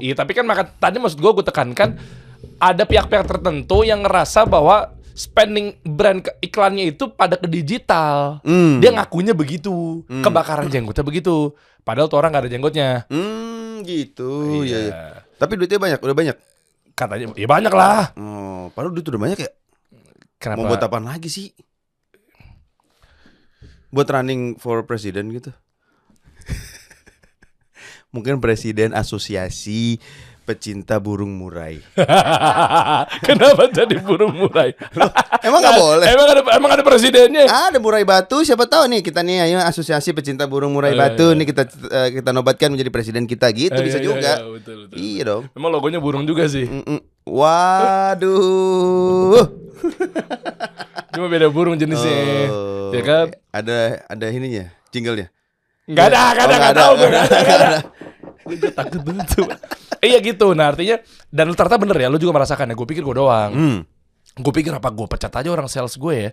Iya, 0.00 0.14
tapi 0.14 0.32
kan 0.32 0.44
maka 0.44 0.66
tadi 0.68 0.98
maksud 0.98 1.16
gue 1.16 1.30
gue 1.32 1.42
tekankan 1.42 1.98
ada 2.58 2.86
pihak-pihak 2.86 3.26
tertentu 3.26 3.82
yang 3.82 4.02
ngerasa 4.06 4.46
bahwa 4.46 4.94
spending 5.12 5.76
brand 5.84 6.24
ke 6.24 6.32
iklannya 6.40 6.96
itu 6.96 7.10
pada 7.12 7.36
ke 7.36 7.46
digital. 7.46 8.40
Hmm. 8.42 8.80
Dia 8.80 8.96
ngakunya 8.96 9.36
begitu, 9.36 10.02
Hmm. 10.08 10.24
kebakaran 10.24 10.72
jenggotnya 10.72 11.04
begitu. 11.04 11.52
Padahal 11.82 12.06
tuh 12.06 12.18
orang 12.22 12.30
gak 12.32 12.46
ada 12.46 12.52
jenggotnya. 12.52 13.04
Hmm, 13.10 13.82
gitu. 13.82 14.62
Iya. 14.62 14.66
Iya. 14.66 14.78
iya. 14.88 14.94
Tapi 15.36 15.58
duitnya 15.58 15.82
banyak, 15.82 16.00
udah 16.00 16.16
banyak. 16.16 16.36
Katanya, 16.92 17.26
ya 17.34 17.48
banyak 17.48 17.72
lah. 17.74 18.14
Oh, 18.14 18.70
padahal 18.72 18.94
duit 18.94 19.06
udah 19.08 19.20
banyak 19.20 19.38
ya. 19.42 19.50
Kenapa? 20.38 20.58
Mau 20.62 20.70
buat 20.70 20.82
apaan 20.82 21.06
lagi 21.06 21.26
sih? 21.26 21.50
Buat 23.90 24.08
running 24.08 24.56
for 24.56 24.86
president 24.86 25.28
gitu. 25.34 25.50
Mungkin 28.14 28.40
presiden 28.44 28.92
asosiasi 28.92 29.96
pecinta 30.42 30.96
burung 30.96 31.32
murai. 31.32 31.78
Kenapa 33.26 33.68
jadi 33.68 33.92
burung 33.96 34.32
murai? 34.34 34.72
Emang 35.40 35.58
nggak 35.58 35.74
boleh? 35.74 36.04
Emang 36.06 36.26
ada 36.26 36.40
emang 36.52 36.70
ada 36.70 36.80
presidennya? 36.80 37.44
Ada 37.46 37.76
murai 37.76 38.02
batu, 38.02 38.40
siapa 38.40 38.64
tahu 38.64 38.86
nih 38.86 39.00
kita 39.00 39.20
nih 39.20 39.44
ayo 39.44 39.56
asosiasi 39.60 40.10
pecinta 40.10 40.44
burung 40.44 40.72
murai 40.72 40.92
Oh, 40.92 40.98
batu 40.98 41.24
iya. 41.30 41.34
nih 41.34 41.44
kita 41.46 41.62
eh, 41.88 42.08
kita 42.16 42.28
nobatkan 42.30 42.68
menjadi 42.68 42.88
presiden 42.88 43.24
kita 43.24 43.48
gitu 43.50 43.72
Eh, 43.72 43.80
bisa 43.80 43.96
iya, 43.96 44.04
juga. 44.04 44.30
iya, 44.36 44.44
betul, 44.44 44.76
betul. 44.84 44.94
Iya 44.94 45.20
dong. 45.24 45.42
Emang 45.52 45.70
logonya 45.70 45.96
burung 45.96 46.22
juga 46.22 46.44
sih. 46.44 46.64
Waduh. 47.22 49.40
Cuma 51.12 51.26
beda 51.28 51.46
burung 51.48 51.74
jenisnya. 51.74 52.48
Oh, 52.48 52.88
Ya 52.90 53.00
kan? 53.00 53.26
Ada 53.50 54.04
ada 54.06 54.24
ininya, 54.28 54.68
jinglenya. 54.88 55.28
Enggak 55.82 56.12
ada, 56.12 56.30
enggak 56.30 56.30
ada, 56.30 56.32
Oh, 56.32 56.46
enggak 56.46 56.58
nggak 56.58 56.76
tahu. 56.76 56.92
Enggak 56.94 57.58
ada, 57.58 57.68
gue 58.44 58.72
takut 58.72 59.00
banget 59.02 59.26
tuh. 59.30 59.46
Iya 59.98 60.18
gitu. 60.18 60.52
Nah, 60.52 60.74
artinya 60.74 60.98
dan 61.28 61.46
lu 61.46 61.54
ternyata 61.54 61.78
bener 61.78 61.96
ya, 61.96 62.08
lu 62.10 62.18
juga 62.18 62.34
merasakan 62.34 62.70
ya. 62.70 62.74
Gue 62.74 62.88
pikir 62.88 63.02
gue 63.02 63.16
doang. 63.16 63.50
Hmm. 63.52 63.78
Gue 64.34 64.52
pikir 64.52 64.72
apa 64.72 64.88
gue 64.88 65.06
pecat 65.06 65.32
aja 65.32 65.48
orang 65.48 65.68
sales 65.68 65.94
gue 65.94 66.14
ya. 66.14 66.30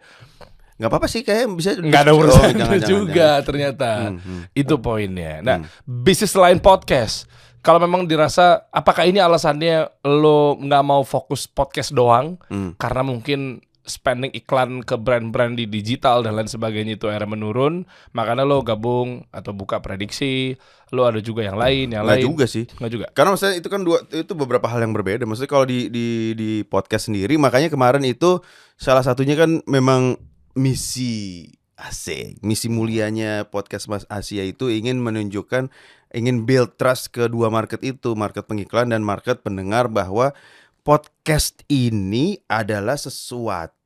Nggak 0.80 0.90
apa-apa 0.90 1.08
sih 1.12 1.22
kayak 1.22 1.46
bisa 1.52 1.76
Enggak 1.76 2.08
ada 2.08 2.12
Oh, 2.16 2.24
urusan 2.24 2.56
jangan, 2.56 2.80
jangan, 2.80 2.88
juga 2.88 3.30
ternyata. 3.44 3.90
Hmm, 4.10 4.20
hmm. 4.24 4.42
Itu 4.56 4.76
poinnya. 4.80 5.44
Nah, 5.44 5.58
bisnis 5.84 6.32
lain 6.34 6.58
podcast. 6.58 7.28
Kalau 7.60 7.76
memang 7.78 8.08
dirasa 8.08 8.64
apakah 8.72 9.04
ini 9.04 9.20
alasannya 9.20 9.92
lo 10.08 10.56
nggak 10.56 10.84
mau 10.88 11.04
fokus 11.04 11.44
podcast 11.44 11.92
doang 11.92 12.40
Hmm. 12.48 12.72
karena 12.80 13.04
mungkin 13.04 13.60
spending 13.90 14.30
iklan 14.32 14.86
ke 14.86 14.96
brand-brand 14.96 15.58
di 15.58 15.66
digital 15.66 16.22
dan 16.22 16.38
lain 16.38 16.46
sebagainya 16.48 16.96
itu 16.96 17.10
akhirnya 17.10 17.34
menurun, 17.36 17.84
makanya 18.14 18.46
lo 18.46 18.62
gabung 18.62 19.26
atau 19.34 19.52
buka 19.52 19.82
prediksi, 19.82 20.54
lo 20.94 21.10
ada 21.10 21.20
juga 21.20 21.42
yang 21.44 21.58
lain, 21.58 21.92
yang 21.92 22.06
Nggak 22.06 22.22
lain. 22.22 22.26
juga 22.30 22.46
sih. 22.46 22.70
Nggak 22.70 22.92
juga. 22.94 23.06
Karena 23.12 23.30
maksudnya 23.34 23.56
itu 23.58 23.68
kan 23.68 23.82
dua 23.82 23.98
itu 24.14 24.34
beberapa 24.38 24.70
hal 24.70 24.80
yang 24.86 24.94
berbeda. 24.94 25.26
Maksudnya 25.26 25.52
kalau 25.52 25.66
di 25.66 25.90
di 25.90 26.38
di 26.38 26.50
podcast 26.64 27.10
sendiri 27.10 27.36
makanya 27.42 27.74
kemarin 27.74 28.06
itu 28.06 28.40
salah 28.78 29.02
satunya 29.02 29.34
kan 29.34 29.66
memang 29.66 30.16
misi 30.54 31.50
asik, 31.80 32.44
misi 32.44 32.68
mulianya 32.68 33.48
podcast 33.48 33.88
Mas 33.88 34.04
Asia 34.12 34.44
itu 34.44 34.68
ingin 34.68 35.00
menunjukkan 35.00 35.72
ingin 36.12 36.44
build 36.44 36.76
trust 36.76 37.16
kedua 37.16 37.48
market 37.48 37.80
itu, 37.86 38.18
market 38.20 38.44
pengiklan 38.50 38.92
dan 38.92 39.06
market 39.06 39.40
pendengar 39.46 39.88
bahwa 39.88 40.36
podcast 40.84 41.62
ini 41.72 42.42
adalah 42.52 42.98
sesuatu 43.00 43.79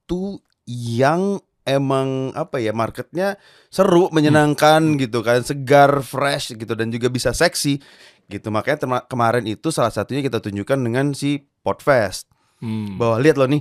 yang 0.68 1.39
emang 1.64 2.36
apa 2.36 2.60
ya 2.60 2.76
marketnya 2.76 3.39
seru 3.72 4.12
menyenangkan 4.12 4.99
gitu 4.99 5.24
kan 5.24 5.43
segar 5.47 6.04
fresh 6.04 6.60
gitu 6.60 6.76
dan 6.76 6.91
juga 6.91 7.08
bisa 7.08 7.32
seksi 7.32 7.80
gitu. 8.28 8.47
Makanya 8.51 9.08
kemarin 9.08 9.47
itu 9.47 9.72
salah 9.72 9.91
satunya 9.91 10.20
kita 10.24 10.43
tunjukkan 10.43 10.80
dengan 10.80 11.16
si 11.16 11.43
Podfest. 11.64 12.34
Hmm. 12.64 12.95
bahwa 12.95 13.20
lihat 13.20 13.36
loh 13.36 13.51
nih 13.51 13.60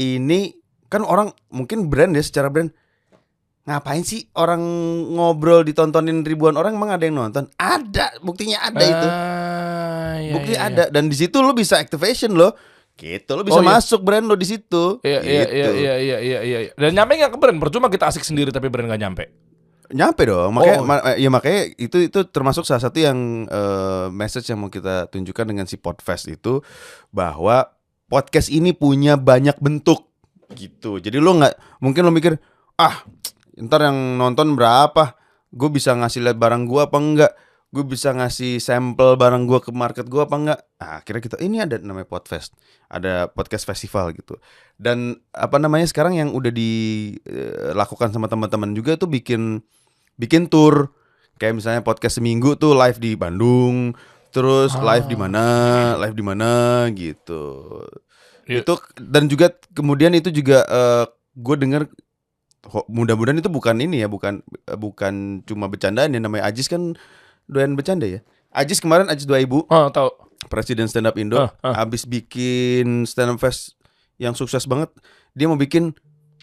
ini 0.00 0.56
kan 0.88 1.04
orang 1.04 1.28
mungkin 1.52 1.92
brand 1.92 2.16
ya 2.16 2.24
secara 2.24 2.48
brand 2.48 2.72
ngapain 3.68 4.00
sih 4.00 4.24
orang 4.40 4.64
ngobrol 5.12 5.60
ditontonin 5.60 6.24
ribuan 6.24 6.56
orang 6.56 6.72
emang 6.72 6.96
ada 6.96 7.04
yang 7.04 7.20
nonton? 7.20 7.44
Ada 7.60 8.16
buktinya 8.24 8.64
ada 8.64 8.80
itu. 8.80 9.08
Ah, 9.12 10.16
iya, 10.16 10.32
bukti 10.32 10.52
iya, 10.56 10.64
iya. 10.64 10.72
ada 10.72 10.84
dan 10.88 11.12
di 11.12 11.16
situ 11.20 11.44
lo 11.44 11.52
bisa 11.52 11.76
activation 11.76 12.32
lo 12.32 12.56
gitu 12.98 13.30
lo 13.32 13.42
bisa 13.42 13.56
Oh, 13.56 13.62
iya. 13.62 13.70
masuk 13.72 14.02
brand 14.02 14.26
lo 14.26 14.34
di 14.34 14.44
situ 14.44 14.98
Iya, 15.00 15.20
iya, 15.20 15.42
gitu. 15.46 15.54
iya, 15.54 15.68
iya, 15.70 15.94
iya, 15.96 16.16
iya, 16.18 16.38
iya, 16.42 16.58
iya. 16.60 16.70
Dan 16.74 16.92
nyampe 16.92 17.14
nggak 17.14 17.30
ke 17.30 17.38
brand? 17.38 17.58
Percuma 17.58 17.86
kita 17.86 18.06
asik 18.06 18.22
sendiri 18.22 18.50
tapi 18.50 18.66
brand 18.66 18.86
nggak 18.86 19.00
nyampe. 19.00 19.24
nyampe 19.88 20.20
dong 20.22 20.52
makanya 20.52 20.78
Oh. 20.78 20.84
ma- 20.84 21.16
ya 21.16 21.28
makanya 21.28 21.72
itu 21.74 21.96
itu 22.04 22.20
termasuk 22.26 22.60
salah 22.62 22.82
satu 22.82 23.00
yang 23.00 23.16
eh, 23.46 24.06
message 24.10 24.44
yang 24.46 24.58
mau 24.58 24.68
kita 24.68 25.08
tunjukkan 25.08 25.46
dengan 25.46 25.64
si 25.64 25.74
Podfest 25.74 26.28
itu 26.28 26.60
bahwa 27.08 27.72
podcast 28.04 28.48
ini 28.48 28.72
punya 28.72 29.16
banyak 29.16 29.56
bentuk 29.56 30.12
gitu 30.50 30.98
jadi 30.98 31.16
lo 31.16 31.32
nggak 31.34 31.80
mungkin 31.80 32.04
lo 32.04 32.12
mikir 32.12 32.36
ah 32.76 33.00
ntar 33.56 33.80
yang 33.82 33.96
nonton 34.14 34.52
berapa 34.52 35.16
gue 35.48 35.68
bisa 35.70 35.92
ngasih 35.92 36.20
lihat 36.22 36.36
barang 36.36 36.64
gue 36.64 36.80
apa 36.82 36.96
enggak 36.98 37.32
gue 37.68 37.84
bisa 37.84 38.16
ngasih 38.16 38.64
sampel 38.64 39.20
barang 39.20 39.44
gue 39.44 39.60
ke 39.60 39.70
market 39.76 40.08
gue 40.08 40.22
apa 40.24 40.36
enggak? 40.36 40.60
Nah, 40.80 41.04
akhirnya 41.04 41.22
kita 41.22 41.36
ini 41.44 41.60
ada 41.60 41.76
namanya 41.78 42.08
Podfest. 42.08 42.56
Ada 42.88 43.28
podcast 43.28 43.68
festival 43.68 44.16
gitu. 44.16 44.40
Dan 44.80 45.20
apa 45.36 45.60
namanya 45.60 45.84
sekarang 45.84 46.16
yang 46.16 46.32
udah 46.32 46.48
dilakukan 46.48 48.08
sama 48.08 48.26
teman-teman 48.26 48.72
juga 48.72 48.96
tuh 48.96 49.12
bikin 49.12 49.60
bikin 50.16 50.48
tour. 50.48 50.96
Kayak 51.36 51.60
misalnya 51.60 51.82
podcast 51.84 52.18
seminggu 52.18 52.56
tuh 52.56 52.72
live 52.74 52.98
di 52.98 53.14
Bandung 53.14 53.92
terus 54.28 54.76
Ah. 54.76 54.96
live 54.96 55.06
di 55.08 55.16
mana 55.16 55.44
live 56.00 56.16
di 56.16 56.24
mana 56.24 56.50
gitu. 56.92 57.44
Iya. 58.48 58.64
itu 58.64 58.74
dan 58.96 59.28
juga 59.28 59.52
kemudian 59.76 60.16
itu 60.16 60.32
juga 60.32 60.64
gue 61.36 61.56
dengar 61.60 61.84
mudah-mudahan 62.88 63.38
itu 63.38 63.52
bukan 63.52 63.76
ini 63.78 64.02
ya 64.02 64.08
bukan 64.10 64.40
eh, 64.66 64.76
bukan 64.76 65.44
cuma 65.46 65.68
bercandaan 65.70 66.16
ya 66.16 66.20
namanya 66.20 66.48
Ajis 66.48 66.66
kan 66.66 66.96
doyan 67.48 67.74
bercanda 67.74 68.04
ya? 68.04 68.20
Ajis 68.48 68.78
kemarin 68.78 69.08
Ajis 69.08 69.24
2000 69.24 69.64
Oh, 69.66 69.88
tahu. 69.88 70.08
presiden 70.46 70.86
stand 70.86 71.04
up 71.04 71.18
Indo 71.18 71.36
Ah, 71.36 71.50
ah. 71.60 71.74
habis 71.74 72.04
bikin 72.04 73.02
stand 73.04 73.28
up 73.28 73.38
fest 73.38 73.74
yang 74.16 74.32
sukses 74.32 74.64
banget 74.64 74.88
dia 75.32 75.44
mau 75.44 75.58
bikin 75.58 75.92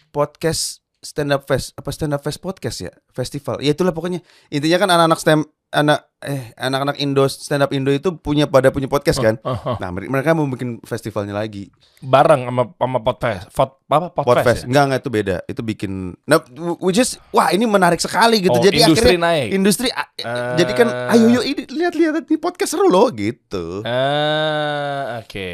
podcast 0.10 0.80
stand 1.00 1.30
up 1.30 1.46
fest 1.46 1.72
apa 1.76 1.90
stand 1.90 2.12
up 2.12 2.22
fest 2.22 2.40
podcast 2.40 2.82
ya? 2.82 2.92
Festival. 3.10 3.62
Ya 3.62 3.72
itulah 3.72 3.94
pokoknya. 3.94 4.26
Intinya 4.50 4.78
kan 4.78 4.90
anak-anak 4.90 5.20
stand 5.20 5.42
anak 5.76 6.00
eh 6.18 6.56
anak-anak 6.56 6.98
Indo 6.98 7.22
stand 7.26 7.62
up 7.62 7.70
Indo 7.70 7.92
itu 7.92 8.16
punya 8.16 8.46
pada 8.46 8.68
punya 8.68 8.88
podcast 8.88 9.20
kan 9.20 9.36
Oh, 9.40 9.54
oh. 9.54 9.76
nah 9.78 9.92
mere- 9.92 10.08
mereka 10.08 10.32
mau 10.32 10.48
bikin 10.48 10.80
festivalnya 10.82 11.32
lagi 11.32 11.70
Bareng 12.00 12.44
sama 12.44 12.64
sama 12.72 13.00
podcast. 13.00 13.46
Pod, 13.50 13.78
apa 13.84 14.10
podcast? 14.12 14.26
podcast 14.26 14.60
ya? 14.60 14.68
enggak 14.68 14.84
enggak 14.84 15.00
itu 15.00 15.12
beda 15.12 15.36
itu 15.46 15.62
bikin 15.62 15.92
nah 16.24 16.40
which 16.80 16.98
is 16.98 17.20
wah 17.30 17.50
ini 17.50 17.64
menarik 17.64 18.00
sekali 18.00 18.40
gitu 18.40 18.52
Oh, 18.52 18.64
jadi 18.64 18.78
industri 18.82 19.14
akhirnya 19.14 19.22
naik. 19.22 19.48
industri 19.52 19.88
Ah. 19.92 20.56
jadi 20.56 20.72
kan 20.74 20.88
ayo 21.12 21.26
yuk 21.32 21.46
ini 21.46 21.62
lihat-lihat 21.68 22.26
ini 22.26 22.38
podcast 22.38 22.74
seru 22.74 22.88
loh 22.88 23.12
gitu 23.12 23.86
Ah, 23.86 25.20
oke. 25.20 25.52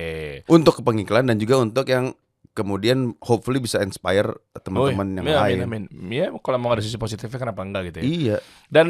untuk 0.48 0.80
pengiklan 0.80 1.26
dan 1.26 1.36
juga 1.36 1.60
untuk 1.60 1.84
yang 1.86 2.14
kemudian 2.52 3.16
hopefully 3.24 3.64
bisa 3.64 3.80
inspire 3.80 4.28
teman-teman 4.60 5.08
Oh, 5.08 5.16
yang 5.24 5.28
iya, 5.28 5.38
lain. 5.40 5.58
Amin, 5.64 5.84
amin. 5.88 6.12
Ya, 6.12 6.28
kalau 6.44 6.58
mau 6.60 6.72
ada 6.76 6.84
sisi 6.84 7.00
positifnya 7.00 7.40
kenapa 7.40 7.64
enggak 7.64 7.92
gitu 7.92 7.98
ya. 8.00 8.04
Iya. 8.04 8.38
Dan 8.68 8.88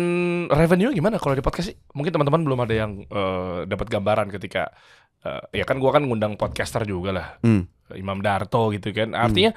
revenue 0.49 0.89
gimana 0.93 1.21
kalau 1.21 1.37
di 1.37 1.45
podcast 1.45 1.73
sih? 1.73 1.77
Mungkin 1.93 2.09
teman-teman 2.09 2.41
belum 2.41 2.59
ada 2.65 2.73
yang 2.73 2.91
eh, 3.05 3.59
dapat 3.69 3.87
gambaran 3.89 4.33
ketika 4.33 4.73
eh, 5.21 5.61
ya 5.61 5.65
kan 5.65 5.77
gua 5.77 5.93
kan 5.93 6.05
ngundang 6.05 6.35
podcaster 6.35 6.83
juga 6.89 7.13
lah. 7.13 7.27
Hmm. 7.45 7.69
Imam 7.93 8.23
Darto 8.23 8.71
gitu 8.73 8.89
kan. 8.91 9.13
Artinya 9.13 9.53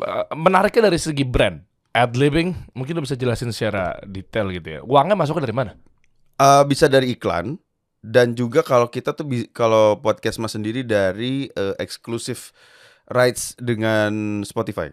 eh, 0.00 0.24
menariknya 0.36 0.92
dari 0.92 1.00
segi 1.00 1.24
brand. 1.24 1.60
Ad 1.96 2.12
living 2.12 2.52
mungkin 2.76 2.92
lu 2.92 3.08
bisa 3.08 3.16
jelasin 3.16 3.56
secara 3.56 3.96
detail 4.04 4.52
gitu 4.52 4.68
ya. 4.68 4.80
Uangnya 4.84 5.16
masuknya 5.16 5.48
dari 5.48 5.56
mana? 5.56 5.72
Eh, 6.36 6.62
bisa 6.68 6.92
dari 6.92 7.16
iklan 7.16 7.56
dan 8.04 8.36
juga 8.36 8.60
kalau 8.60 8.86
kita 8.92 9.16
tuh 9.16 9.26
kalau 9.50 9.98
podcast 9.98 10.36
mas 10.38 10.52
sendiri 10.52 10.84
dari 10.84 11.48
eh, 11.50 11.74
eksklusif 11.80 12.52
rights 13.10 13.54
dengan 13.58 14.42
Spotify. 14.42 14.90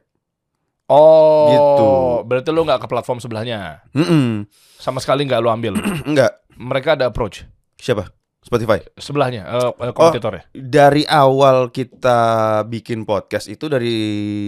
Oh, 0.92 1.48
Gitu. 1.50 1.90
Berarti 2.28 2.50
lu 2.52 2.62
nggak 2.68 2.82
ke 2.84 2.88
platform 2.88 3.20
sebelahnya. 3.24 3.82
Mm-mm. 3.96 4.46
Sama 4.78 5.00
sekali 5.00 5.26
nggak 5.26 5.42
lu 5.42 5.50
ambil. 5.50 5.74
Enggak. 6.10 6.44
Mereka 6.54 7.00
ada 7.00 7.10
approach. 7.10 7.48
Siapa? 7.80 8.12
Spotify. 8.44 8.84
Sebelahnya 9.00 9.48
eh, 9.48 9.72
eh, 9.72 9.94
kompetitornya. 9.96 10.44
Dari 10.52 11.08
awal 11.08 11.72
kita 11.72 12.20
bikin 12.68 13.08
podcast 13.08 13.48
itu 13.48 13.72
dari 13.72 13.96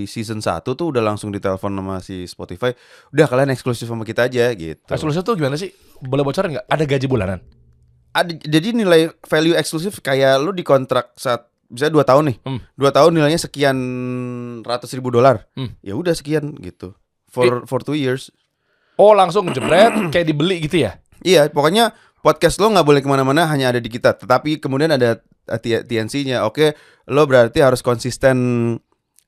season 0.04 0.44
1 0.44 0.68
tuh 0.68 0.92
udah 0.92 1.00
langsung 1.00 1.32
ditelepon 1.32 1.72
sama 1.72 2.04
si 2.04 2.28
Spotify. 2.28 2.76
Udah 3.16 3.26
kalian 3.32 3.56
eksklusif 3.56 3.88
sama 3.88 4.04
kita 4.04 4.28
aja 4.28 4.52
gitu. 4.52 4.84
Eksklusif 4.92 5.24
tuh 5.24 5.40
gimana 5.40 5.56
sih? 5.56 5.72
Boleh 6.04 6.28
bocorin 6.28 6.60
nggak? 6.60 6.68
Ada 6.68 6.84
gaji 6.84 7.08
bulanan? 7.08 7.40
Ada, 8.12 8.32
jadi 8.44 8.76
nilai 8.76 9.12
value 9.24 9.56
eksklusif 9.56 10.04
kayak 10.04 10.44
lu 10.44 10.52
dikontrak 10.52 11.16
saat 11.16 11.48
bisa 11.68 11.90
dua 11.90 12.04
tahun 12.04 12.34
nih. 12.34 12.38
Hmm. 12.44 12.60
Dua 12.74 12.92
tahun 12.92 13.12
nilainya 13.14 13.42
sekian 13.42 13.78
ratus 14.62 14.94
ribu 14.94 15.10
dolar. 15.10 15.46
Hmm. 15.54 15.74
Ya 15.82 15.94
udah 15.94 16.14
sekian 16.14 16.56
gitu. 16.60 16.94
For 17.28 17.68
for 17.68 17.82
two 17.82 17.96
years. 17.96 18.32
Oh 18.96 19.12
langsung 19.12 19.52
jebret 19.52 19.92
kayak 20.14 20.28
dibeli 20.30 20.64
gitu 20.64 20.88
ya? 20.88 21.02
Iya, 21.20 21.50
pokoknya 21.50 21.92
podcast 22.22 22.58
lo 22.58 22.70
nggak 22.70 22.86
boleh 22.86 23.02
ke 23.04 23.10
mana-mana, 23.10 23.44
hanya 23.50 23.74
ada 23.74 23.80
di 23.80 23.90
kita. 23.90 24.16
Tetapi 24.16 24.62
kemudian 24.62 24.94
ada 24.94 25.20
TNC-nya. 25.62 26.46
Oke, 26.48 26.74
lo 27.10 27.26
berarti 27.28 27.60
harus 27.62 27.84
konsisten 27.84 28.38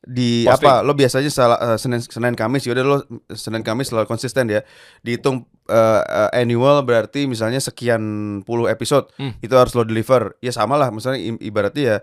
di 0.07 0.47
Posting. 0.47 0.63
apa? 0.63 0.85
Lo 0.87 0.95
biasanya 0.95 1.27
salah 1.27 1.57
eh, 1.59 1.77
Senin 1.77 1.99
Senin 1.99 2.37
Kamis, 2.37 2.63
yaudah 2.63 2.85
lo 2.85 2.97
Senin 3.33 3.59
Kamis 3.65 3.91
selalu 3.91 4.07
konsisten 4.07 4.47
ya. 4.47 4.63
Dihitung 5.03 5.43
eh, 5.67 6.01
eh, 6.05 6.41
annual 6.41 6.85
berarti 6.87 7.27
misalnya 7.27 7.59
sekian 7.59 8.01
puluh 8.47 8.71
episode 8.71 9.11
Hmm. 9.19 9.35
itu 9.43 9.51
harus 9.51 9.75
lo 9.75 9.83
deliver. 9.83 10.37
Ya 10.39 10.55
sama 10.55 10.79
lah, 10.79 10.87
misalnya 10.93 11.19
ibaratnya 11.43 11.83
ya 11.83 11.97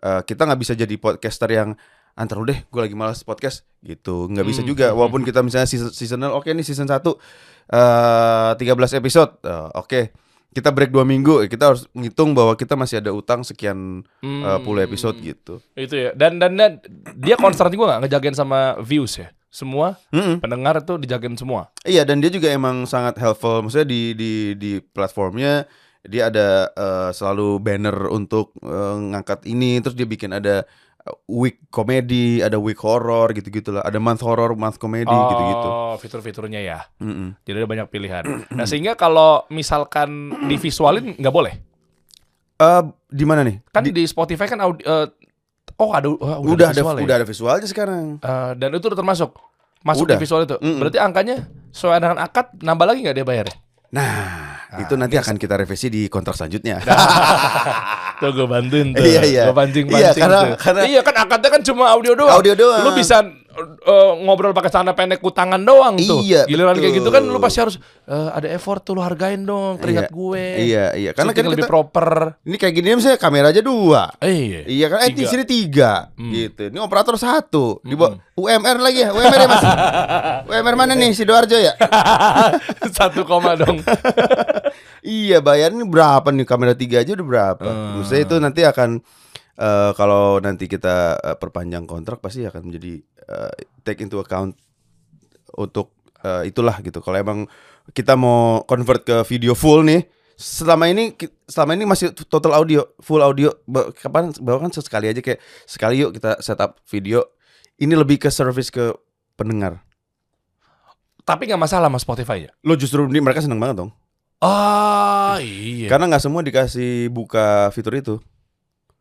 eh, 0.00 0.20
kita 0.22 0.42
nggak 0.42 0.58
bisa 0.58 0.72
jadi 0.72 0.94
podcaster 0.96 1.48
yang 1.48 1.76
antar 2.12 2.36
lu 2.36 2.44
deh, 2.44 2.58
gue 2.62 2.80
lagi 2.80 2.92
malas 2.92 3.20
podcast 3.20 3.62
gitu, 3.80 4.26
nggak 4.26 4.44
bisa 4.44 4.60
Hmm. 4.60 4.68
juga. 4.68 4.86
Walaupun 4.90 5.22
kita 5.22 5.40
misalnya 5.40 5.64
season, 5.64 5.88
seasonal, 5.88 6.32
oke 6.32 6.48
nih 6.48 6.62
season 6.62 6.84
1 6.84 7.16
eh 7.68 8.50
13 8.56 8.66
episode, 8.94 9.32
Eh, 9.40 9.68
oke 9.74 10.00
kita 10.50 10.74
break 10.74 10.90
dua 10.90 11.06
minggu, 11.06 11.46
kita 11.46 11.70
harus 11.70 11.86
ngitung 11.92 12.34
bahwa 12.34 12.58
kita 12.58 12.74
masih 12.74 12.98
ada 12.98 13.14
utang 13.14 13.46
sekian 13.46 14.02
Hmm. 14.18 14.42
eh, 14.42 14.58
puluh 14.60 14.82
episode 14.82 15.14
gitu. 15.16 15.62
Itu 15.72 15.94
ya. 15.94 16.10
Dan 16.10 16.42
dan, 16.42 16.58
dan 16.58 16.82
dia 17.14 17.38
concern 17.38 17.70
juga 17.70 17.94
nggak 17.94 18.00
ngejagain 18.04 18.34
sama 18.34 18.74
views 18.80 19.14
ya. 19.14 19.30
Semua 19.46 19.94
Mm-mm. 20.10 20.38
pendengar 20.38 20.78
tuh 20.80 20.94
dijagain 20.96 21.34
semua. 21.34 21.70
Iya 21.82 22.02
dan 22.02 22.18
dia 22.18 22.30
juga 22.30 22.46
emang 22.46 22.82
sangat 22.84 23.14
helpful. 23.16 23.62
Maksudnya 23.62 23.86
di 23.86 24.02
di 24.12 24.32
di 24.54 24.70
platformnya 24.80 25.70
dia 26.06 26.32
ada 26.32 26.70
eh, 26.72 27.10
selalu 27.12 27.60
banner 27.60 28.08
untuk 28.08 28.56
eh, 28.60 28.96
ngangkat 29.12 29.44
ini, 29.46 29.80
terus 29.84 29.92
dia 29.92 30.08
bikin 30.08 30.32
ada 30.32 30.64
eh, 31.04 31.16
week 31.28 31.68
komedi, 31.68 32.40
ada 32.40 32.56
week 32.56 32.80
horror 32.80 33.32
gitu-gitu 33.32 33.76
lah. 33.76 33.84
Ada 33.84 34.00
month 34.00 34.24
horror, 34.24 34.56
month 34.56 34.80
komedi 34.80 35.12
gitu-gitu. 35.12 35.68
Oh, 35.68 35.94
fitur-fiturnya 36.00 36.60
ya. 36.60 36.78
Mm-mm. 37.00 37.36
Jadi 37.44 37.56
ada 37.60 37.68
banyak 37.68 37.88
pilihan. 37.92 38.24
Nah, 38.52 38.64
sehingga 38.64 38.96
kalau 38.96 39.44
misalkan 39.52 40.32
divisualin 40.48 41.16
nggak 41.16 41.34
boleh. 41.34 41.54
Eh, 42.60 42.82
di 43.08 43.24
mana 43.24 43.40
nih? 43.40 43.64
Kan 43.72 43.88
Di- 43.88 43.96
di, 43.96 44.04
Spotify 44.04 44.44
kan 44.44 44.60
audi- 44.60 44.84
eh, 44.84 45.08
oh 45.80 45.90
ada 45.96 46.12
oh, 46.12 46.44
udah 46.44 46.76
ada 46.76 46.80
visual 46.84 46.96
ya? 47.00 47.04
udah 47.08 47.16
ada 47.16 47.26
visualnya 47.28 47.68
sekarang. 47.68 48.20
Eh, 48.20 48.52
dan 48.60 48.68
itu 48.76 48.84
udah 48.84 49.00
termasuk 49.00 49.32
masuk 49.80 50.04
Udah. 50.04 50.20
di 50.20 50.20
visual 50.20 50.44
itu. 50.44 50.56
Mm-mm. 50.60 50.76
Berarti 50.76 51.00
angkanya 51.00 51.48
sesuai 51.72 52.04
dengan 52.04 52.20
akad 52.20 52.52
nambah 52.60 52.84
lagi 52.84 53.00
nggak 53.00 53.16
dia 53.16 53.24
bayarnya? 53.24 53.56
Nah, 53.96 54.59
Ah, 54.70 54.78
itu 54.80 54.94
nanti 54.94 55.14
akan 55.14 55.34
kita 55.34 55.54
revisi 55.56 55.86
di 55.86 56.06
kontrak 56.06 56.32
selanjutnya. 56.32 56.78
Tuh 58.20 58.30
gue 58.30 58.44
bantuin 58.44 58.92
tuh. 58.92 59.00
Iya, 59.00 59.22
iya. 59.24 59.42
Gue 59.48 59.56
pancing-pancing 59.56 59.96
Iya, 59.98 60.10
karena- 60.14 60.42
tuh. 60.44 60.56
karena- 60.60 60.84
iya 60.84 61.00
kan 61.00 61.14
akadnya 61.18 61.50
kan 61.50 61.62
cuma 61.64 61.88
audio 61.88 62.12
doang. 62.12 62.36
Audio 62.36 62.52
doang. 62.52 62.84
Lu 62.84 62.92
bisa 62.92 63.24
eh, 63.50 64.10
ngobrol 64.22 64.52
pakai 64.52 64.68
celana 64.68 64.92
pendek 64.92 65.18
kutangan 65.18 65.58
doang 65.58 65.96
tuh. 65.98 66.20
Iya, 66.20 66.44
Giliran 66.44 66.76
kayak 66.76 66.86
betul. 66.86 66.98
gitu 67.00 67.10
kan 67.10 67.22
lu 67.24 67.38
pasti 67.38 67.58
harus 67.58 67.76
eh, 68.04 68.28
ada 68.30 68.46
effort 68.46 68.78
tuh 68.80 68.92
lu 68.92 69.00
hargain 69.00 69.40
dong 69.40 69.74
keringat 69.76 70.06
Iya, 70.06 70.12
gue. 70.12 70.44
Iya, 70.60 70.84
iya. 70.94 71.10
Karena 71.10 71.32
kan 71.32 71.44
lebih 71.48 71.64
kita, 71.64 71.72
proper. 71.72 72.08
ini 72.44 72.56
kayak 72.56 72.74
gini 72.76 72.86
misalnya 72.94 73.18
kamera 73.18 73.48
aja 73.48 73.58
dua. 73.58 74.12
Eh, 74.20 74.68
Iya 74.68 74.86
kan? 74.86 74.98
Eh 75.02 75.10
di 75.10 75.24
sini 75.24 75.42
tiga, 75.42 76.12
Hmm. 76.12 76.30
gitu. 76.30 76.68
Ini 76.68 76.78
operator 76.78 77.16
satu, 77.16 77.80
di 77.82 77.96
bawah 77.96 78.20
UMR 78.34 78.78
lagi 78.78 79.00
ya, 79.00 79.10
UMR 79.10 79.38
ya 79.38 79.48
mas. 79.48 79.64
UMR 80.52 80.74
mana 80.76 80.92
nih 80.92 81.10
sidoarjo 81.10 81.56
ya? 81.56 81.72
Satu 82.96 83.24
koma 83.24 83.56
dong. 83.56 83.80
Iya 85.04 85.38
bayarnya 85.40 85.84
berapa 85.84 86.28
nih 86.32 86.46
kamera 86.48 86.72
tiga 86.76 87.00
aja 87.00 87.16
udah 87.16 87.26
berapa? 87.26 87.66
Hmm. 87.66 87.90
Maksudnya 88.00 88.22
itu 88.24 88.36
nanti 88.40 88.60
akan 88.64 88.90
eh, 89.56 89.90
kalau 89.96 90.38
nanti 90.40 90.64
kita 90.70 91.20
eh, 91.20 91.36
perpanjang 91.36 91.84
kontrak 91.84 92.22
pasti 92.24 92.44
akan 92.44 92.70
menjadi 92.70 93.00
eh, 93.04 93.52
take 93.84 94.04
into 94.04 94.20
account 94.20 94.56
untuk 95.56 95.92
eh, 96.22 96.48
itulah 96.48 96.78
gitu. 96.80 97.00
Kalau 97.00 97.16
emang 97.16 97.38
kita 97.90 98.14
mau 98.14 98.62
convert 98.64 99.02
ke 99.02 99.16
video 99.26 99.56
full 99.58 99.82
nih, 99.82 100.06
selama 100.38 100.88
ini 100.88 101.12
selama 101.44 101.76
ini 101.76 101.84
masih 101.84 102.14
total 102.14 102.56
audio, 102.56 102.86
full 103.02 103.20
audio. 103.20 103.52
Kapan 103.98 104.32
bahkan 104.40 104.70
sesekali 104.72 105.10
aja 105.10 105.20
kayak 105.20 105.40
sekali 105.68 106.00
yuk 106.00 106.16
kita 106.16 106.40
setup 106.40 106.80
video. 106.88 107.26
Ini 107.80 107.96
lebih 107.96 108.20
ke 108.20 108.28
service 108.28 108.68
ke 108.68 108.92
pendengar. 109.40 109.80
Tapi 111.24 111.48
nggak 111.48 111.62
masalah 111.62 111.88
mas 111.88 112.04
Spotify 112.04 112.48
ya. 112.48 112.50
Lo 112.60 112.76
justru 112.76 113.08
ini 113.08 113.20
mereka 113.24 113.40
seneng 113.40 113.56
banget 113.56 113.84
dong. 113.84 113.90
Ah 114.40 115.36
iya. 115.38 115.86
Karena 115.86 116.08
nggak 116.08 116.24
semua 116.24 116.40
dikasih 116.40 117.08
buka 117.08 117.68
fitur 117.70 117.92
itu. 117.94 118.14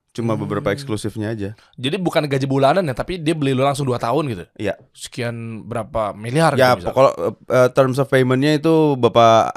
Cuma 0.10 0.34
Hmm. 0.34 0.42
beberapa 0.42 0.70
eksklusifnya 0.70 1.32
aja. 1.32 1.50
Jadi 1.74 1.96
bukan 1.96 2.26
gaji 2.26 2.44
bulanan 2.44 2.84
ya, 2.84 2.92
tapi 2.92 3.16
dia 3.16 3.32
beli 3.32 3.54
lu 3.54 3.62
langsung 3.62 3.86
2 3.86 3.96
tahun 3.96 4.24
gitu. 4.28 4.44
Iya. 4.58 4.76
Sekian 4.92 5.36
berapa 5.64 6.12
miliar 6.12 6.58
Ya, 6.58 6.76
gitu 6.76 6.90
pokok 6.90 7.12
eh, 7.46 7.70
terms 7.72 7.98
of 7.98 8.10
paymentnya 8.10 8.58
itu 8.58 8.96
Bapak 8.96 9.54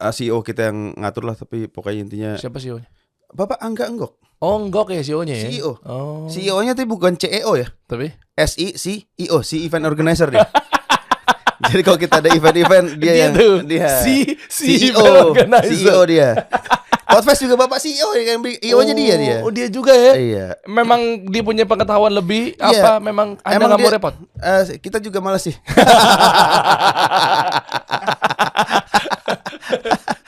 eh, 0.00 0.10
CEO 0.10 0.40
kita 0.40 0.72
yang 0.72 0.96
ngatur 0.96 1.24
lah, 1.24 1.36
tapi 1.36 1.68
pokoknya 1.68 2.00
intinya 2.00 2.30
Siapa 2.34 2.56
CEO-nya? 2.56 2.88
Bapak 3.30 3.60
Angga 3.60 3.86
Enggok, 3.86 4.18
Oh, 4.40 4.56
enggak 4.56 4.88
ya 4.90 5.04
CEO-nya 5.04 5.36
ya. 5.36 5.46
CEO. 5.46 5.70
Oh. 5.84 6.24
CEO-nya 6.26 6.72
tapi 6.72 6.88
bukan 6.88 7.14
CEO 7.14 7.54
ya, 7.54 7.68
Tapi 7.84 8.08
SI 8.34 8.72
CEO, 8.74 9.44
si 9.44 9.62
event 9.62 9.84
organizer 9.84 10.32
dia. 10.32 10.48
Jadi 11.60 11.82
kalau 11.84 11.98
kita 12.00 12.24
ada 12.24 12.28
event-event 12.32 12.86
dia, 12.96 13.12
yang 13.28 13.32
tuh, 13.36 13.60
dia 13.60 14.00
si 14.00 14.38
CEO. 14.48 15.36
CEO 15.36 16.00
dia. 16.08 16.32
Podfest 17.10 17.40
juga 17.40 17.54
Bapak 17.56 17.76
CEO 17.76 18.08
ya 18.12 18.22
kan, 18.24 18.36
CEO-nya 18.40 18.92
dia 18.92 19.14
dia. 19.16 19.36
Oh, 19.40 19.48
dia 19.48 19.66
juga 19.66 19.90
ya. 19.90 20.12
Iya. 20.14 20.46
Memang 20.64 21.24
dia 21.26 21.40
punya 21.40 21.64
pengetahuan 21.64 22.10
lebih 22.10 22.54
Iya. 22.54 22.78
apa 22.78 22.90
memang 22.98 23.34
Anda 23.40 23.54
Emang 23.56 23.68
nggak 23.68 23.76
mau 23.76 23.84
dia- 23.84 23.94
repot? 23.96 24.14
Eh, 24.36 24.62
kita 24.78 24.96
juga 24.98 25.18
malas 25.18 25.42
sih. 25.42 25.54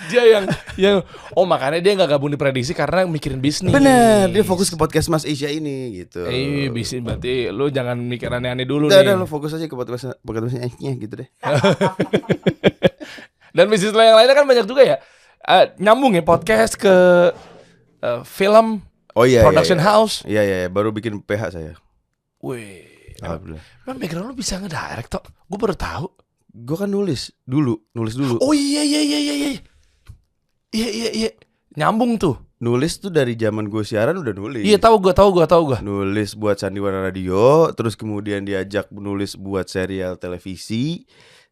Dia 0.05 0.23
yang 0.29 0.45
yang 0.77 0.97
oh 1.33 1.43
makanya 1.43 1.81
dia 1.81 1.93
nggak 1.97 2.11
gabung 2.11 2.29
di 2.29 2.37
prediksi 2.37 2.73
karena 2.73 3.03
mikirin 3.07 3.41
bisnis. 3.41 3.73
Bener, 3.73 4.29
dia 4.29 4.45
fokus 4.45 4.69
ke 4.69 4.77
podcast 4.77 5.09
Mas 5.09 5.25
Asia 5.25 5.49
ini 5.49 5.89
gitu. 5.97 6.29
Eh, 6.29 6.69
bisnis 6.69 7.01
berarti 7.01 7.49
lu 7.49 7.73
jangan 7.73 7.97
mikir 7.97 8.29
aneh-aneh 8.29 8.69
dulu 8.69 8.87
Udah, 8.87 9.01
nih. 9.01 9.09
udah 9.09 9.15
lo 9.17 9.25
fokus 9.25 9.57
aja 9.57 9.65
ke 9.65 9.73
podcast 9.73 10.13
podcast 10.21 10.45
Mas 10.51 10.69
Asia 10.69 10.91
gitu 10.93 11.15
deh. 11.17 11.29
Dan 13.57 13.69
bisnis 13.69 13.93
lo 13.93 14.01
yang 14.01 14.17
lainnya 14.17 14.33
kan 14.33 14.45
banyak 14.45 14.65
juga 14.65 14.81
ya. 14.85 14.97
Eh, 15.43 15.67
nyambung 15.83 16.15
ya 16.15 16.23
podcast 16.23 16.79
ke 16.79 16.95
eh, 18.03 18.23
film, 18.23 18.83
Oh 19.13 19.29
iya. 19.29 19.45
production 19.45 19.77
iya, 19.77 19.85
iya. 19.85 19.93
house. 19.93 20.15
Iya 20.25 20.43
iya, 20.43 20.57
iya. 20.65 20.69
baru 20.73 20.95
bikin 20.95 21.21
PH 21.21 21.43
saya. 21.53 21.75
Wih. 22.41 22.89
Alhamdulillah. 23.23 23.63
Emang 23.87 23.99
background 24.03 24.27
lu 24.33 24.35
bisa 24.35 24.59
ngedirect 24.59 25.09
toh? 25.13 25.23
Gue 25.47 25.59
baru 25.61 25.77
tahu. 25.77 26.07
Gue 26.53 26.77
kan 26.77 26.91
nulis 26.91 27.31
dulu, 27.47 27.79
nulis 27.95 28.19
dulu. 28.19 28.41
Oh 28.43 28.53
iya 28.53 28.83
iya 28.83 29.01
iya 29.01 29.19
iya 29.19 29.35
iya. 29.35 29.51
Iya 30.73 30.89
iya 30.89 31.09
iya. 31.13 31.31
Nyambung 31.79 32.19
tuh. 32.19 32.37
Nulis 32.63 33.03
tuh 33.03 33.11
dari 33.11 33.35
zaman 33.35 33.67
gue 33.67 33.83
siaran 33.83 34.19
udah 34.23 34.35
nulis. 34.35 34.63
Iya 34.63 34.79
tahu 34.79 35.03
gua 35.03 35.11
tahu 35.11 35.35
gua 35.35 35.47
tahu 35.51 35.75
gua. 35.75 35.79
Nulis 35.83 36.39
buat 36.39 36.63
Sandiwara 36.63 37.03
Radio, 37.03 37.75
terus 37.75 37.99
kemudian 37.99 38.47
diajak 38.47 38.87
nulis 38.95 39.35
buat 39.35 39.67
serial 39.67 40.15
televisi, 40.15 41.03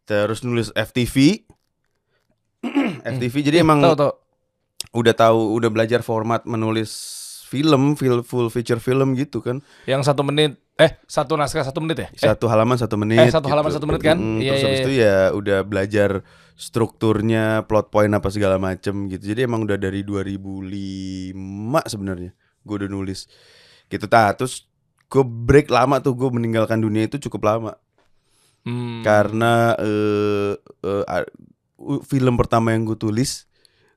terus 0.06 0.46
nulis 0.46 0.70
FTV. 0.70 1.42
FTV 3.10 3.34
jadi 3.42 3.56
emang 3.60 3.80
Tahu 3.80 3.96
tahu. 3.96 4.12
udah 4.92 5.14
tahu, 5.14 5.40
udah 5.54 5.68
belajar 5.68 6.00
format 6.00 6.44
menulis 6.44 6.90
film, 7.46 7.94
full, 7.94 8.22
full 8.22 8.46
feature 8.46 8.78
film 8.78 9.12
gitu 9.14 9.40
kan. 9.40 9.58
Yang 9.84 10.06
satu 10.06 10.22
menit 10.22 10.54
eh 10.76 10.96
satu 11.04 11.34
naskah 11.34 11.60
satu 11.62 11.78
menit 11.78 11.96
ya? 11.98 12.08
Eh, 12.10 12.24
Satu 12.24 12.46
halaman 12.46 12.72
satu 12.74 12.96
menit. 12.96 13.20
eh, 13.20 13.28
satu 13.28 13.46
halaman 13.46 13.68
satu 13.68 13.84
menit 13.84 14.00
kan? 14.00 14.16
Mm, 14.16 14.38
Iya, 14.38 14.48
terus 14.48 14.62
habis 14.62 14.72
iya. 14.72 14.80
itu 14.80 14.92
ya 14.94 15.16
udah 15.30 15.58
belajar 15.60 16.10
strukturnya, 16.54 17.44
plot 17.64 17.88
point 17.88 18.08
apa 18.08 18.28
segala 18.28 18.56
macem 18.56 19.04
gitu. 19.06 19.24
Jadi 19.26 19.44
emang 19.44 19.60
udah 19.62 19.76
dari 19.76 20.00
2005 20.00 21.34
sebenarnya 21.84 22.32
gue 22.60 22.74
udah 22.76 22.88
nulis. 22.88 23.28
Gitu 23.86 24.06
ta, 24.06 24.32
terus 24.32 24.64
gue 25.06 25.20
break 25.20 25.68
lama 25.68 25.98
tuh 25.98 26.14
gue 26.14 26.30
meninggalkan 26.30 26.78
dunia 26.78 27.04
itu 27.04 27.18
cukup 27.20 27.44
lama 27.46 27.72
Hmm. 28.60 29.00
karena 29.00 29.72
eh 29.74 30.52
eh, 30.84 31.04
a- 31.06 31.24
u- 31.24 31.49
film 32.04 32.34
pertama 32.36 32.76
yang 32.76 32.84
gue 32.84 32.98
tulis 32.98 33.48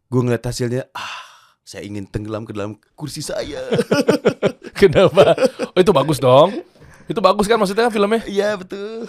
gue 0.08 0.22
ngeliat 0.22 0.46
hasilnya 0.46 0.88
ah 0.94 1.22
saya 1.64 1.88
ingin 1.88 2.04
tenggelam 2.06 2.44
ke 2.44 2.52
dalam 2.52 2.76
kursi 2.94 3.24
saya. 3.24 3.64
Kenapa? 4.80 5.32
Oh 5.74 5.80
itu 5.80 5.96
bagus 5.96 6.20
dong. 6.20 6.60
Itu 7.08 7.24
bagus 7.24 7.48
kan 7.48 7.56
maksudnya 7.56 7.88
kan 7.88 7.94
filmnya? 7.96 8.20
Iya 8.28 8.60
betul. 8.60 9.08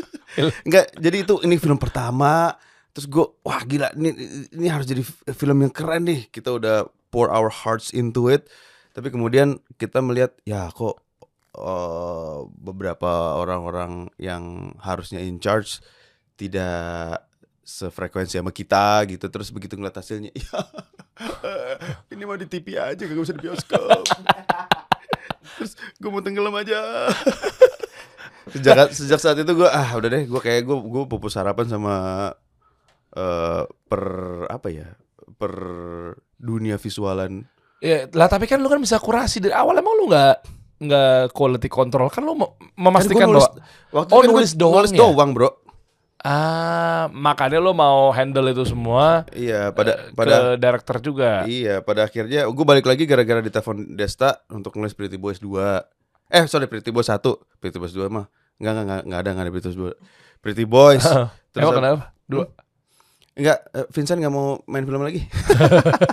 Enggak, 0.64 0.96
jadi 0.96 1.28
itu 1.28 1.44
ini 1.44 1.60
film 1.60 1.76
pertama. 1.76 2.56
Terus 2.96 3.04
gue, 3.04 3.26
wah 3.44 3.60
gila, 3.68 3.92
ini 4.00 4.16
ini 4.48 4.66
harus 4.72 4.88
jadi 4.88 5.04
film 5.36 5.60
yang 5.60 5.68
keren 5.70 6.08
nih. 6.08 6.32
Kita 6.32 6.56
udah 6.56 6.88
pour 7.12 7.28
our 7.28 7.52
hearts 7.52 7.92
into 7.92 8.32
it 8.32 8.48
tapi 8.90 9.08
kemudian 9.10 9.58
kita 9.78 10.02
melihat 10.02 10.34
ya 10.42 10.70
kok 10.70 10.98
eh, 11.54 12.38
beberapa 12.58 13.38
orang-orang 13.38 14.10
yang 14.18 14.74
harusnya 14.82 15.22
in 15.22 15.38
charge 15.38 15.78
tidak 16.34 17.29
sefrekuensi 17.70 18.36
sama 18.36 18.50
kita 18.50 19.06
gitu 19.06 19.30
terus 19.30 19.54
begitu 19.54 19.78
ngeliat 19.78 19.94
hasilnya 19.94 20.34
ya 20.38 20.58
ini 22.10 22.22
mau 22.26 22.34
di 22.34 22.44
TV 22.44 22.74
aja 22.74 22.98
gak 22.98 23.14
usah 23.14 23.36
di 23.36 23.42
bioskop. 23.46 24.02
Terus 25.56 25.72
gue 26.00 26.10
mau 26.10 26.24
tenggelam 26.24 26.54
aja. 26.56 27.08
Sejak 28.50 28.90
sejak 28.90 29.20
saat 29.20 29.38
itu 29.38 29.52
gue 29.52 29.68
ah 29.68 29.94
udah 29.94 30.08
deh 30.10 30.24
gue 30.26 30.40
kayak 30.40 30.66
gue 30.66 30.76
gue 30.80 31.02
pupus 31.06 31.38
harapan 31.38 31.68
sama 31.68 31.94
eh 33.14 33.62
per 33.86 34.04
apa 34.48 34.68
ya 34.72 34.88
per 35.36 35.52
dunia 36.34 36.80
visualan. 36.80 37.44
Ya, 37.80 38.04
lah 38.12 38.28
tapi 38.28 38.44
kan 38.44 38.60
lu 38.60 38.68
kan 38.68 38.80
bisa 38.80 39.00
kurasi 39.00 39.40
dari 39.40 39.56
awal. 39.56 39.78
Emang 39.78 39.94
lu 39.96 40.08
nggak 40.10 40.36
nggak 40.80 41.32
quality 41.32 41.68
control? 41.68 42.08
Kan 42.08 42.24
lu 42.24 42.36
memastikan 42.76 43.28
Kan 43.28 43.32
nulis, 43.32 43.48
bahwa 43.48 43.60
waktu 44.02 44.10
Oh, 44.12 44.20
kan 44.20 44.28
nulis 44.32 44.50
doang 44.56 44.84
nulis 44.84 44.92
ya? 44.92 44.98
doang 45.00 45.30
bro 45.36 45.50
ah 46.20 47.08
makanya 47.16 47.56
lu 47.56 47.72
mau 47.72 48.12
handle 48.12 48.52
itu 48.52 48.60
semua 48.68 49.24
iya 49.32 49.72
pada 49.72 49.96
eh, 49.96 50.12
pada 50.12 50.34
ke 50.36 50.40
director 50.60 50.96
juga. 51.00 51.30
Iya, 51.48 51.80
pada 51.80 52.04
akhirnya 52.04 52.44
gue 52.44 52.64
balik 52.68 52.84
lagi 52.84 53.08
gara-gara 53.08 53.40
ditelepon 53.40 53.96
Desta 53.96 54.44
untuk 54.52 54.76
nulis 54.76 54.92
Pretty 54.92 55.16
Boys 55.16 55.40
2. 55.40 55.48
Eh, 56.28 56.44
sorry 56.44 56.68
Pretty 56.68 56.92
Boys 56.92 57.08
1. 57.08 57.24
Pretty 57.56 57.80
Boys 57.80 57.96
2 57.96 58.12
mah 58.12 58.28
enggak 58.60 58.72
enggak 58.76 58.84
enggak, 58.84 59.00
enggak 59.08 59.20
ada 59.20 59.30
enggak 59.32 59.44
ada 59.48 59.52
Pretty 59.52 59.68
Boys 59.72 59.78
2. 59.80 60.44
Pretty 60.44 60.64
Boys. 60.68 61.04
Terus 61.56 61.64
Emang 61.64 61.76
kenapa? 61.80 62.02
Dua. 62.28 62.44
Enggak, 63.32 63.58
eh, 63.72 63.86
Vincent 63.88 64.18
enggak 64.20 64.34
mau 64.34 64.60
main 64.68 64.84
film 64.84 65.00
lagi. 65.00 65.24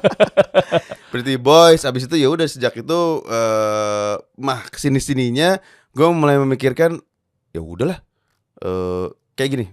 Pretty 1.12 1.36
Boys 1.36 1.84
abis 1.84 2.08
itu 2.08 2.16
ya 2.16 2.32
udah 2.32 2.48
sejak 2.48 2.80
itu 2.80 3.00
eh 3.28 4.16
mah 4.40 4.60
ke 4.72 4.80
sini 4.80 5.04
sininya 5.04 5.60
gue 5.92 6.08
mulai 6.12 6.40
memikirkan 6.40 7.00
ya 7.52 7.60
udahlah 7.60 8.00
eh 8.64 9.08
kayak 9.36 9.52
gini. 9.52 9.68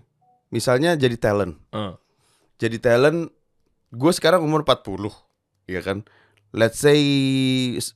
Misalnya 0.54 0.94
jadi 0.94 1.16
talent. 1.16 1.58
Hmm. 1.68 1.98
jadi 2.54 2.78
talent 2.78 3.34
gue 3.90 4.12
sekarang 4.12 4.38
umur 4.40 4.62
40 4.62 5.10
ya 5.66 5.80
kan 5.80 6.06
let's 6.50 6.78
say 6.78 6.98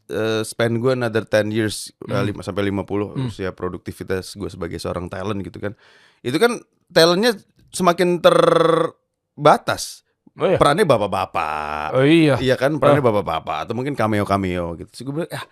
uh, 0.09 0.43
spend 0.43 0.79
gue 0.79 0.93
another 0.93 1.23
10 1.23 1.51
years 1.51 1.95
uh, 2.03 2.19
Hmm. 2.19 2.27
lima 2.27 2.43
sampai 2.43 2.67
50 2.67 2.83
Hmm. 3.15 3.27
usia 3.27 3.51
produktivitas 3.51 4.35
gue 4.35 4.47
sebagai 4.47 4.77
seorang 4.77 5.07
talent 5.07 5.39
gitu 5.41 5.59
kan 5.59 5.79
itu 6.21 6.35
kan 6.37 6.59
talentnya 6.89 7.39
semakin 7.71 8.19
terbatas 8.19 10.03
Oh 10.35 10.47
iya. 10.47 10.55
perannya 10.55 10.83
bapak-bapak 10.85 11.89
Oh 11.95 12.03
iya. 12.03 12.35
iya 12.39 12.55
kan 12.55 12.79
perannya 12.79 12.99
bapak-bapak 13.01 13.67
atau 13.67 13.75
mungkin 13.75 13.95
cameo 13.95 14.23
cameo 14.23 14.75
gitu 14.75 14.87
Terus 14.89 15.03
gue 15.03 15.15
bilang 15.17 15.31
ah 15.33 15.45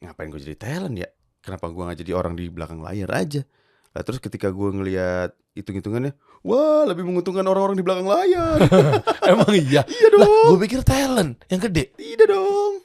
ngapain 0.00 0.26
gue 0.28 0.40
jadi 0.40 0.56
talent 0.56 0.96
ya 0.96 1.08
kenapa 1.38 1.66
gue 1.66 1.82
nggak 1.82 1.98
jadi 2.00 2.12
orang 2.12 2.34
di 2.34 2.46
belakang 2.48 2.78
layar 2.78 3.10
aja 3.10 3.42
Nah, 3.90 4.02
terus 4.02 4.18
ketika 4.18 4.50
gue 4.50 4.70
ngelihat 4.72 5.38
hitung-hitungannya, 5.54 6.12
wah 6.42 6.82
lebih 6.84 7.06
menguntungkan 7.06 7.46
orang-orang 7.46 7.78
di 7.78 7.84
belakang 7.86 8.10
layar. 8.10 8.58
Emang 9.30 9.54
iya. 9.54 9.86
iya 9.94 10.08
Lah, 10.18 10.26
dong. 10.26 10.48
gue 10.54 10.60
pikir 10.66 10.80
talent 10.82 11.38
yang 11.46 11.62
gede. 11.62 11.94
Tidak 11.94 12.26
dong. 12.26 12.82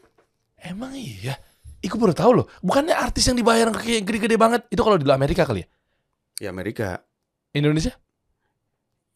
Emang 0.61 0.93
iya. 0.93 1.35
Gue 1.81 1.97
baru 1.97 2.13
tahu 2.13 2.31
loh. 2.43 2.45
Bukannya 2.61 2.93
artis 2.93 3.25
yang 3.25 3.37
dibayar 3.39 3.73
kayak 3.73 4.05
gede-gede 4.05 4.37
banget 4.37 4.61
itu 4.69 4.81
kalau 4.85 5.01
di 5.01 5.07
Amerika 5.09 5.41
kali 5.49 5.65
ya? 5.65 5.67
Ya 6.45 6.49
Amerika. 6.53 7.01
Indonesia? 7.49 7.97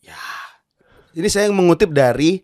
Ya. 0.01 0.17
Ini 1.13 1.29
saya 1.29 1.53
mengutip 1.53 1.93
dari 1.93 2.41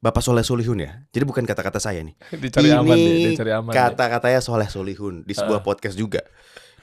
Bapak 0.00 0.24
Soleh 0.24 0.40
Solihun 0.40 0.80
ya. 0.80 1.04
Jadi 1.12 1.24
bukan 1.28 1.44
kata-kata 1.44 1.76
saya 1.76 2.00
nih. 2.00 2.16
Dicari 2.42 2.72
Ini 2.72 2.80
aman 2.80 2.96
deh, 2.96 3.36
dicari 3.36 3.52
aman. 3.52 3.72
Kata-katanya 3.76 4.40
Soleh 4.40 4.68
Solihun 4.72 5.28
di 5.28 5.36
sebuah 5.36 5.60
podcast 5.60 6.00
juga. 6.00 6.24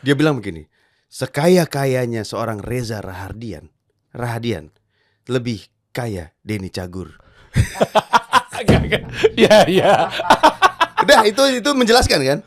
Dia 0.05 0.13
bilang 0.13 0.37
begini, 0.37 0.61
sekaya-kayanya 1.07 2.27
seorang 2.27 2.59
Reza 2.59 2.99
Rahardian, 2.99 3.71
Rahadian, 4.11 4.71
lebih 5.27 5.67
kaya 5.95 6.35
Denny 6.43 6.69
Cagur. 6.69 7.17
Iya, 9.37 9.65
iya. 9.75 10.11
Udah 11.01 11.19
itu 11.25 11.41
itu 11.61 11.69
menjelaskan 11.73 12.19
kan? 12.21 12.39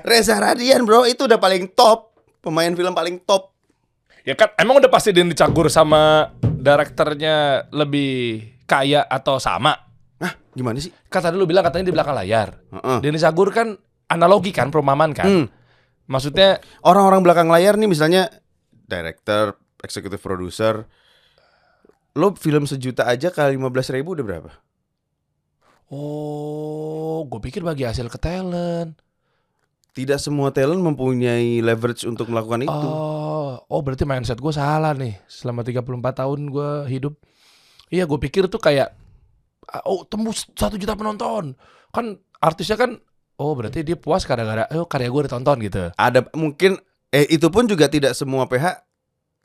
Reza 0.00 0.40
Rahadian 0.40 0.88
bro 0.88 1.04
itu 1.04 1.28
udah 1.28 1.36
paling 1.36 1.70
top 1.76 2.16
pemain 2.40 2.72
film 2.72 2.92
paling 2.96 3.20
top. 3.24 3.52
Ya 4.24 4.36
kan 4.36 4.52
emang 4.60 4.80
udah 4.80 4.90
pasti 4.92 5.12
Denny 5.12 5.32
Cagur 5.32 5.72
sama 5.72 6.32
direkturnya 6.40 7.68
lebih 7.72 8.44
kaya 8.68 9.04
atau 9.08 9.40
sama? 9.40 9.72
Hah 10.20 10.32
gimana 10.52 10.76
sih? 10.80 10.92
Kata 11.08 11.32
dulu 11.32 11.48
bilang 11.48 11.64
katanya 11.64 11.88
di 11.88 11.94
belakang 11.94 12.16
layar. 12.16 12.60
Heeh. 12.72 12.98
Denny 13.00 13.20
Cagur 13.20 13.48
kan 13.52 13.76
analogi 14.08 14.52
kan 14.52 14.68
perumpamaan 14.68 15.12
kan. 15.16 15.26
Hmm. 15.28 15.46
Maksudnya 16.10 16.58
Orang-orang 16.82 17.22
belakang 17.22 17.46
layar 17.46 17.78
nih 17.78 17.86
misalnya 17.86 18.26
director, 18.90 19.54
executive 19.80 20.18
producer, 20.18 20.90
lo 22.18 22.34
film 22.34 22.66
sejuta 22.66 23.06
aja 23.06 23.30
kali 23.30 23.54
15 23.54 23.94
ribu 23.94 24.18
udah 24.18 24.26
berapa? 24.26 24.52
oh, 25.90 27.26
gue 27.26 27.40
pikir 27.50 27.66
bagi 27.66 27.82
hasil 27.82 28.06
ke 28.06 28.18
talent. 28.18 28.94
Tidak 29.90 30.22
semua 30.22 30.54
talent 30.54 30.78
mempunyai 30.78 31.58
leverage 31.58 32.06
untuk 32.06 32.30
melakukan 32.30 32.62
itu. 32.62 32.70
Oh, 32.86 33.58
oh 33.66 33.80
berarti 33.82 34.06
mindset 34.06 34.38
gue 34.38 34.54
salah 34.54 34.94
nih. 34.94 35.18
Selama 35.26 35.66
34 35.66 35.82
tahun 36.22 36.40
gue 36.46 36.70
hidup. 36.86 37.18
Iya, 37.90 38.06
gue 38.06 38.18
pikir 38.22 38.46
tuh 38.46 38.62
kayak 38.62 38.94
ah, 39.66 39.82
oh 39.90 40.06
tembus 40.06 40.46
satu 40.54 40.78
juta 40.78 40.94
penonton. 40.94 41.58
Kan 41.90 42.22
artisnya 42.38 42.78
kan 42.78 43.02
oh 43.40 43.56
berarti 43.56 43.80
dia 43.80 43.96
puas 43.96 44.22
gara-gara 44.22 44.68
oh 44.76 44.84
karya 44.84 45.08
gue 45.08 45.22
ditonton 45.24 45.56
gitu. 45.64 45.88
Ada 45.96 46.28
mungkin 46.36 46.76
eh 47.08 47.24
itu 47.26 47.48
pun 47.48 47.64
juga 47.64 47.88
tidak 47.88 48.12
semua 48.12 48.44
PH 48.44 48.84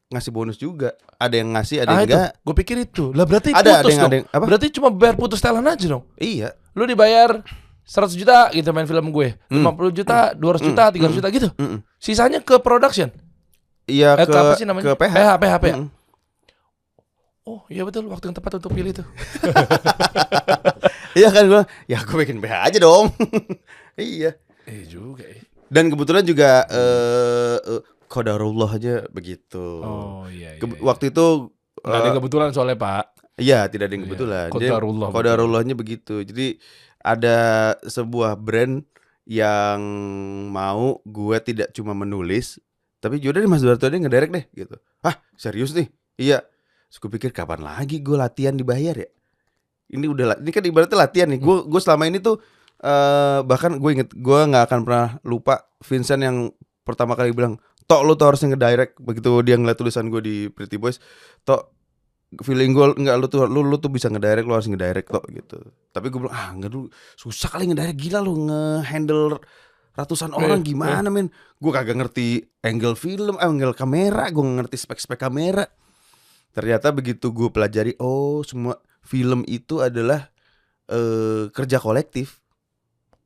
ngasih 0.05 0.29
bonus 0.29 0.59
juga. 0.59 0.93
Ada 1.15 1.35
yang 1.39 1.49
ngasih, 1.49 1.77
ada 1.81 1.89
ah 1.89 1.95
yang 1.95 2.03
itu, 2.03 2.13
enggak. 2.13 2.31
gue 2.37 2.55
pikir 2.59 2.75
itu. 2.77 3.05
Lah 3.15 3.23
berarti 3.23 3.49
Ada 3.49 3.57
ada 3.57 3.71
putus 3.81 3.89
yang 3.89 3.99
dong. 3.99 4.05
ada 4.05 4.15
yang 4.19 4.27
apa? 4.29 4.43
Berarti 4.45 4.67
cuma 4.69 4.87
bayar 4.91 5.15
putus 5.15 5.39
talent 5.39 5.65
aja 5.65 5.85
dong. 5.87 6.03
Iya. 6.19 6.53
Lu 6.75 6.83
dibayar 6.83 7.39
100 7.87 8.13
juta 8.13 8.51
gitu 8.51 8.69
main 8.69 8.85
film 8.85 9.07
gue. 9.09 9.27
Hmm. 9.47 9.63
50 9.63 9.97
juta, 9.97 10.35
200 10.35 10.59
juta, 10.61 10.83
300 10.91 11.17
juta 11.17 11.27
gitu. 11.31 11.47
Mm-mm. 11.55 11.79
Sisanya 11.97 12.43
ke 12.43 12.59
production. 12.59 13.09
Iya 13.85 14.17
Eh, 14.17 14.25
ke, 14.25 14.33
ke 14.33 14.37
apa 14.37 14.53
sih 14.57 14.65
namanya? 14.67 14.91
ke 14.91 14.99
PH. 14.99 15.13
PH, 15.13 15.29
PH, 15.39 15.53
PH. 15.63 15.75
Mm-mm. 15.79 15.89
Oh, 17.45 17.61
iya 17.69 17.85
betul 17.85 18.09
waktu 18.09 18.25
yang 18.27 18.35
tepat 18.35 18.57
untuk 18.57 18.73
pilih 18.73 18.91
tuh. 18.91 19.07
Iya 21.15 21.31
kan 21.31 21.47
gua, 21.47 21.63
ya 21.87 22.03
gue 22.03 22.17
bikin 22.19 22.43
PH 22.43 22.53
aja 22.67 22.77
dong. 22.83 23.07
iya. 23.97 24.31
Eh 24.65 24.83
juga 24.85 25.23
ya. 25.23 25.39
Dan 25.65 25.89
kebetulan 25.89 26.23
juga 26.23 26.63
eh 26.69 27.57
eh, 27.59 27.81
qadarullah 28.05 28.69
aja 28.69 29.03
begitu. 29.09 29.81
Oh 29.81 30.25
iya. 30.29 30.55
iya, 30.55 30.61
Ke- 30.61 30.69
iya. 30.69 30.81
waktu 30.81 31.09
itu 31.09 31.51
Nggak 31.85 31.99
ada 32.01 32.09
eh, 32.09 32.15
kebetulan 32.17 32.49
soalnya 32.49 32.77
Pak. 32.77 33.05
Iya, 33.35 33.67
tidak 33.67 33.91
ada 33.91 33.93
yang 33.93 34.03
Iya, 34.03 34.09
kebetulan. 34.09 34.47
Jadi, 34.47 34.65
qadarullah, 34.71 35.07
betul. 35.11 35.17
Qadarullahnya 35.19 35.75
begitu. 35.75 36.15
Jadi 36.23 36.47
ada 37.03 37.37
sebuah 37.83 38.39
brand 38.39 38.81
yang 39.27 39.81
mau 40.49 41.01
gue 41.03 41.37
tidak 41.43 41.73
cuma 41.75 41.91
menulis, 41.91 42.61
tapi 43.03 43.19
yaudah 43.19 43.41
deh 43.43 43.49
Mas 43.49 43.61
Duarto 43.65 43.85
deh 43.85 43.99
ngedirect 43.99 44.31
deh 44.31 44.45
gitu. 44.55 44.75
Hah, 45.03 45.19
serius 45.35 45.75
nih? 45.75 45.91
Iya. 46.15 46.45
Terus 46.87 46.97
gue 47.01 47.11
pikir 47.11 47.29
kapan 47.35 47.59
lagi 47.59 47.99
gue 47.99 48.15
latihan 48.15 48.55
dibayar 48.55 48.95
ya? 48.95 49.09
Ini 49.91 50.05
udah 50.07 50.39
ini 50.39 50.49
kan 50.49 50.63
ibaratnya 50.63 50.97
latihan 50.97 51.27
nih. 51.29 51.41
Gue 51.43 51.67
gue 51.67 51.81
selama 51.83 52.07
ini 52.07 52.23
tuh 52.23 52.39
eh 52.83 53.39
bahkan 53.47 53.79
gue 53.79 53.91
inget 53.91 54.09
gue 54.11 54.39
nggak 54.49 54.63
akan 54.71 54.79
pernah 54.83 55.07
lupa 55.23 55.67
Vincent 55.85 56.21
yang 56.23 56.37
pertama 56.83 57.15
kali 57.15 57.31
bilang, 57.31 57.61
"Tok 57.87 58.01
lu 58.03 58.13
tuh 58.19 58.33
harusnya 58.33 58.53
ngedirect." 58.53 58.99
Begitu 58.99 59.29
dia 59.45 59.55
ngeliat 59.55 59.77
tulisan 59.79 60.11
gue 60.11 60.21
di 60.21 60.35
Pretty 60.51 60.75
Boys, 60.75 60.99
"Tok 61.47 61.75
feeling 62.43 62.75
gue 62.75 62.85
enggak 62.99 63.15
lu 63.21 63.27
tuh 63.31 63.47
lu 63.47 63.63
lu 63.63 63.77
tuh 63.79 63.87
bisa 63.87 64.11
ngedirect 64.11 64.43
lu 64.43 64.53
harus 64.57 64.67
ngedirect 64.67 65.07
kok 65.07 65.23
gitu. 65.31 65.61
Tapi 65.93 66.11
gue 66.11 66.19
bilang 66.19 66.35
ah 66.35 66.51
enggak 66.51 66.71
dulu 66.73 66.91
susah 67.15 67.47
kali 67.53 67.71
ngedirect 67.71 67.95
gila 67.95 68.19
lu 68.19 68.49
ngehandle 68.49 69.39
ratusan 69.95 70.35
orang 70.35 70.59
Iya, 70.59 70.75
gimana 70.75 71.07
men? 71.07 71.31
Gue 71.55 71.71
kagak 71.71 71.95
ngerti 71.95 72.43
angle 72.59 72.99
film 72.99 73.39
eh, 73.39 73.47
angle 73.47 73.71
kamera 73.71 74.27
gue 74.27 74.43
nggak 74.43 74.67
ngerti 74.67 74.75
spek 74.75 74.99
spek 74.99 75.19
kamera. 75.21 75.63
Ternyata 76.51 76.91
begitu 76.91 77.31
gue 77.31 77.47
pelajari 77.51 77.95
oh 78.03 78.43
semua 78.43 78.75
film 79.05 79.47
itu 79.47 79.79
adalah 79.79 80.27
eh 80.91 81.47
kerja 81.49 81.79
kolektif 81.79 82.44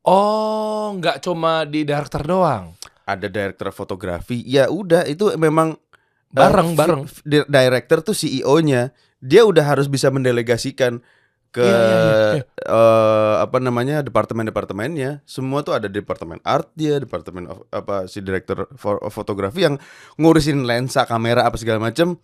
Oh, 0.02 0.94
nggak 0.94 1.20
cuma 1.20 1.62
di 1.62 1.82
director 1.82 2.22
doang. 2.22 2.72
ada 3.02 3.26
director 3.26 3.68
fotografi 3.70 4.38
ya 4.40 4.66
udah 4.66 5.02
itu 5.04 5.34
memang 5.34 5.74
eh, 5.74 6.30
Bareng, 6.30 6.68
fi- 6.68 6.78
bareng. 6.78 7.02
director 7.44 7.98
tuh 8.00 8.14
CEO-nya 8.14 8.94
dia 9.18 9.42
udah 9.42 9.66
harus 9.66 9.84
bisa 9.84 10.08
mendelegasikan 10.08 11.02
ke 11.50 11.58
Iya, 11.58 11.74
iya, 11.74 12.14
iya. 12.32 12.44
eh, 12.62 13.34
apa 13.36 13.58
namanya 13.58 13.98
departemen-departemennya 14.00 15.26
semua 15.26 15.60
tuh 15.60 15.74
ada 15.74 15.86
departemen 15.86 16.38
art 16.40 16.70
dia 16.72 16.96
departemen 16.96 17.50
of- 17.50 17.66
apa 17.68 18.06
si 18.06 18.22
director 18.22 18.70
fo- 18.72 19.02
fotografi 19.04 19.66
yang 19.66 19.74
ngurusin 20.14 20.62
lensa 20.62 21.02
kamera 21.02 21.42
apa 21.42 21.58
segala 21.58 21.82
macam 21.82 22.14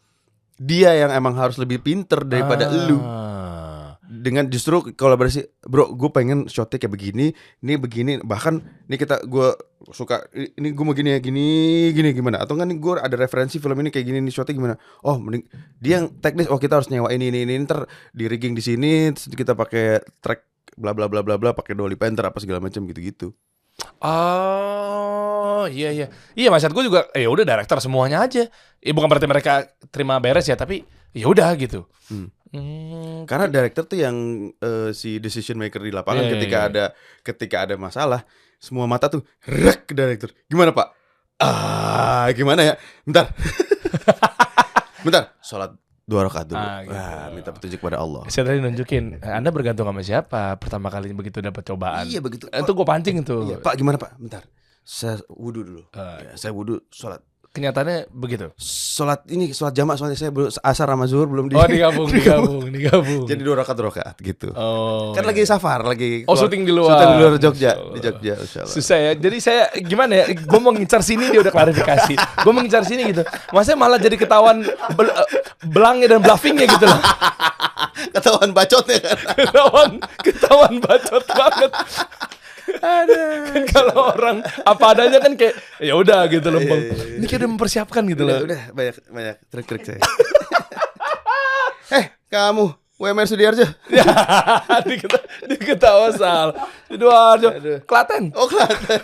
dia 0.54 0.94
yang 0.94 1.10
emang 1.10 1.34
harus 1.34 1.58
lebih 1.58 1.82
pinter 1.82 2.22
daripada 2.22 2.64
Ah. 2.64 2.78
elu 2.78 2.98
dengan 4.06 4.46
justru 4.46 4.94
kolaborasi 4.94 5.66
bro 5.66 5.92
gue 5.92 6.10
pengen 6.14 6.46
shotnya 6.46 6.78
kayak 6.78 6.94
begini 6.94 7.26
ini 7.62 7.74
begini 7.74 8.12
bahkan 8.22 8.62
ini 8.86 8.96
kita 8.96 9.26
gue 9.26 9.52
suka 9.90 10.26
ini 10.34 10.72
gue 10.72 10.84
mau 10.86 10.94
gini 10.94 11.14
ya 11.14 11.20
gini 11.20 11.46
gini 11.90 12.14
gimana 12.14 12.42
atau 12.42 12.54
nih 12.54 12.78
gue 12.78 12.92
ada 13.02 13.18
referensi 13.18 13.58
film 13.58 13.76
ini 13.82 13.90
kayak 13.90 14.06
gini 14.06 14.18
nih 14.22 14.32
shotnya 14.32 14.54
gimana 14.54 14.74
oh 15.02 15.18
mending 15.18 15.44
dia 15.82 16.02
yang 16.02 16.14
teknis 16.22 16.46
oh 16.48 16.58
kita 16.58 16.78
harus 16.78 16.88
nyewa 16.88 17.10
ini 17.10 17.28
ini 17.34 17.44
ini 17.44 17.54
ntar 17.66 17.90
di 18.14 18.24
rigging 18.30 18.54
di 18.54 18.62
sini 18.62 19.10
kita 19.14 19.58
pakai 19.58 20.00
track 20.22 20.70
bla 20.78 20.94
bla 20.94 21.10
bla 21.10 21.26
bla 21.26 21.34
bla 21.36 21.50
pakai 21.52 21.74
dolly 21.74 21.98
panther 21.98 22.26
apa 22.26 22.38
segala 22.38 22.62
macam 22.62 22.86
gitu 22.86 23.00
gitu 23.02 23.28
Oh 24.00 25.64
iya 25.68 25.92
iya 25.92 26.06
iya 26.32 26.48
maksud 26.48 26.72
gue 26.72 26.84
juga 26.84 27.08
eh, 27.12 27.24
ya 27.24 27.28
udah 27.32 27.44
director 27.44 27.80
semuanya 27.80 28.24
aja. 28.24 28.48
Ya 28.80 28.92
bukan 28.96 29.08
berarti 29.08 29.28
mereka 29.28 29.68
terima 29.92 30.16
beres 30.20 30.48
ya 30.48 30.56
tapi 30.56 30.84
ya 31.12 31.28
udah 31.28 31.52
gitu. 31.60 31.84
Hmm. 32.08 32.32
Hmm, 32.46 33.26
karena 33.26 33.50
director 33.50 33.84
tuh 33.84 33.98
yang 33.98 34.16
eh, 34.54 34.90
si 34.90 35.18
decision 35.18 35.58
maker 35.58 35.82
di 35.82 35.90
lapangan 35.90 36.22
Iya, 36.22 36.28
iya, 36.30 36.34
ketika 36.38 36.58
iya. 36.58 36.68
ada 36.70 36.84
ketika 37.20 37.56
ada 37.66 37.74
masalah 37.74 38.22
semua 38.56 38.86
mata 38.86 39.10
tuh 39.10 39.26
rek 39.42 39.84
ke 39.84 39.92
director. 39.92 40.30
Gimana 40.46 40.70
pak? 40.70 40.94
Ah 41.36 42.30
gimana 42.32 42.62
ya? 42.62 42.74
Bentar. 43.02 43.28
Bentar. 45.04 45.34
Sholat 45.38 45.74
dua 46.06 46.26
rakaat 46.26 46.46
dulu. 46.46 46.58
Ah, 46.58 46.80
gitu. 46.82 46.94
Wah, 46.94 47.26
minta 47.34 47.50
petunjuk 47.50 47.80
pada 47.82 47.98
Allah. 47.98 48.22
Saya 48.30 48.46
tadi 48.46 48.62
nunjukin 48.62 49.18
Anda 49.20 49.50
bergantung 49.50 49.86
sama 49.86 50.02
siapa? 50.02 50.54
Pertama 50.56 50.86
kali 50.86 51.10
begitu 51.12 51.42
dapat 51.42 51.66
cobaan. 51.66 52.06
iya 52.06 52.22
begitu. 52.22 52.46
Itu 52.46 52.72
gue 52.72 52.86
pancing 52.86 53.26
tuh. 53.26 53.42
Iya, 53.42 53.56
pak 53.58 53.74
gimana 53.74 53.98
pak? 53.98 54.14
Bentar. 54.16 54.46
Saya 54.86 55.18
wudhu 55.26 55.66
dulu. 55.66 55.82
Ah, 55.92 56.22
Ya, 56.22 56.32
saya 56.38 56.54
wudhu 56.54 56.78
sholat 56.94 57.18
Kenyataannya 57.56 57.98
begitu. 58.10 58.52
sholat 58.54 59.24
ini 59.26 59.48
sholat 59.50 59.72
jamak 59.72 59.96
soalnya 59.96 60.14
saya 60.14 60.28
belum 60.28 60.52
asar 60.52 60.86
sama 60.86 61.04
zuhur 61.04 61.24
belum 61.26 61.48
di 61.48 61.54
Oh 61.54 61.64
digabung, 61.64 62.08
digabung, 62.12 62.68
digabung. 62.68 63.24
jadi 63.24 63.40
dua 63.40 63.56
rakaat 63.56 63.74
dua 63.74 63.86
rakaat 63.88 64.16
gitu 64.18 64.52
oh, 64.52 65.10
kan 65.10 65.24
iya. 65.24 65.28
lagi 65.28 65.42
safar 65.42 65.80
lagi 65.82 66.22
Oh, 66.22 66.32
keluar- 66.32 66.40
syuting 66.42 66.62
di 66.62 66.70
luar. 66.70 66.90
syuting 66.92 67.08
di 67.08 67.18
luar 67.18 67.32
Jogja 67.38 67.72
di. 67.72 67.98
Jogja 67.98 68.34
Insya 68.36 68.60
Allah. 68.60 68.70
Susah 68.70 68.98
ya. 68.98 69.12
Jadi 69.14 69.36
saya 69.38 69.60
gimana 69.78 70.12
ya? 70.14 70.24
Gue 70.30 70.58
mau 70.58 70.70
ngincar 70.70 71.00
sini 71.00 71.28
dia 71.28 71.40
udah 71.40 71.50
klarifikasi. 71.50 72.14
Gue 72.14 72.50
mau 72.50 72.60
ngincar 72.60 72.82
sini 72.82 73.08
gitu. 73.08 73.24
Masanya 73.50 73.78
malah 73.78 73.96
jadi 73.96 74.14
ketahuan 74.14 74.60
bel- 74.92 75.14
eh, 75.14 75.28
belangnya 75.64 76.06
dan 76.08 76.20
bluffingnya 76.20 76.66
gitu 76.66 76.84
loh. 76.84 77.00
ketahuan 78.14 78.50
bacotnya 78.50 78.98
kan 78.98 79.16
Ketahuan, 79.38 79.90
ketahuan 80.20 80.74
bacot 80.78 81.24
banget. 81.26 81.70
Ada. 82.76 83.20
Kalau 83.72 83.96
orang 84.10 84.36
apa 84.42 84.84
adanya 84.88 85.18
kan 85.18 85.32
kayak 85.32 85.54
ya 85.78 85.94
udah 85.94 86.26
gitu 86.26 86.48
loh, 86.48 86.60
Bang. 86.60 86.82
Ini 87.16 87.24
kayak 87.24 87.40
udah 87.40 87.50
mempersiapkan 87.52 88.02
gitu 88.04 88.22
loh. 88.22 88.42
udah 88.42 88.60
banyak 88.70 88.94
banyak 89.06 89.36
trik-trik 89.46 89.82
saya 89.84 90.00
eh 91.92 92.04
kamu 92.26 92.66
WMR 92.96 93.24
Sudiarjo 93.24 93.66
Ya, 93.86 94.04
diketa, 94.88 95.18
diketawa 95.44 96.08
sal. 96.10 96.48
Sidoarjo, 96.86 97.48
Aduh. 97.52 97.78
Klaten. 97.84 98.32
oh 98.32 98.48
Klaten 98.48 98.98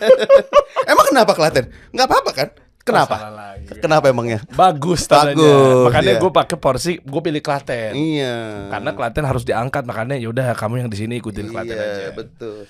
emang 0.85 1.07
kenapa 1.07 1.33
Klaten 1.33 1.65
nggak 1.91 2.07
apa-apa 2.07 2.31
kan 2.33 2.49
kenapa 2.83 3.15
lagi. 3.31 3.79
kenapa 3.79 4.09
emangnya 4.09 4.43
Bagus 4.51 5.07
tandanya. 5.07 5.39
Bagus, 5.39 5.85
Makanya 5.87 6.13
iya. 6.13 6.19
gue 6.19 6.31
pakai 6.33 6.57
porsi, 6.57 6.93
gue 6.99 7.21
pilih 7.21 7.39
Klaten. 7.39 7.93
iya 7.95 8.67
Karena 8.67 8.91
Klaten 8.91 9.23
harus 9.23 9.45
diangkat, 9.45 9.85
makanya 9.85 10.17
yaudah 10.17 10.51
kamu 10.53 10.75
yang 10.81 10.91
di 10.91 10.99
sini 10.99 11.15
ikutin 11.17 11.47
Klaten 11.47 11.71
iya 11.71 12.11
aja. 12.11 12.11
betul 12.11 12.67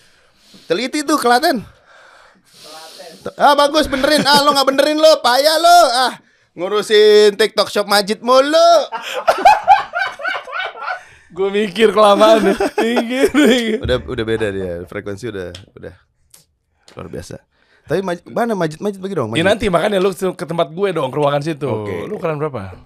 teliti 0.64 1.02
tuh 1.02 1.16
Klaten 1.16 1.62
ah 3.38 3.54
bagus 3.54 3.86
benerin 3.86 4.24
ah 4.24 4.42
lo 4.42 4.50
nggak 4.50 4.68
benerin 4.68 4.98
lo 4.98 5.20
payah 5.20 5.56
lo 5.56 5.78
ah 6.08 6.12
ngurusin 6.52 7.34
TikTok 7.34 7.68
shop 7.68 7.86
Majid 7.86 8.20
mulu 8.20 8.56
Gue 11.32 11.48
mikir 11.48 11.96
kelamaan. 11.96 12.44
mikir, 12.76 13.32
mikir. 13.32 13.78
udah 13.80 13.96
udah 14.04 14.24
beda 14.28 14.52
dia 14.52 14.84
frekuensi 14.84 15.32
udah 15.32 15.48
udah 15.72 15.94
luar 16.92 17.08
biasa 17.08 17.40
tapi 17.82 18.04
Majid, 18.04 18.24
mana 18.28 18.52
Majid 18.52 18.78
Majid 18.84 19.00
bagi 19.00 19.16
dong 19.16 19.32
Ya 19.32 19.40
Majid. 19.40 19.48
nanti 19.48 19.66
makanya 19.72 19.96
lu 19.96 20.12
ke 20.12 20.44
tempat 20.44 20.68
gue 20.70 20.88
dong, 20.94 21.10
ke 21.10 21.16
ruangan 21.18 21.42
situ. 21.42 21.66
Oke. 21.66 22.06
Lu 22.06 22.14
ukuran 22.14 22.38
berapa? 22.38 22.78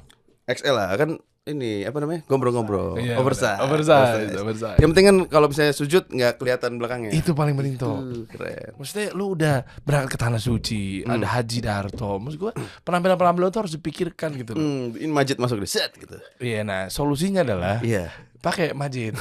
XL 0.49 0.73
lah 0.73 0.89
kan 0.97 1.21
ini 1.47 1.86
apa 1.86 2.03
namanya 2.03 2.26
gombrong-gombrong 2.26 2.99
Iya, 2.99 3.14
oversize 3.16 3.62
Oversize, 3.62 4.34
oversize. 4.34 4.78
yang 4.78 4.90
penting 4.90 5.07
kan 5.07 5.16
kalau 5.30 5.47
misalnya 5.47 5.70
sujud 5.70 6.03
nggak 6.05 6.42
kelihatan 6.42 6.74
belakangnya 6.74 7.14
Itu 7.14 7.32
paling 7.32 7.55
penting 7.55 7.78
tuh. 7.78 8.26
Keren 8.26 8.74
Maksudnya 8.74 9.14
lu 9.14 9.30
udah 9.32 9.62
berangkat 9.80 10.11
ke 10.11 10.18
tanah 10.18 10.42
suci, 10.42 11.07
ada 11.07 11.22
haji 11.28 11.59
Darto. 11.61 12.18
Maksud 12.18 12.38
gue 12.40 12.53
penampilan-penampilan 12.82 13.49
tuh 13.49 13.61
harus 13.62 13.72
dipikirkan 13.72 14.34
gitu 14.34 14.53
loh. 14.53 14.61
hmm, 14.61 14.99
ini 14.99 15.07
Majid 15.09 15.38
masuk 15.38 15.62
di 15.62 15.70
set 15.70 15.94
gitu 15.94 16.18
Iya, 16.36 16.61
nah 16.61 16.90
solusinya 16.90 17.40
adalah 17.40 17.78
iya 17.80 18.11
pakai 18.36 18.70
majid. 18.72 19.14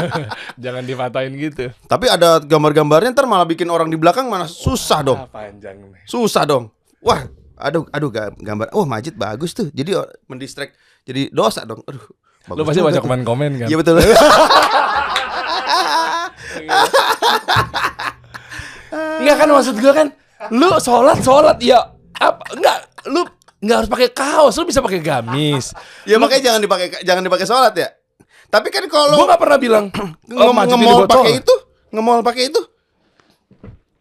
Jangan 0.62 0.80
dipatahin 0.82 1.32
gitu. 1.34 1.72
tapi 1.84 2.06
ada 2.06 2.36
gambar-gambarnya 2.38 3.12
ntar 3.12 3.24
malah 3.24 3.44
bikin 3.44 3.68
orang 3.68 3.88
di 3.88 3.96
belakang 3.96 4.28
mana 4.28 4.44
susah 4.44 5.00
dong 5.00 5.18
Ah, 5.18 5.28
panjang 5.30 5.76
nih. 5.78 6.04
susah 6.04 6.44
dong 6.44 6.68
wah 6.98 7.24
aduh 7.54 7.84
aduh 7.88 8.08
ga- 8.08 8.32
gambar 8.34 8.72
oh 8.72 8.84
Majid 8.84 9.12
bagus 9.14 9.52
tuh 9.52 9.68
jadi 9.70 9.94
oh, 9.94 10.08
mendistract 10.26 10.72
jadi 11.02 11.30
dosa 11.30 11.62
dong. 11.64 11.82
Aduh 11.84 12.04
bagus 12.42 12.58
Lu 12.58 12.66
pasti 12.66 12.80
baca 12.82 12.98
tuh. 12.98 13.04
komen-komen 13.06 13.50
kan? 13.62 13.68
iya 13.70 13.76
betul. 13.78 13.96
Enggak 18.92 19.36
kan 19.38 19.48
maksud 19.48 19.74
gue 19.78 19.92
kan? 19.94 20.08
Lu 20.50 20.68
sholat 20.82 21.22
sholat 21.22 21.58
ya 21.62 21.78
apa 22.18 22.42
enggak 22.54 22.76
lu 23.10 23.22
nggak 23.62 23.76
harus 23.78 23.90
pakai 23.90 24.08
kaos 24.10 24.54
lu 24.58 24.66
bisa 24.66 24.82
pakai 24.82 24.98
gamis. 24.98 25.70
Ya 26.02 26.18
makanya 26.18 26.50
jangan 26.52 26.60
dipakai 26.60 26.86
jangan 27.06 27.22
dipakai 27.22 27.46
sholat 27.46 27.72
ya. 27.78 27.88
Tapi 28.50 28.68
kan 28.68 28.84
kalau 28.90 29.16
gue 29.16 29.26
nggak 29.30 29.40
pernah 29.40 29.58
bilang 29.58 29.84
oh, 30.34 30.52
ngemol 30.52 31.06
pakai 31.06 31.38
itu 31.40 31.54
ngemol 31.94 32.20
pakai 32.26 32.50
itu. 32.50 32.60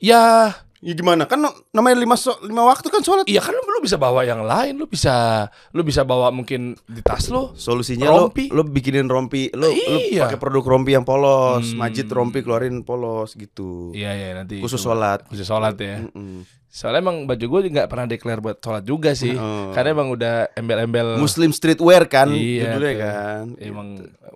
Ya. 0.02 0.50
Ya 0.82 0.94
gimana? 0.98 1.30
Kan 1.30 1.46
namanya 1.70 1.94
lima 2.02 2.18
so- 2.18 2.42
lima 2.42 2.66
waktu 2.66 2.90
kan 2.90 3.06
sholat. 3.06 3.30
Iya 3.30 3.38
kan 3.38 3.54
lu, 3.54 3.62
lu 3.82 3.90
bisa 3.90 3.98
bawa 3.98 4.22
yang 4.22 4.46
lain 4.46 4.78
lu 4.78 4.86
bisa 4.86 5.50
lu 5.72 5.82
bisa 5.82 6.02
bawa 6.02 6.30
mungkin 6.30 6.78
di 6.86 7.02
tas 7.02 7.28
lu 7.28 7.50
solusinya 7.52 8.06
Rompi. 8.06 8.46
lo 8.48 8.62
lo 8.62 8.70
bikinin 8.70 9.10
rompi 9.10 9.50
lo 9.50 9.66
lo 9.66 9.98
Iya. 9.98 10.24
pakai 10.24 10.38
produk 10.38 10.62
rompi 10.70 10.94
yang 10.94 11.02
polos 11.02 11.66
Hmm. 11.68 11.82
majid 11.82 12.06
rompi 12.08 12.40
keluarin 12.40 12.82
polos 12.82 13.34
gitu 13.34 13.90
iya 13.92 14.14
iya 14.14 14.28
nanti 14.36 14.62
khusus 14.62 14.78
itu. 14.78 14.86
sholat 14.86 15.26
khusus 15.26 15.44
sholat 15.44 15.74
ya 15.76 15.98
Mm-mm. 16.00 16.46
soalnya 16.68 17.02
emang 17.02 17.26
baju 17.26 17.42
gue 17.44 17.74
nggak 17.74 17.90
pernah 17.90 18.06
declare 18.06 18.38
buat 18.40 18.58
sholat 18.58 18.84
juga 18.84 19.12
sih 19.12 19.34
Oh. 19.34 19.74
karena 19.74 19.92
emang 19.92 20.08
udah 20.10 20.36
embel-embel 20.54 21.18
muslim 21.18 21.50
streetwear 21.50 22.06
kan 22.06 22.30
Iya, 22.30 22.70
judulnya 22.70 22.94
tuh. 22.94 23.02
kan 23.02 23.44
emang 23.60 23.88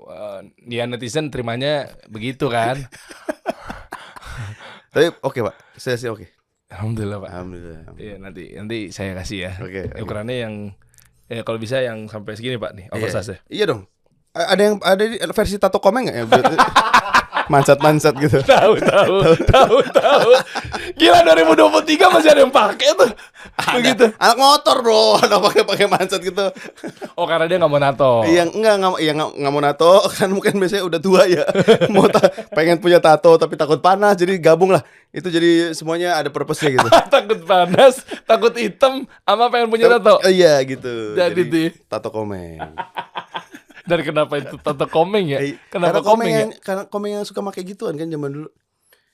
uh, 0.04 0.42
ya 0.66 0.84
netizen 0.84 1.30
terimanya 1.30 1.86
begitu 2.08 2.50
kan 2.50 2.82
tapi 4.90 5.12
oke 5.22 5.40
pak 5.44 5.56
saya 5.76 5.96
sih 5.96 6.08
oke 6.08 6.35
alhamdulillah 6.70 7.18
pak 7.22 7.30
alhamdulillah 7.30 7.82
Iya 7.98 8.16
nanti 8.18 8.44
nanti 8.58 8.78
saya 8.90 9.14
kasih 9.14 9.38
ya. 9.48 9.52
Oke, 9.62 9.92
oke. 9.92 10.00
Ukurannya 10.02 10.38
yang 10.46 10.54
ya 11.26 11.42
kalau 11.42 11.58
bisa 11.58 11.82
yang 11.82 12.06
sampai 12.06 12.38
segini 12.38 12.62
pak 12.62 12.78
nih 12.78 12.86
oversize 12.94 13.30
ya. 13.34 13.38
iya 13.50 13.66
dong 13.66 13.90
ada 14.36 14.62
yang 14.62 14.76
ada 14.84 15.04
versi 15.34 15.58
tato 15.58 15.82
komeng 15.82 16.06
nggak 16.06 16.18
ya 16.22 16.26
mansat 17.52 18.14
gitu 18.18 18.42
Tahu 18.56 18.74
tahu 18.82 19.16
tahu 19.46 19.78
tahu. 19.94 20.30
Gila 20.98 21.20
2023 21.24 22.14
masih 22.14 22.30
ada 22.34 22.42
yang 22.42 22.54
pakai 22.54 22.90
tuh. 22.98 23.12
Begitu. 23.56 24.10
anak 24.18 24.38
motor 24.42 24.82
bro 24.82 25.16
anak 25.24 25.40
pakai 25.40 25.64
pakai 25.64 25.86
mansat 25.88 26.20
gitu 26.20 26.50
Oh 27.14 27.30
karena 27.30 27.46
dia 27.46 27.62
nggak 27.62 27.72
mau 27.72 27.82
nato. 27.82 28.26
Iya 28.26 28.50
enggak 28.50 28.76
enggak 28.82 28.92
iya 29.00 29.12
enggak, 29.14 29.30
enggak 29.38 29.54
mau 29.54 29.64
nato 29.64 29.94
kan 30.18 30.30
mungkin 30.34 30.54
biasanya 30.58 30.84
udah 30.86 31.00
tua 31.00 31.22
ya. 31.30 31.44
mau 31.94 32.10
pengen 32.52 32.82
punya 32.82 32.98
tato 33.00 33.38
tapi 33.38 33.56
takut 33.56 33.80
panas 33.80 34.18
jadi 34.18 34.38
gabung 34.42 34.74
lah. 34.74 34.82
Itu 35.16 35.32
jadi 35.32 35.72
semuanya 35.72 36.20
ada 36.20 36.28
purpose-nya 36.28 36.76
gitu. 36.76 36.90
takut 37.08 37.40
panas, 37.48 38.04
takut 38.28 38.52
hitam, 38.60 39.08
sama 39.24 39.48
pengen 39.48 39.72
punya 39.72 39.88
tato. 39.88 40.20
Iya 40.28 40.60
gitu. 40.68 41.16
Jadi 41.16 41.42
tuh. 41.48 41.68
tato 41.88 42.10
komeng. 42.12 42.60
Dan 43.86 44.00
kenapa 44.02 44.34
itu 44.36 44.58
tato 44.58 44.86
komeng 44.90 45.26
ya? 45.30 45.40
Eh, 45.40 45.62
Kenapa 45.70 45.98
karena 45.98 46.02
komeng 46.02 46.30
komeng 46.34 46.50
ya? 46.52 46.60
karena 46.60 46.84
komeng 46.90 47.12
yang 47.16 47.26
suka 47.26 47.40
pakai 47.40 47.62
gituan 47.64 47.94
kan 47.94 48.10
zaman 48.10 48.34
dulu. 48.34 48.50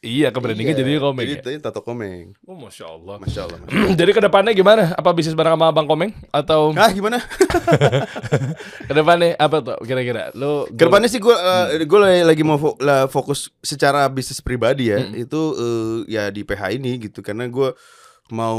Iya 0.02 0.34
keberaniannya 0.34 0.74
jadi 0.74 0.98
komeng 0.98 1.30
Jadi 1.30 1.46
ya. 1.46 1.62
tato 1.62 1.86
komeng. 1.86 2.34
Oh 2.50 2.58
masya 2.58 2.90
Allah. 2.90 3.22
Masya 3.22 3.42
Allah. 3.46 3.58
Masya 3.62 3.94
jadi 4.02 4.12
ke 4.12 4.22
depannya 4.24 4.50
gimana? 4.52 4.98
Apa 4.98 5.14
bisnis 5.14 5.38
bareng 5.38 5.54
sama 5.54 5.70
Bang 5.70 5.86
Komeng? 5.86 6.10
Atau 6.34 6.74
Allah. 6.74 6.88
Ah 6.88 6.90
gimana? 6.90 7.22
ke 8.90 8.94
depannya 8.94 9.38
apa 9.38 9.62
tuh 9.62 9.78
kira-kira? 9.86 10.34
Lu 10.34 10.66
Ke 10.74 10.90
depannya 10.90 11.06
sih 11.06 11.22
gue 11.22 11.36
gue 11.86 12.00
lagi 12.26 12.42
mau 12.42 12.58
fokus 13.08 13.54
secara 13.62 14.10
bisnis 14.10 14.42
pribadi 14.42 14.90
ya 14.90 15.06
itu 15.14 15.42
eh, 15.54 15.98
ya 16.10 16.34
di 16.34 16.42
PH 16.42 16.82
ini 16.82 16.98
gitu 16.98 17.22
karena 17.22 17.46
gue 17.46 17.70
mau 18.34 18.58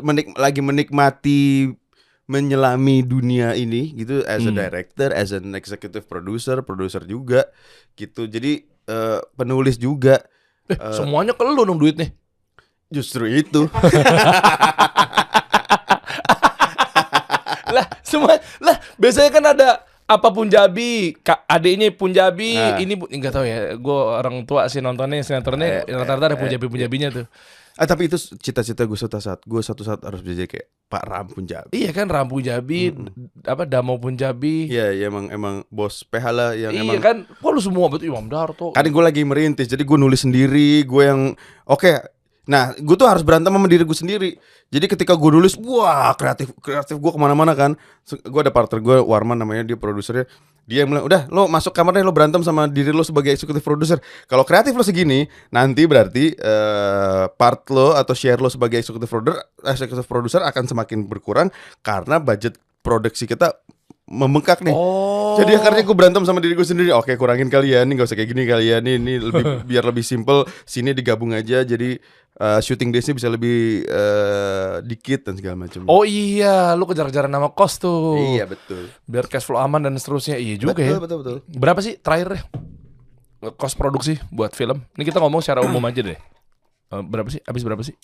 menik 0.00 0.32
lagi 0.34 0.64
menikmati 0.64 1.76
menyelami 2.26 3.00
dunia 3.00 3.54
ini 3.54 3.94
gitu 3.94 4.22
as 4.24 4.42
a 4.42 4.50
Hmm. 4.50 4.58
director, 4.58 5.08
as 5.10 5.30
an 5.30 5.54
executive 5.54 6.04
producer, 6.04 6.58
producer 6.60 7.02
juga 7.02 7.46
gitu. 7.92 8.26
Jadi 8.26 8.66
eh, 8.84 9.18
penulis 9.32 9.76
juga 9.76 10.22
Eh, 10.66 10.74
semuanya 10.92 11.30
ke 11.30 11.42
lu 11.42 11.58
dong 11.58 11.76
duitnya. 11.76 12.10
justru 12.86 13.26
itu. 13.28 13.66
lah 17.68 17.86
semua 18.00 18.34
lah 18.58 18.76
biasanya 18.94 19.30
kan 19.30 19.44
ada 19.48 19.68
apa 20.06 20.28
Punjabi, 20.30 21.18
Kak 21.18 21.42
adiknya 21.44 21.90
Punjabi, 21.90 22.54
Nah. 22.54 22.78
ini 22.78 22.94
bu- 22.94 23.10
nggak 23.10 23.32
tahu 23.32 23.42
ya. 23.42 23.74
Gue 23.74 23.90
orang 24.14 24.46
tua 24.46 24.66
sih 24.66 24.78
nontonnya 24.78 25.18
sinetronnya 25.20 25.82
Eh, 25.82 25.90
rata-rata 25.92 26.30
ada 26.30 26.38
Punjabi 26.38 26.62
Punjabinya 26.64 27.10
tuh. 27.12 27.26
Ah 27.76 27.84
tapi 27.84 28.08
itu 28.08 28.16
cita-cita 28.16 28.88
gue 28.88 28.96
suatu 28.96 29.20
saat 29.20 29.44
gue 29.44 29.60
suatu 29.60 29.84
saat 29.84 30.00
harus 30.00 30.24
bisa 30.24 30.40
jadi 30.40 30.48
kayak 30.48 30.66
Pak 30.88 31.04
Ram 31.04 31.26
Punjabi. 31.28 31.76
Iya 31.76 31.90
kan 31.92 32.08
Ram 32.08 32.24
Punjabi, 32.24 32.88
apa 33.44 33.68
Damo 33.68 34.00
Punjabi. 34.00 34.72
Iya, 34.72 34.96
ya 34.96 35.12
emang 35.12 35.28
emang 35.28 35.60
bos 35.68 36.00
PH 36.08 36.24
lah 36.32 36.50
yang 36.56 36.72
iya 36.72 36.80
emang 36.88 37.04
kan, 37.04 37.16
kok 37.28 37.50
lu 37.52 37.60
semua 37.60 37.92
betul 37.92 38.08
Imam 38.08 38.32
Darto. 38.32 38.72
Kadang 38.72 38.92
gue 38.96 39.04
lagi 39.04 39.22
merintis, 39.28 39.68
jadi 39.68 39.84
gue 39.84 39.98
nulis 40.00 40.24
sendiri, 40.24 40.88
gue 40.88 41.02
yang 41.04 41.36
oke. 41.68 42.16
Nah, 42.46 42.72
gue 42.78 42.96
tuh 42.96 43.10
harus 43.10 43.26
berantem 43.26 43.50
sama 43.50 43.66
diri 43.66 43.82
gue 43.82 43.98
sendiri. 43.98 44.30
Jadi 44.70 44.86
ketika 44.86 45.12
gue 45.18 45.30
nulis, 45.34 45.58
wah 45.60 46.14
kreatif 46.14 46.54
kreatif 46.62 46.96
gue 46.96 47.10
ke 47.12 47.18
mana-mana 47.18 47.52
kan. 47.58 47.74
Gue 48.06 48.40
ada 48.40 48.54
partner 48.54 48.80
gue 48.80 48.96
Warman 49.02 49.36
namanya 49.36 49.66
dia 49.66 49.76
produsernya. 49.76 50.24
Dia 50.66 50.82
bilang, 50.82 51.06
udah 51.06 51.30
lo 51.30 51.46
masuk 51.46 51.70
kamar 51.70 51.94
deh 51.94 52.02
lo 52.02 52.10
berantem 52.10 52.42
sama 52.42 52.66
diri 52.66 52.90
lo 52.90 53.06
sebagai 53.06 53.30
eksekutif 53.30 53.62
produser. 53.62 54.02
Kalau 54.26 54.42
kreatif 54.42 54.74
lo 54.74 54.82
segini, 54.82 55.22
nanti 55.54 55.86
berarti 55.86 56.34
eh, 56.34 57.24
part 57.38 57.70
lo 57.70 57.94
atau 57.94 58.12
share 58.18 58.42
lo 58.42 58.50
sebagai 58.50 58.82
eksekutif 58.82 59.06
produser, 59.06 59.38
eksekutif 59.62 60.06
produser 60.10 60.42
akan 60.42 60.66
semakin 60.66 61.06
berkurang 61.06 61.54
karena 61.86 62.18
budget 62.18 62.58
produksi 62.82 63.30
kita 63.30 63.54
membengkak 64.06 64.62
nih. 64.62 64.70
Oh. 64.70 65.34
Jadi 65.36 65.58
akhirnya 65.58 65.82
gue 65.82 65.96
berantem 65.98 66.22
sama 66.22 66.38
diri 66.38 66.54
gue 66.54 66.66
sendiri. 66.66 66.94
Oke 66.94 67.18
kurangin 67.18 67.50
kalian 67.50 67.90
nih, 67.90 67.94
gak 67.98 68.06
usah 68.06 68.16
kayak 68.16 68.30
gini 68.30 68.42
kalian 68.46 68.80
nih. 68.86 68.94
Ini 69.02 69.14
lebih 69.18 69.44
biar 69.70 69.84
lebih 69.84 70.04
simple. 70.06 70.46
Sini 70.62 70.94
digabung 70.94 71.34
aja. 71.34 71.66
Jadi 71.66 71.98
uh, 72.38 72.62
shooting 72.62 72.94
daysnya 72.94 73.18
bisa 73.18 73.26
lebih 73.26 73.82
uh, 73.90 74.78
dikit 74.86 75.26
dan 75.26 75.34
segala 75.34 75.66
macam. 75.66 75.84
Oh 75.90 76.06
iya, 76.06 76.78
lu 76.78 76.86
kejar-kejaran 76.86 77.28
nama 77.28 77.50
kos 77.50 77.82
tuh. 77.82 78.14
iya 78.34 78.46
betul. 78.46 78.88
Biar 79.10 79.26
cash 79.26 79.44
flow 79.44 79.58
aman 79.58 79.82
dan 79.82 79.98
seterusnya. 79.98 80.38
Iya 80.38 80.54
juga 80.62 80.78
betul, 80.78 80.86
ya. 80.86 81.02
betul 81.02 81.18
betul. 81.22 81.36
Berapa 81.50 81.80
sih 81.82 81.98
terakhir 81.98 82.46
kos 83.58 83.74
produksi 83.74 84.18
buat 84.30 84.54
film? 84.54 84.86
Ini 84.94 85.02
kita 85.02 85.18
ngomong 85.18 85.42
secara 85.42 85.66
umum 85.66 85.82
aja 85.82 86.00
deh. 86.02 86.18
Eh, 86.94 87.02
berapa 87.02 87.28
sih? 87.30 87.42
Habis 87.42 87.62
berapa 87.66 87.82
sih? 87.82 87.94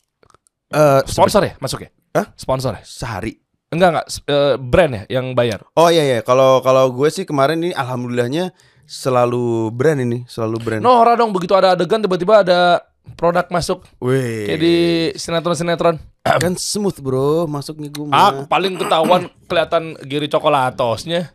Uh, 0.73 1.05
Sponsor 1.05 1.45
ya 1.45 1.53
masuk 1.61 1.85
ya? 1.85 1.91
Hah? 2.17 2.27
Sponsor 2.35 2.81
ya? 2.81 2.83
sehari. 2.83 3.41
Enggak 3.73 3.89
enggak 3.89 4.07
eh, 4.29 4.55
brand 4.61 4.93
ya 4.93 5.03
yang 5.09 5.33
bayar. 5.33 5.64
Oh 5.73 5.89
iya 5.89 6.05
iya. 6.05 6.18
Kalau 6.20 6.61
kalau 6.61 6.93
gue 6.93 7.09
sih 7.09 7.25
kemarin 7.25 7.57
ini 7.64 7.73
alhamdulillahnya 7.73 8.53
selalu 8.85 9.73
brand 9.73 9.97
ini, 10.05 10.29
selalu 10.29 10.57
brand. 10.61 10.83
Nora 10.85 11.16
dong 11.16 11.33
begitu 11.33 11.57
ada 11.57 11.73
adegan 11.73 12.05
tiba-tiba 12.05 12.45
ada 12.45 12.85
produk 13.16 13.49
masuk 13.49 13.83
Wih. 13.99 14.47
kayak 14.47 14.61
di 14.61 14.75
sinetron-sinetron. 15.16 15.97
kan 16.45 16.55
smooth 16.55 17.01
bro 17.03 17.51
masuknya 17.51 17.91
gue 17.91 18.07
Ah, 18.14 18.45
paling 18.47 18.77
ketahuan 18.79 19.27
kelihatan 19.49 19.97
giri 20.05 20.29
cokolatosnya. 20.29 21.33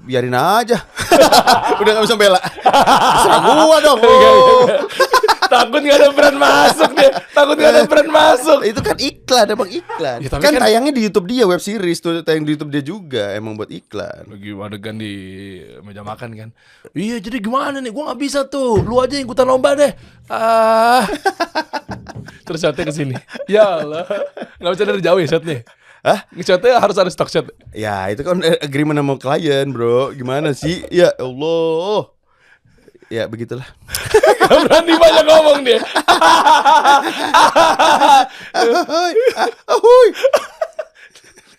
Biarin 0.00 0.34
aja. 0.34 0.82
Udah 1.80 1.92
gak 1.94 2.04
bisa 2.10 2.16
bela. 2.18 2.40
Serah 3.22 3.40
gua 3.44 3.76
dong. 3.80 4.00
Oh. 4.02 4.66
Takut 5.46 5.80
gak 5.80 5.96
ada 5.96 6.08
brand 6.10 6.36
masuk 6.36 6.90
deh. 6.92 7.10
Takut 7.30 7.56
gak 7.56 7.70
ada 7.70 7.82
brand 7.84 8.10
masuk. 8.10 8.58
itu 8.62 8.80
kan 8.80 8.96
iklan 8.96 9.46
emang 9.48 9.70
iklan 9.70 10.18
Ya, 10.20 10.28
tapi 10.28 10.42
kan, 10.42 10.52
kan- 10.52 10.62
tayangnya 10.62 10.92
di 10.92 11.02
YouTube 11.02 11.26
dia 11.26 11.44
web 11.44 11.58
series 11.58 11.98
tuh 11.98 12.20
tayang 12.20 12.44
di 12.44 12.52
YouTube 12.52 12.68
dia 12.68 12.82
juga 12.82 13.32
emang 13.32 13.54
buat 13.54 13.68
iklan 13.68 14.28
Lagi 14.28 14.50
adegan 14.52 14.96
di 14.96 15.14
meja 15.80 16.02
makan 16.02 16.30
kan. 16.34 16.48
Iya, 16.92 17.16
jadi 17.18 17.40
gimana 17.40 17.78
nih? 17.78 17.88
Gua 17.88 18.12
nggak 18.12 18.20
bisa 18.20 18.44
tuh. 18.44 18.82
Lu 18.82 18.98
aja 18.98 19.14
yang 19.14 19.24
ikutan 19.24 19.46
lomba 19.46 19.72
deh. 19.72 19.92
Ah. 20.26 21.06
Terus 22.46 22.60
shotnya 22.60 22.84
ke 22.84 22.92
sini. 22.92 23.14
Ya 23.46 23.78
Allah. 23.78 24.04
Nggak 24.58 24.72
bisa 24.74 24.84
dari 24.84 25.00
jauh 25.00 25.18
ya 25.18 25.28
shotnya. 25.28 25.62
Hah? 26.00 26.24
Shotnya 26.34 26.80
harus 26.80 26.96
ada 26.96 27.08
stock 27.08 27.28
shot. 27.28 27.46
ya 27.70 28.08
itu 28.08 28.24
kan 28.24 28.40
eh, 28.40 28.56
agreement 28.58 28.96
sama 28.96 29.14
klien 29.14 29.68
bro 29.68 30.10
gimana 30.10 30.50
sih 30.50 30.80
ya 30.88 31.12
Allah 31.14 32.08
ya 33.10 33.26
begitulah 33.26 33.66
Gak 34.50 34.66
berani 34.66 34.94
banyak 34.98 35.24
ngomong 35.26 35.58
dia. 35.62 35.78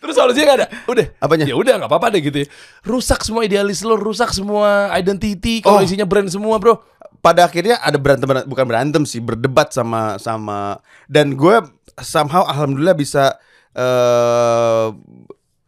Terus 0.02 0.16
solusinya 0.18 0.46
gak 0.48 0.58
ada. 0.58 0.68
Udah. 0.90 1.06
Apanya? 1.22 1.46
Ya 1.46 1.54
udah 1.54 1.78
nggak 1.78 1.90
apa-apa 1.90 2.10
deh 2.12 2.22
gitu. 2.26 2.42
ya. 2.42 2.48
Rusak 2.82 3.22
semua 3.22 3.46
idealis 3.46 3.86
lo, 3.86 3.94
rusak 3.94 4.34
semua 4.34 4.90
identity 4.98 5.62
kalau 5.62 5.80
Oh. 5.80 5.86
isinya 5.86 6.04
brand 6.04 6.28
semua, 6.28 6.58
Bro. 6.58 6.82
pada 7.22 7.46
akhirnya 7.46 7.78
ada 7.78 8.02
berantem 8.02 8.26
bukan 8.50 8.66
berantem 8.66 9.06
sih 9.06 9.22
berdebat 9.22 9.70
sama 9.70 10.18
sama 10.18 10.82
dan 11.06 11.38
gue 11.38 11.54
somehow 12.02 12.42
alhamdulillah 12.50 12.98
bisa 12.98 13.38
eh 13.78 14.88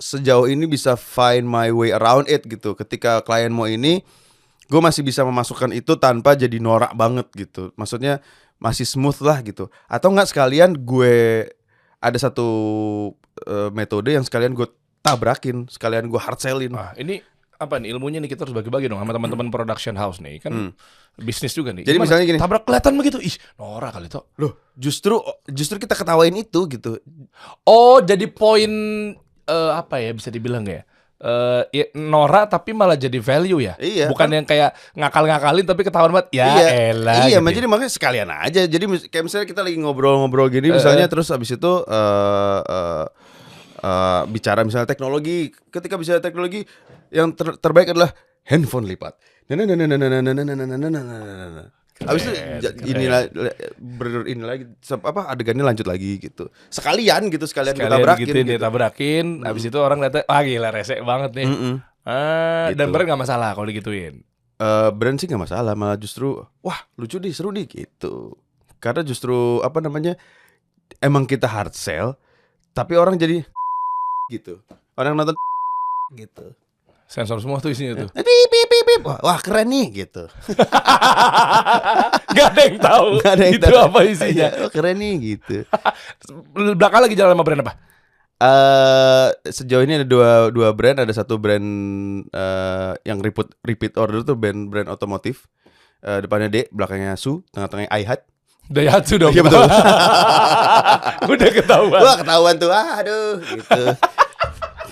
sejauh 0.02 0.50
ini 0.50 0.66
bisa 0.66 0.98
find 0.98 1.46
my 1.46 1.70
way 1.70 1.94
around 1.94 2.26
it 2.26 2.42
gitu 2.50 2.74
ketika 2.74 3.22
klien 3.22 3.54
mau 3.54 3.70
ini 3.70 4.02
gue 4.64 4.80
masih 4.80 5.02
bisa 5.02 5.22
memasukkan 5.22 5.72
itu 5.72 5.96
tanpa 5.96 6.34
jadi 6.34 6.58
norak 6.58 6.94
banget 6.94 7.28
gitu 7.36 7.72
maksudnya 7.76 8.24
masih 8.58 8.88
smooth 8.88 9.20
lah 9.22 9.44
gitu 9.44 9.68
atau 9.86 10.08
enggak 10.10 10.32
sekalian 10.32 10.72
gue 10.78 11.46
ada 12.00 12.18
satu 12.18 12.48
eh, 13.44 13.70
metode 13.72 14.12
yang 14.12 14.24
sekalian 14.24 14.56
gue 14.56 14.68
tabrakin 15.00 15.68
sekalian 15.68 16.08
gue 16.08 16.20
hard 16.20 16.40
sellin 16.40 16.72
Nah, 16.72 16.96
ini 16.96 17.20
apa 17.54 17.80
nih 17.80 17.96
ilmunya 17.96 18.20
nih 18.20 18.28
kita 18.28 18.44
harus 18.44 18.56
bagi-bagi 18.56 18.92
dong 18.92 19.00
sama 19.00 19.16
teman-teman 19.16 19.48
production 19.48 19.96
house 19.96 20.20
nih 20.20 20.40
kan 20.40 20.76
bisnis 21.16 21.54
juga 21.54 21.72
nih. 21.72 21.84
Hmm. 21.84 21.88
Jadi 21.88 21.96
Gimana? 21.96 22.06
misalnya 22.10 22.26
gini. 22.28 22.40
tabrak 22.42 22.64
kelihatan 22.68 22.94
begitu. 23.00 23.18
Ih, 23.24 23.36
Nora 23.56 23.88
kali 23.94 24.12
tuh. 24.12 24.26
loh 24.36 24.58
justru 24.76 25.16
justru 25.48 25.78
kita 25.78 25.96
ketawain 25.96 26.34
itu 26.34 26.60
gitu 26.68 27.00
Oh, 27.64 28.04
jadi 28.04 28.26
poin 28.28 28.72
eh, 29.44 29.72
apa 29.72 30.00
ya 30.02 30.12
bisa 30.12 30.28
dibilang 30.28 30.64
ya? 30.68 30.84
Eh 31.24 31.64
ya, 31.72 31.86
Nora 31.96 32.44
tapi 32.52 32.76
malah 32.76 33.00
jadi 33.00 33.16
value 33.16 33.64
ya. 33.64 33.80
Iya, 33.80 34.12
Bukan 34.12 34.28
yang 34.28 34.44
kayak 34.44 34.76
ngakal-ngakalin 34.92 35.64
tapi 35.64 35.82
ketahuan 35.88 36.12
banget. 36.12 36.36
Ya 36.36 36.52
elah. 36.92 37.32
Iya, 37.32 37.40
gitu 37.40 37.48
ya. 37.48 37.56
jadi 37.64 37.68
makanya 37.72 37.92
sekalian 37.96 38.28
aja. 38.28 38.62
Jadi 38.68 38.84
kayak 39.08 39.24
misalnya 39.24 39.48
kita 39.48 39.64
lagi 39.64 39.80
ngobrol-ngobrol 39.80 40.52
gini 40.52 40.76
misalnya 40.76 41.08
terus 41.08 41.32
abis 41.32 41.56
itu 41.56 41.74
eh 41.88 42.60
eh, 42.68 43.06
eh, 43.88 44.22
bicara 44.28 44.68
misalnya 44.68 44.88
teknologi. 44.92 45.48
Ketika 45.72 45.96
bicara 45.96 46.20
teknologi 46.20 46.68
yang 47.08 47.32
ter- 47.32 47.56
terbaik 47.56 47.96
adalah 47.96 48.12
handphone 48.44 48.84
lipat. 48.84 49.16
Nah, 49.48 49.56
nah, 49.60 49.64
nah, 49.64 49.76
nah, 49.80 49.88
nah, 49.88 49.98
nah, 49.98 50.20
nah, 50.20 50.20
nah, 50.20 50.44
nah, 50.44 50.44
nah, 50.44 50.56
nah, 50.68 50.78
nah, 50.78 50.90
nah, 50.92 51.04
nah, 51.08 51.50
nah. 51.64 51.83
Abis 52.06 52.22
itu 52.24 52.32
ini 52.86 53.06
la- 53.08 53.30
la- 53.30 53.56
ber 53.78 54.26
ini 54.26 54.44
lagi 54.44 54.64
apa 54.92 55.22
adegannya 55.28 55.64
lanjut 55.64 55.88
lagi 55.88 56.20
gitu. 56.20 56.52
Sekalian 56.68 57.28
gitu 57.28 57.46
sekalian, 57.46 57.76
Sekalian 57.76 58.00
tabrakin 58.00 58.26
digituin, 58.26 58.46
gitu. 58.46 58.54
ditabrakin, 58.60 59.26
habis 59.44 59.64
itu 59.64 59.78
orang 59.78 60.00
lihatnya, 60.00 60.24
wah 60.26 60.42
gila 60.42 60.70
resek 60.70 61.00
banget 61.02 61.32
nih. 61.34 61.48
Mm-mm. 61.48 61.74
Ah, 62.04 62.68
dan 62.76 62.88
Gitu. 62.88 62.92
brand 62.92 63.08
gak 63.08 63.22
masalah 63.22 63.56
kalau 63.56 63.68
digituin. 63.68 64.24
Eh, 64.54 64.90
brand 64.94 65.18
sih 65.18 65.26
nggak 65.26 65.44
masalah 65.44 65.74
malah 65.74 65.98
justru 65.98 66.40
wah 66.62 66.80
lucu 66.96 67.18
nih 67.18 67.34
seru 67.34 67.50
nih 67.50 67.66
gitu 67.66 68.38
karena 68.78 69.02
justru 69.02 69.60
apa 69.60 69.82
namanya 69.82 70.16
emang 71.00 71.26
kita 71.26 71.50
hard 71.50 71.74
sell 71.74 72.16
tapi 72.72 72.96
orang 72.96 73.18
jadi 73.18 73.44
gitu 74.32 74.62
orang 74.94 75.18
nonton 75.18 75.36
gitu 76.22 76.54
Sensor 77.14 77.38
semua 77.38 77.62
tuh 77.62 77.70
isinya 77.70 77.94
tuh. 77.94 78.10
pip 78.10 78.26
pip 78.26 78.66
pip 78.66 78.84
pip 78.90 79.02
wah, 79.06 79.22
wah 79.22 79.38
keren 79.38 79.70
nih 79.70 79.86
gitu 79.94 80.26
Gak 82.34 82.48
ada 82.50 82.62
yang 82.66 82.78
tahu. 82.82 83.08
Nggak 83.22 83.32
ada 83.32 83.44
yang 83.46 83.54
itu 83.54 83.68
tahu. 83.70 83.78
apa 83.78 84.00
isinya. 84.02 84.50
Iya, 84.50 84.66
wah, 84.66 84.72
keren 84.74 84.98
nih 84.98 85.14
gitu 85.22 85.58
Belakang 86.80 87.02
lagi 87.06 87.14
jalan 87.14 87.38
sama 87.38 87.46
brand 87.46 87.62
apa? 87.62 87.74
eh 88.44 89.30
sejauh 89.48 89.86
ini 89.86 90.02
ada 90.02 90.04
dua 90.04 90.52
dua 90.52 90.74
brand 90.76 91.00
ada 91.00 91.14
satu 91.14 91.40
brand 91.40 91.64
eh 92.28 92.92
yang 93.06 93.22
repeat 93.22 93.54
repeat 93.64 93.94
order 93.96 94.26
tuh 94.26 94.36
brand 94.36 94.68
brand 94.68 94.90
otomotif 94.90 95.46
Eh, 96.04 96.20
depannya 96.20 96.52
D 96.52 96.68
belakangnya 96.68 97.16
Su 97.16 97.48
tengah-tengahnya 97.56 97.88
iHat 97.96 98.28
Daihatsu 98.64 99.20
dong. 99.20 99.36
Iya, 99.36 99.44
betul. 99.44 99.60
Udah 101.36 101.50
ketahuan. 101.52 102.00
Wah 102.00 102.16
ketahuan 102.16 102.56
tuh, 102.56 102.72
aduh 102.72 103.36
gitu. 103.40 103.84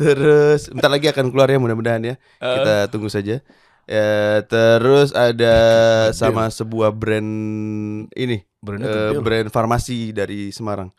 Terus 0.02 0.72
bentar 0.74 0.90
lagi 0.90 1.08
akan 1.10 1.30
keluar 1.30 1.48
ya 1.50 1.60
mudah-mudahan 1.62 2.02
ya. 2.02 2.16
Kita 2.42 2.90
tunggu 2.90 3.08
saja. 3.08 3.40
Ya, 3.90 4.46
terus 4.46 5.12
ada 5.12 5.56
sama 6.14 6.48
sebuah 6.48 6.94
brand 6.96 7.32
ini, 8.14 8.46
Brandnya 8.62 8.88
eh, 8.88 8.94
gede 8.94 9.18
loh. 9.18 9.24
brand 9.26 9.48
farmasi 9.50 10.14
dari 10.14 10.54
Semarang. 10.54 10.94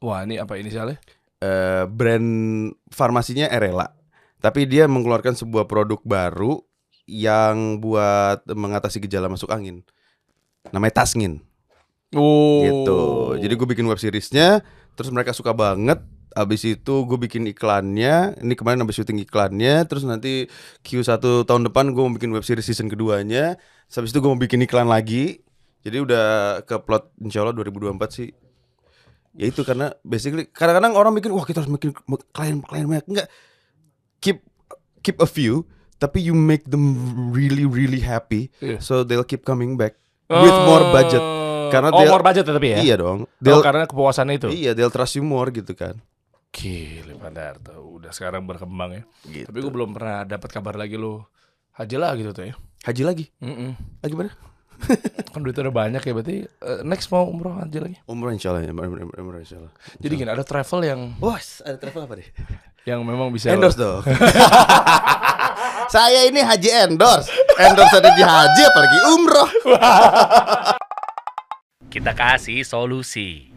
Wah 0.00 0.24
ini 0.24 0.40
apa 0.40 0.56
inisialnya? 0.56 0.96
Eh, 1.38 1.84
brand 1.86 2.28
farmasinya 2.88 3.52
Erela. 3.52 3.92
Tapi 4.40 4.64
dia 4.64 4.88
mengeluarkan 4.88 5.36
sebuah 5.36 5.68
produk 5.68 6.00
baru 6.04 6.60
yang 7.04 7.80
buat 7.84 8.44
mengatasi 8.48 9.04
gejala 9.04 9.28
masuk 9.28 9.52
angin. 9.52 9.84
Namanya 10.72 11.04
Tasngin. 11.04 11.44
Oh. 12.16 12.62
gitu. 12.64 13.02
Jadi 13.42 13.52
gue 13.54 13.68
bikin 13.74 13.86
web 13.90 13.98
seriesnya, 13.98 14.62
terus 14.94 15.10
mereka 15.12 15.34
suka 15.36 15.52
banget. 15.52 16.00
Abis 16.34 16.66
itu 16.66 16.94
gue 17.06 17.18
bikin 17.18 17.46
iklannya. 17.46 18.38
Ini 18.38 18.54
kemarin 18.54 18.82
habis 18.82 18.98
syuting 18.98 19.22
iklannya. 19.22 19.86
Terus 19.86 20.02
nanti 20.02 20.50
Q1 20.82 21.18
tahun 21.46 21.62
depan 21.66 21.94
gue 21.94 22.02
mau 22.02 22.10
bikin 22.10 22.30
web 22.30 22.42
series 22.42 22.66
season 22.66 22.86
keduanya. 22.86 23.54
Habis 23.88 24.10
itu 24.10 24.18
gue 24.18 24.30
mau 24.30 24.38
bikin 24.38 24.58
iklan 24.60 24.86
lagi. 24.86 25.40
Jadi 25.80 25.96
udah 26.00 26.24
ke 26.62 26.74
plot 26.78 27.14
insya 27.18 27.42
Allah 27.42 27.54
2024 27.54 27.94
sih. 28.10 28.28
Ya 29.34 29.50
itu 29.50 29.62
karena 29.62 29.94
basically 30.00 30.46
kadang-kadang 30.46 30.94
orang 30.94 31.14
bikin 31.14 31.30
wah 31.30 31.42
kita 31.42 31.60
harus 31.60 31.70
bikin 31.70 31.90
klien 32.30 32.58
klien 32.60 32.86
banyak 32.86 33.06
enggak. 33.06 33.28
Keep 34.18 34.38
keep 35.02 35.18
a 35.18 35.26
few 35.26 35.68
tapi 35.94 36.20
you 36.20 36.34
make 36.34 36.66
them 36.66 36.96
really 37.30 37.64
really 37.64 38.00
happy 38.00 38.50
Iya. 38.58 38.82
so 38.82 39.04
they'll 39.04 39.24
keep 39.24 39.40
coming 39.40 39.76
back 39.76 39.94
with 40.26 40.56
more 40.64 40.84
budget 40.90 41.22
Karena 41.70 41.88
oh, 41.88 42.04
more 42.04 42.20
budget 42.20 42.44
tapi 42.44 42.72
ya. 42.72 42.78
iya 42.78 42.94
dong 42.94 43.24
Oh, 43.24 43.60
karena 43.60 43.84
kepuasannya 43.84 44.36
itu. 44.36 44.48
iya 44.48 44.72
they'll 44.72 44.92
trust 44.92 45.16
you 45.16 45.24
more 45.24 45.48
gitu 45.48 45.72
kan 45.72 45.96
Gile 46.54 47.12
Pandarto, 47.14 47.74
udah 47.92 48.08
sekarang 48.08 48.46
berkembang 48.46 48.90
ya. 48.92 49.02
gitu 49.26 49.44
Tapi 49.44 49.58
gue 49.58 49.72
belum 49.72 49.90
pernah 49.92 50.22
dapat 50.22 50.48
kabar 50.48 50.74
lagi 50.74 50.94
lu 50.94 51.18
haji 51.74 51.96
lah 51.96 52.14
gitu 52.14 52.30
tuh 52.30 52.46
ya. 52.46 52.54
haji 52.84 53.02
lagi 53.02 53.26
Mm-mm. 53.38 53.74
lagi 53.98 54.14
mana 54.14 54.30
Kan 55.30 55.40
duitnya 55.40 55.64
udah 55.64 55.76
banyak 55.76 55.98
ya 55.98 56.12
berarti 56.12 56.36
eh, 56.44 56.80
next 56.82 57.08
mau 57.08 57.24
umroh 57.24 57.56
haji 57.56 57.78
lagi. 57.80 57.96
umroh 58.04 58.30
insyaallah 58.30 58.62
ya 58.62 58.70
umroh, 58.70 58.86
umroh, 58.86 59.06
umroh 59.16 59.40
insyaallah 59.40 59.72
Jadi 59.98 60.14
gini 60.14 60.30
ada 60.30 60.42
travel 60.42 60.80
yang 60.82 61.00
Bos, 61.16 61.58
ada 61.60 61.74
travel 61.74 62.02
apa 62.02 62.14
deh? 62.16 62.28
yang 62.84 63.00
memang 63.00 63.32
bisa 63.32 63.48
Endorse 63.48 63.80
dong. 63.82 64.04
Saya 65.86 66.24
ini 66.24 66.38
haji 66.38 66.68
endorse. 66.84 67.32
Endorse 67.56 67.94
ada 67.94 68.10
di 68.10 68.20
haji 68.20 68.62
apalagi 68.62 68.98
umroh. 69.10 69.48
Kita 71.86 72.12
kasih 72.12 72.60
solusi. 72.60 73.53